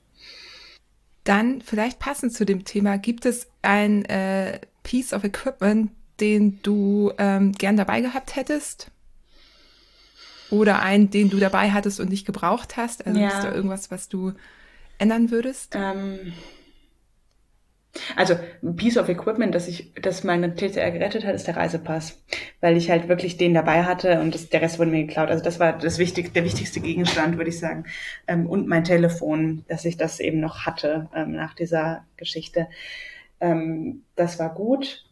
[1.24, 7.12] Dann vielleicht passend zu dem Thema, gibt es ein äh, Piece of Equipment, den du
[7.18, 8.90] ähm, gern dabei gehabt hättest?
[10.50, 13.06] Oder einen, den du dabei hattest und nicht gebraucht hast?
[13.06, 13.28] Also ja.
[13.28, 14.32] ist da irgendwas, was du
[14.98, 15.74] ändern würdest?
[15.74, 16.32] Ähm,
[18.16, 22.22] also ein Piece of Equipment, das ich, das meine TCR gerettet hat, ist der Reisepass,
[22.60, 25.28] weil ich halt wirklich den dabei hatte und das, der Rest wurde mir geklaut.
[25.30, 27.84] Also das war das wichtig, der wichtigste Gegenstand, würde ich sagen.
[28.26, 32.68] Ähm, und mein Telefon, dass ich das eben noch hatte ähm, nach dieser Geschichte.
[33.40, 35.04] Ähm, das war gut.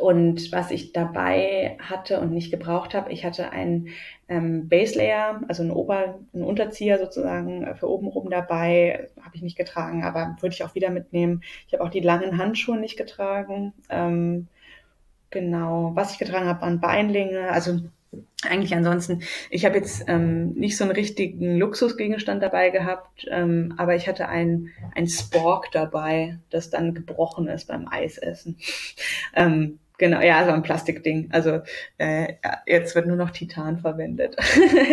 [0.00, 3.88] Und was ich dabei hatte und nicht gebraucht habe, ich hatte einen
[4.28, 9.36] ähm, Base Layer, also einen, Ober-, einen Unterzieher sozusagen äh, für oben rum dabei, habe
[9.36, 11.42] ich nicht getragen, aber würde ich auch wieder mitnehmen.
[11.66, 13.74] Ich habe auch die langen Handschuhe nicht getragen.
[13.90, 14.48] Ähm,
[15.30, 17.80] genau, was ich getragen habe, waren Beinlinge, also
[18.42, 23.94] eigentlich ansonsten, ich habe jetzt ähm, nicht so einen richtigen Luxusgegenstand dabei gehabt, ähm, aber
[23.94, 28.58] ich hatte ein, ein Spork dabei, das dann gebrochen ist beim Eisessen.
[29.34, 31.28] ähm, Genau, ja, so ein Plastikding.
[31.32, 31.60] Also
[31.98, 32.34] äh,
[32.66, 34.36] jetzt wird nur noch Titan verwendet.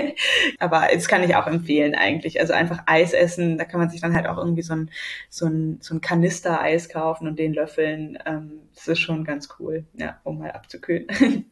[0.59, 2.39] Aber das kann ich auch empfehlen eigentlich.
[2.39, 4.91] Also einfach Eis essen, da kann man sich dann halt auch irgendwie so ein,
[5.30, 8.19] so ein, so ein Kanister Eis kaufen und den löffeln.
[8.26, 11.07] Ähm, das ist schon ganz cool, ja, um mal abzukühlen.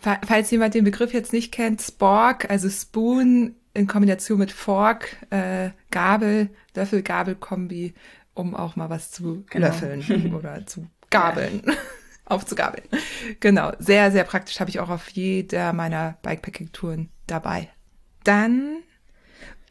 [0.00, 5.70] Falls jemand den Begriff jetzt nicht kennt, Spork, also Spoon in Kombination mit Fork, äh,
[5.90, 7.94] Gabel, Löffel-Gabel-Kombi,
[8.34, 9.66] um auch mal was zu genau.
[9.66, 11.62] löffeln oder zu gabeln.
[11.64, 11.74] Ja
[12.28, 12.84] aufzugabeln.
[13.40, 17.68] Genau, sehr, sehr praktisch habe ich auch auf jeder meiner Bikepacking-Touren dabei.
[18.24, 18.78] Dann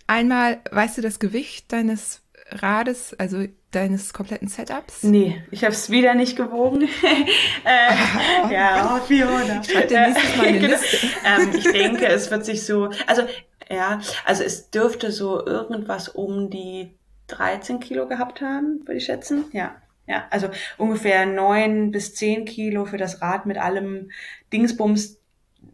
[0.08, 5.04] einmal, weißt du das Gewicht deines Rades, also deines kompletten Setups?
[5.04, 6.84] Nee, ich habe es wieder nicht gewogen.
[7.66, 9.62] äh, ja, oh, Fiona.
[9.62, 10.74] Ich schreibe dir nächstes Mal eine genau.
[10.74, 11.08] Liste.
[11.26, 13.24] ähm, ich denke, es wird sich so, also
[13.70, 16.98] ja, also es dürfte so irgendwas um die
[17.28, 19.46] 13 Kilo gehabt haben, würde ich schätzen.
[19.52, 19.76] Ja.
[20.08, 24.10] Ja, also ungefähr neun bis zehn Kilo für das Rad mit allem
[24.54, 25.20] Dingsbums,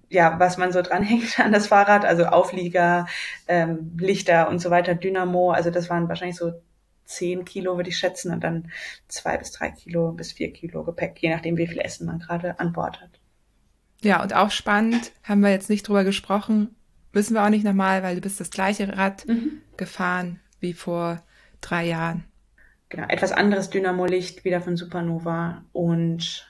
[0.10, 3.08] ja, was man so dranhängt an das Fahrrad, also Auflieger,
[3.48, 6.54] ähm, Lichter und so weiter, Dynamo, also das waren wahrscheinlich so
[7.06, 8.72] zehn Kilo, würde ich schätzen, und dann
[9.08, 12.60] zwei bis drei Kilo bis vier Kilo Gepäck, je nachdem, wie viel Essen man gerade
[12.60, 13.12] an Bord hat.
[14.02, 16.76] Ja, und auch spannend, haben wir jetzt nicht drüber gesprochen,
[17.12, 19.62] müssen wir auch nicht nochmal, weil du bist das gleiche Rad mhm.
[19.78, 21.22] gefahren wie vor
[21.62, 22.24] drei Jahren
[22.94, 26.48] genau, etwas anderes Dynamo-Licht wieder von Supernova und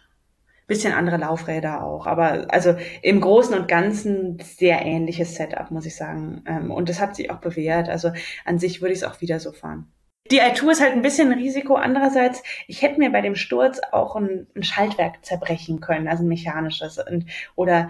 [0.67, 2.05] bisschen andere Laufräder auch.
[2.05, 6.43] Aber also im Großen und Ganzen sehr ähnliches Setup, muss ich sagen.
[6.47, 7.89] Ähm, und das hat sich auch bewährt.
[7.89, 8.11] Also
[8.45, 9.91] an sich würde ich es auch wieder so fahren.
[10.31, 11.75] Die i2 ist halt ein bisschen ein Risiko.
[11.75, 16.29] Andererseits, ich hätte mir bei dem Sturz auch ein, ein Schaltwerk zerbrechen können, also ein
[16.29, 16.97] mechanisches.
[16.97, 17.25] Und,
[17.55, 17.89] oder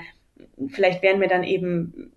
[0.70, 2.12] vielleicht wären mir dann eben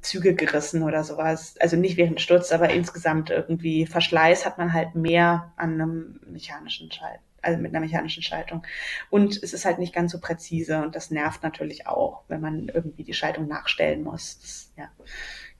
[0.00, 1.56] Züge gerissen oder sowas.
[1.60, 6.90] Also nicht während Sturz, aber insgesamt irgendwie Verschleiß hat man halt mehr an einem mechanischen
[6.90, 8.62] Schalt, also mit einer mechanischen Schaltung.
[9.10, 12.68] Und es ist halt nicht ganz so präzise und das nervt natürlich auch, wenn man
[12.68, 14.38] irgendwie die Schaltung nachstellen muss.
[14.40, 14.90] Das, ja,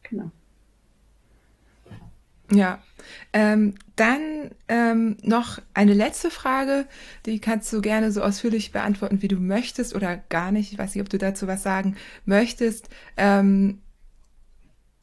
[0.02, 0.31] genau.
[2.51, 2.81] Ja,
[3.32, 6.86] ähm, dann ähm, noch eine letzte Frage,
[7.24, 10.73] die kannst du gerne so ausführlich beantworten, wie du möchtest oder gar nicht.
[10.73, 12.89] Ich weiß nicht, ob du dazu was sagen möchtest.
[13.16, 13.81] Ähm,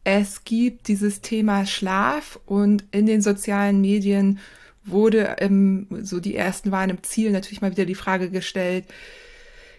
[0.03, 4.39] es gibt dieses Thema Schlaf und in den sozialen Medien
[4.85, 8.85] wurde ähm, so die ersten waren im Ziel natürlich mal wieder die Frage gestellt,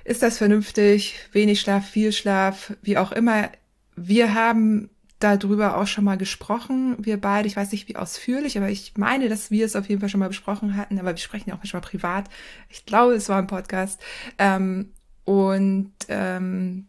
[0.04, 1.16] ist das vernünftig?
[1.32, 3.50] Wenig Schlaf, viel Schlaf, wie auch immer.
[3.96, 4.90] Wir haben
[5.24, 7.48] darüber auch schon mal gesprochen, wir beide.
[7.48, 10.20] Ich weiß nicht, wie ausführlich, aber ich meine, dass wir es auf jeden Fall schon
[10.20, 10.98] mal besprochen hatten.
[10.98, 12.26] Aber wir sprechen ja auch manchmal privat.
[12.68, 14.00] Ich glaube, es war ein Podcast.
[14.38, 14.90] Ähm,
[15.24, 16.86] und ähm,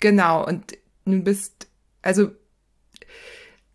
[0.00, 1.68] genau, und du bist,
[2.02, 2.30] also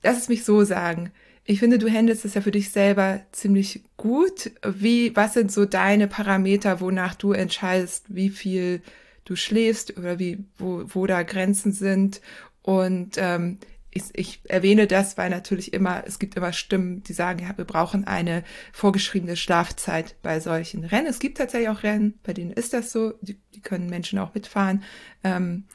[0.03, 1.11] lass es mich so sagen.
[1.45, 4.51] Ich finde, du handelst es ja für dich selber ziemlich gut.
[4.65, 8.81] Wie, was sind so deine Parameter, wonach du entscheidest, wie viel
[9.25, 12.21] du schläfst oder wie, wo, wo da Grenzen sind?
[12.61, 13.59] Und ähm,
[13.93, 17.65] ich, ich erwähne das, weil natürlich immer, es gibt immer Stimmen, die sagen, ja, wir
[17.65, 21.07] brauchen eine vorgeschriebene Schlafzeit bei solchen Rennen.
[21.07, 24.33] Es gibt tatsächlich auch Rennen, bei denen ist das so, die, die können Menschen auch
[24.33, 24.83] mitfahren.
[25.23, 25.65] Ähm,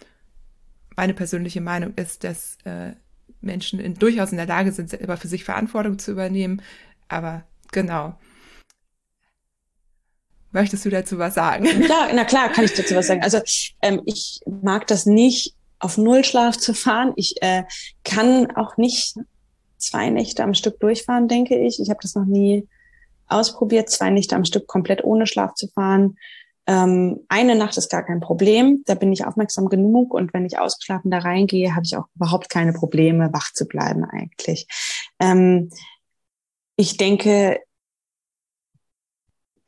[0.96, 2.92] meine persönliche Meinung ist, dass äh,
[3.40, 6.60] Menschen in, durchaus in der Lage sind, selber für sich Verantwortung zu übernehmen.
[7.06, 8.18] Aber genau.
[10.50, 11.66] Möchtest du dazu was sagen?
[11.88, 13.22] Ja, na klar, kann ich dazu was sagen.
[13.22, 13.40] Also
[13.82, 17.12] ähm, ich mag das nicht, auf Nullschlaf zu fahren.
[17.16, 17.64] Ich äh,
[18.04, 19.16] kann auch nicht
[19.76, 21.80] zwei Nächte am Stück durchfahren, denke ich.
[21.80, 22.68] Ich habe das noch nie
[23.28, 26.16] ausprobiert, zwei Nächte am Stück komplett ohne Schlaf zu fahren.
[26.66, 30.58] Ähm, eine Nacht ist gar kein Problem, da bin ich aufmerksam genug und wenn ich
[30.58, 34.66] ausgeschlafen da reingehe, habe ich auch überhaupt keine Probleme, wach zu bleiben eigentlich.
[35.18, 35.70] Ähm,
[36.76, 37.60] ich denke,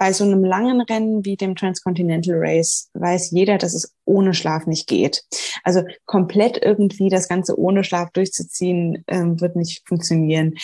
[0.01, 4.64] bei so einem langen Rennen wie dem Transcontinental Race weiß jeder, dass es ohne Schlaf
[4.66, 5.24] nicht geht.
[5.62, 10.55] Also komplett irgendwie das Ganze ohne Schlaf durchzuziehen, ähm, wird nicht funktionieren.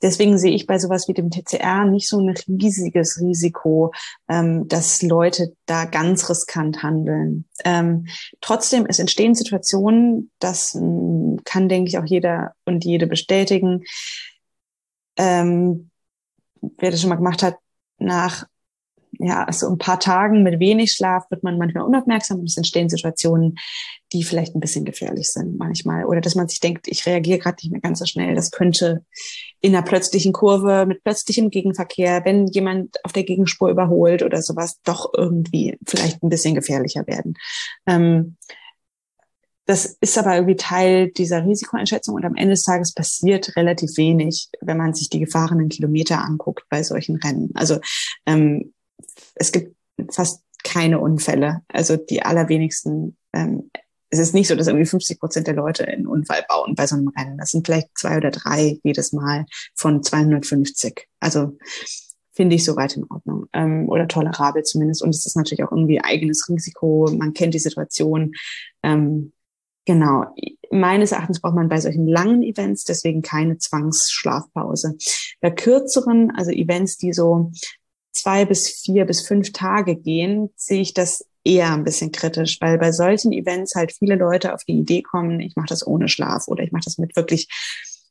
[0.00, 3.92] Deswegen sehe ich bei sowas wie dem TCR nicht so ein riesiges Risiko,
[4.28, 7.46] ähm, dass Leute da ganz riskant handeln.
[7.64, 8.06] Ähm,
[8.40, 13.82] trotzdem, es entstehen Situationen, das ähm, kann, denke ich, auch jeder und jede bestätigen.
[15.16, 15.90] Ähm,
[16.78, 17.56] wer das schon mal gemacht hat,
[17.98, 18.46] nach
[19.18, 22.88] ja, so ein paar Tagen mit wenig Schlaf wird man manchmal unaufmerksam und es entstehen
[22.88, 23.56] Situationen,
[24.12, 26.04] die vielleicht ein bisschen gefährlich sind manchmal.
[26.04, 28.34] Oder dass man sich denkt, ich reagiere gerade nicht mehr ganz so schnell.
[28.34, 29.04] Das könnte
[29.60, 34.80] in einer plötzlichen Kurve mit plötzlichem Gegenverkehr, wenn jemand auf der Gegenspur überholt oder sowas,
[34.84, 37.34] doch irgendwie vielleicht ein bisschen gefährlicher werden.
[37.86, 38.36] Ähm,
[39.66, 44.48] das ist aber irgendwie Teil dieser Risikoeinschätzung und am Ende des Tages passiert relativ wenig,
[44.60, 47.50] wenn man sich die gefahrenen Kilometer anguckt bei solchen Rennen.
[47.54, 47.78] Also
[48.26, 48.74] ähm,
[49.34, 49.76] es gibt
[50.10, 51.62] fast keine Unfälle.
[51.68, 53.16] Also die allerwenigsten.
[53.32, 53.70] Ähm,
[54.10, 56.94] es ist nicht so, dass irgendwie 50 Prozent der Leute einen Unfall bauen bei so
[56.94, 57.36] einem Rennen.
[57.36, 59.44] Das sind vielleicht zwei oder drei jedes Mal
[59.74, 61.08] von 250.
[61.18, 61.56] Also
[62.32, 65.02] finde ich soweit in Ordnung ähm, oder tolerabel zumindest.
[65.02, 67.10] Und es ist natürlich auch irgendwie eigenes Risiko.
[67.16, 68.32] Man kennt die Situation.
[68.82, 69.32] Ähm,
[69.84, 70.26] genau.
[70.70, 74.96] Meines Erachtens braucht man bei solchen langen Events deswegen keine Zwangsschlafpause.
[75.40, 77.50] Bei kürzeren, also Events, die so
[78.14, 82.78] zwei bis vier bis fünf Tage gehen, sehe ich das eher ein bisschen kritisch, weil
[82.78, 86.48] bei solchen Events halt viele Leute auf die Idee kommen, ich mache das ohne Schlaf
[86.48, 87.48] oder ich mache das mit wirklich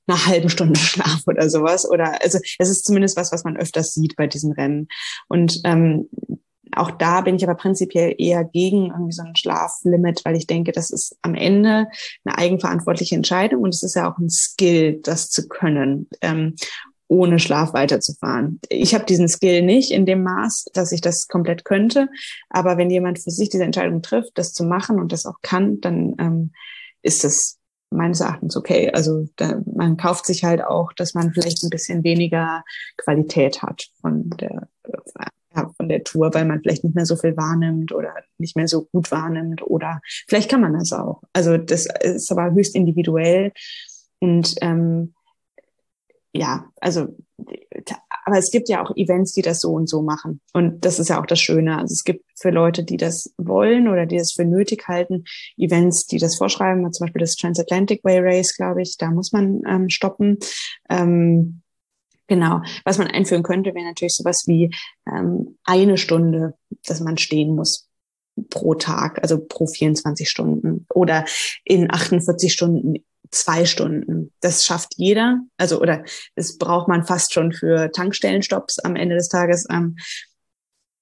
[0.05, 1.89] einer halben Stunde Schlaf oder sowas.
[1.89, 4.87] Oder also es ist zumindest was, was man öfters sieht bei diesen Rennen.
[5.27, 6.09] Und ähm,
[6.75, 10.71] auch da bin ich aber prinzipiell eher gegen irgendwie so ein Schlaflimit, weil ich denke,
[10.71, 11.87] das ist am Ende
[12.25, 16.07] eine eigenverantwortliche Entscheidung und es ist ja auch ein Skill, das zu können.
[16.21, 16.55] Ähm,
[17.13, 18.59] ohne Schlaf weiterzufahren.
[18.69, 22.09] Ich habe diesen Skill nicht in dem Maß, dass ich das komplett könnte.
[22.49, 25.79] Aber wenn jemand für sich diese Entscheidung trifft, das zu machen und das auch kann,
[25.79, 26.51] dann ähm,
[27.03, 27.59] ist das
[27.91, 28.89] meines Erachtens okay.
[28.91, 32.63] Also da, man kauft sich halt auch, dass man vielleicht ein bisschen weniger
[32.97, 34.67] Qualität hat von der
[35.55, 38.67] ja, von der Tour, weil man vielleicht nicht mehr so viel wahrnimmt oder nicht mehr
[38.67, 41.21] so gut wahrnimmt oder vielleicht kann man das auch.
[41.31, 43.51] Also das ist aber höchst individuell
[44.19, 45.13] und ähm,
[46.35, 47.15] ja, also,
[48.25, 50.41] aber es gibt ja auch Events, die das so und so machen.
[50.51, 51.77] Und das ist ja auch das Schöne.
[51.77, 55.25] Also es gibt für Leute, die das wollen oder die das für nötig halten,
[55.57, 56.91] Events, die das vorschreiben.
[56.91, 60.39] Zum Beispiel das Transatlantic Way Race, glaube ich, da muss man ähm, stoppen.
[60.89, 61.59] Ähm,
[62.27, 62.61] Genau.
[62.85, 64.73] Was man einführen könnte, wäre natürlich sowas wie
[65.05, 66.55] ähm, eine Stunde,
[66.87, 67.89] dass man stehen muss
[68.49, 71.25] pro Tag, also pro 24 Stunden oder
[71.65, 73.03] in 48 Stunden
[73.33, 74.31] zwei Stunden.
[74.39, 75.39] Das schafft jeder.
[75.57, 76.03] Also, oder
[76.35, 79.65] das braucht man fast schon für Tankstellenstopps am Ende des Tages.
[79.69, 79.95] Ähm,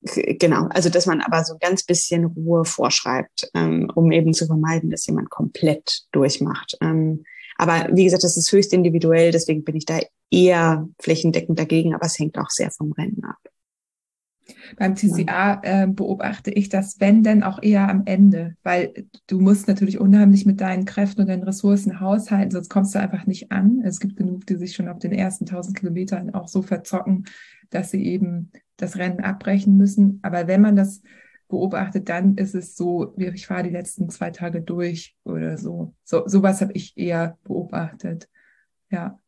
[0.02, 4.90] genau, also dass man aber so ganz bisschen Ruhe vorschreibt, ähm, um eben zu vermeiden,
[4.90, 6.78] dass jemand komplett durchmacht.
[6.82, 7.24] Ähm,
[7.58, 10.00] aber wie gesagt, das ist höchst individuell, deswegen bin ich da
[10.32, 13.38] eher flächendeckend dagegen, aber es hängt auch sehr vom Rennen ab.
[14.78, 18.94] Beim TCA äh, beobachte ich das, wenn denn auch eher am Ende, weil
[19.28, 23.26] du musst natürlich unheimlich mit deinen Kräften und deinen Ressourcen haushalten, sonst kommst du einfach
[23.26, 23.82] nicht an.
[23.84, 27.26] Es gibt genug, die sich schon auf den ersten 1000 Kilometern auch so verzocken,
[27.70, 30.20] dass sie eben das Rennen abbrechen müssen.
[30.22, 31.02] Aber wenn man das
[31.48, 35.94] beobachtet, dann ist es so, ich fahre die letzten zwei Tage durch oder so.
[36.04, 38.30] So sowas habe ich eher beobachtet.
[38.90, 39.20] Ja,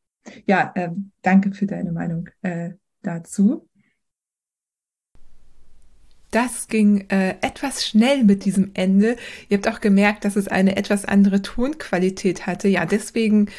[0.45, 0.89] ja, äh,
[1.21, 2.71] danke für deine Meinung äh,
[3.01, 3.67] dazu.
[6.33, 9.17] Das ging äh, etwas schnell mit diesem Ende.
[9.49, 12.67] Ihr habt auch gemerkt, dass es eine etwas andere Tonqualität hatte.
[12.67, 13.49] Ja, deswegen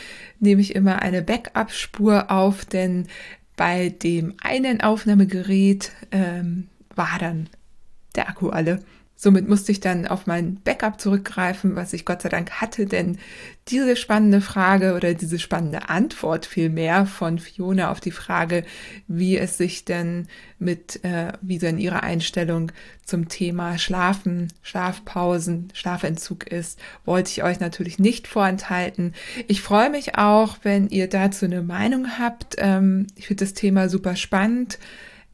[0.40, 3.06] nehme ich immer eine Backup-Spur auf, denn
[3.54, 7.48] bei dem einen Aufnahmegerät ähm, war dann
[8.16, 8.80] der Akku alle.
[9.16, 13.18] Somit musste ich dann auf mein Backup zurückgreifen, was ich Gott sei Dank hatte, denn
[13.68, 18.64] diese spannende Frage oder diese spannende Antwort vielmehr von Fiona auf die Frage,
[19.06, 20.26] wie es sich denn
[20.58, 22.72] mit, äh, wie denn ihre Einstellung
[23.04, 29.14] zum Thema Schlafen, Schlafpausen, Schlafentzug ist, wollte ich euch natürlich nicht vorenthalten.
[29.46, 32.56] Ich freue mich auch, wenn ihr dazu eine Meinung habt.
[32.58, 34.78] Ähm, ich finde das Thema super spannend.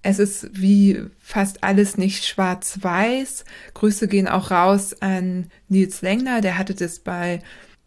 [0.03, 3.45] Es ist wie fast alles nicht schwarz-weiß.
[3.75, 7.41] Grüße gehen auch raus an Nils Lengner, der hatte das bei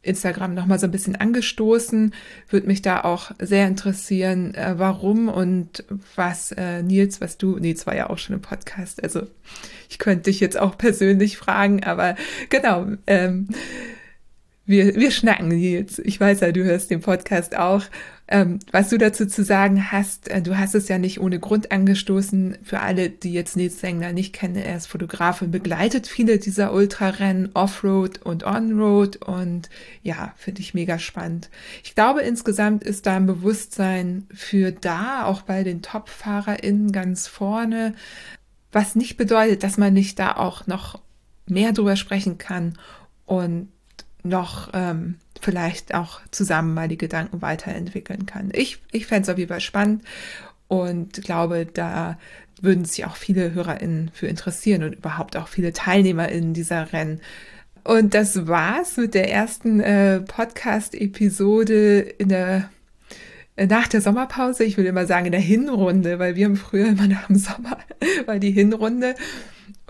[0.03, 2.14] Instagram nochmal so ein bisschen angestoßen.
[2.49, 5.85] Würde mich da auch sehr interessieren, äh, warum und
[6.15, 9.26] was äh, Nils, was du, Nils war ja auch schon im Podcast, also
[9.90, 12.15] ich könnte dich jetzt auch persönlich fragen, aber
[12.49, 13.48] genau, ähm,
[14.65, 15.99] wir, wir schnacken Nils.
[15.99, 17.84] Ich weiß ja, du hörst den Podcast auch
[18.34, 21.72] ähm, was du dazu zu sagen hast, äh, du hast es ja nicht ohne Grund
[21.72, 22.57] angestoßen.
[22.64, 26.73] Für alle, die jetzt Nils Sengler nicht kennen, er ist Fotograf und begleitet viele dieser
[26.73, 29.69] Ultrarennen, Offroad und Onroad und
[30.01, 31.51] ja, finde ich mega spannend.
[31.84, 37.93] Ich glaube, insgesamt ist da ein Bewusstsein für da, auch bei den Top-FahrerInnen ganz vorne,
[38.72, 40.99] was nicht bedeutet, dass man nicht da auch noch
[41.45, 42.80] mehr drüber sprechen kann
[43.27, 43.68] und
[44.23, 48.49] noch ähm, vielleicht auch zusammen mal die Gedanken weiterentwickeln kann.
[48.53, 50.03] Ich, ich fände es auf jeden Fall spannend
[50.68, 52.18] und glaube, da
[52.61, 57.20] würden sich auch viele HörerInnen für interessieren und überhaupt auch viele TeilnehmerInnen dieser Rennen.
[57.84, 62.70] Und das war's mit der ersten äh, Podcast-Episode in der
[63.57, 64.64] äh, nach der Sommerpause.
[64.64, 67.78] Ich will immer sagen in der Hinrunde, weil wir haben früher immer nach dem Sommer
[68.26, 69.15] war die Hinrunde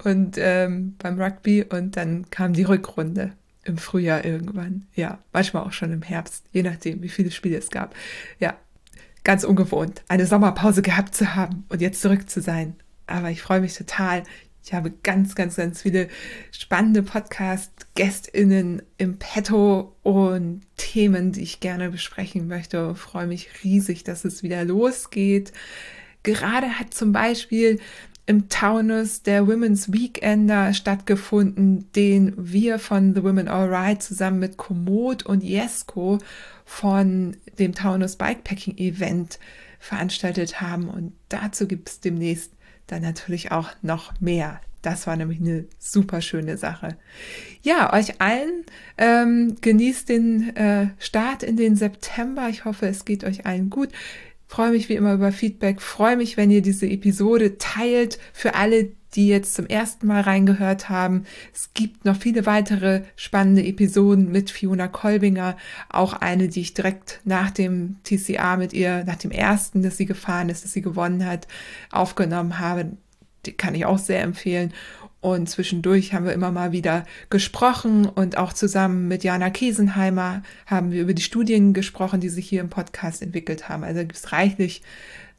[0.04, 3.34] und ähm, beim Rugby und dann kam die Rückrunde
[3.64, 4.88] im Frühjahr irgendwann.
[4.96, 7.96] Ja, manchmal auch schon im Herbst, je nachdem, wie viele Spiele es gab.
[8.40, 8.58] Ja,
[9.24, 12.76] ganz ungewohnt, eine Sommerpause gehabt zu haben und jetzt zurück zu sein.
[13.08, 14.24] Aber ich freue mich total.
[14.66, 16.08] Ich habe ganz, ganz, ganz viele
[16.52, 22.92] spannende Podcast-GästInnen im Petto und Themen, die ich gerne besprechen möchte.
[22.94, 25.52] Ich freue mich riesig, dass es wieder losgeht.
[26.24, 27.82] Gerade hat zum Beispiel
[28.26, 35.24] im Taunus der Women's Weekender stattgefunden, den wir von The Women Alright zusammen mit Komoot
[35.26, 36.20] und Jesko
[36.64, 39.40] von dem Taunus Bikepacking Event
[39.80, 40.88] veranstaltet haben.
[40.88, 42.52] Und dazu gibt es demnächst
[42.88, 44.62] dann natürlich auch noch mehr.
[44.82, 46.98] Das war nämlich eine super schöne Sache.
[47.62, 48.66] Ja, euch allen
[48.98, 52.50] ähm, genießt den äh, Start in den September.
[52.50, 53.90] Ich hoffe, es geht euch allen gut.
[54.54, 55.82] Freue mich wie immer über Feedback.
[55.82, 60.90] Freue mich, wenn ihr diese Episode teilt für alle, die jetzt zum ersten Mal reingehört
[60.90, 61.24] haben.
[61.52, 65.58] Es gibt noch viele weitere spannende Episoden mit Fiona Kolbinger.
[65.90, 70.06] Auch eine, die ich direkt nach dem TCA mit ihr, nach dem ersten, dass sie
[70.06, 71.48] gefahren ist, dass sie gewonnen hat,
[71.92, 72.92] aufgenommen habe.
[73.48, 74.72] Die kann ich auch sehr empfehlen.
[75.24, 80.92] Und zwischendurch haben wir immer mal wieder gesprochen und auch zusammen mit Jana Kiesenheimer haben
[80.92, 83.86] wir über die Studien gesprochen, die sich hier im Podcast entwickelt haben.
[83.86, 84.82] Also gibt es reichlich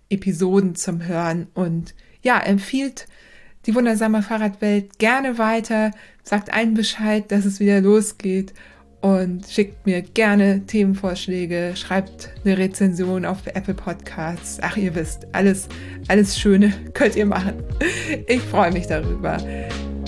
[0.08, 1.48] Episoden zum Hören.
[1.52, 3.06] Und ja, empfiehlt
[3.66, 5.90] die wundersame Fahrradwelt gerne weiter,
[6.22, 8.54] sagt allen Bescheid, dass es wieder losgeht
[9.04, 14.58] und schickt mir gerne Themenvorschläge, schreibt eine Rezension auf Apple Podcasts.
[14.62, 15.68] Ach, ihr wisst, alles,
[16.08, 17.52] alles Schöne könnt ihr machen.
[18.26, 19.36] Ich freue mich darüber.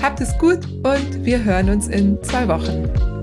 [0.01, 3.16] Habt es gut und wir hören uns in zwei Wochen.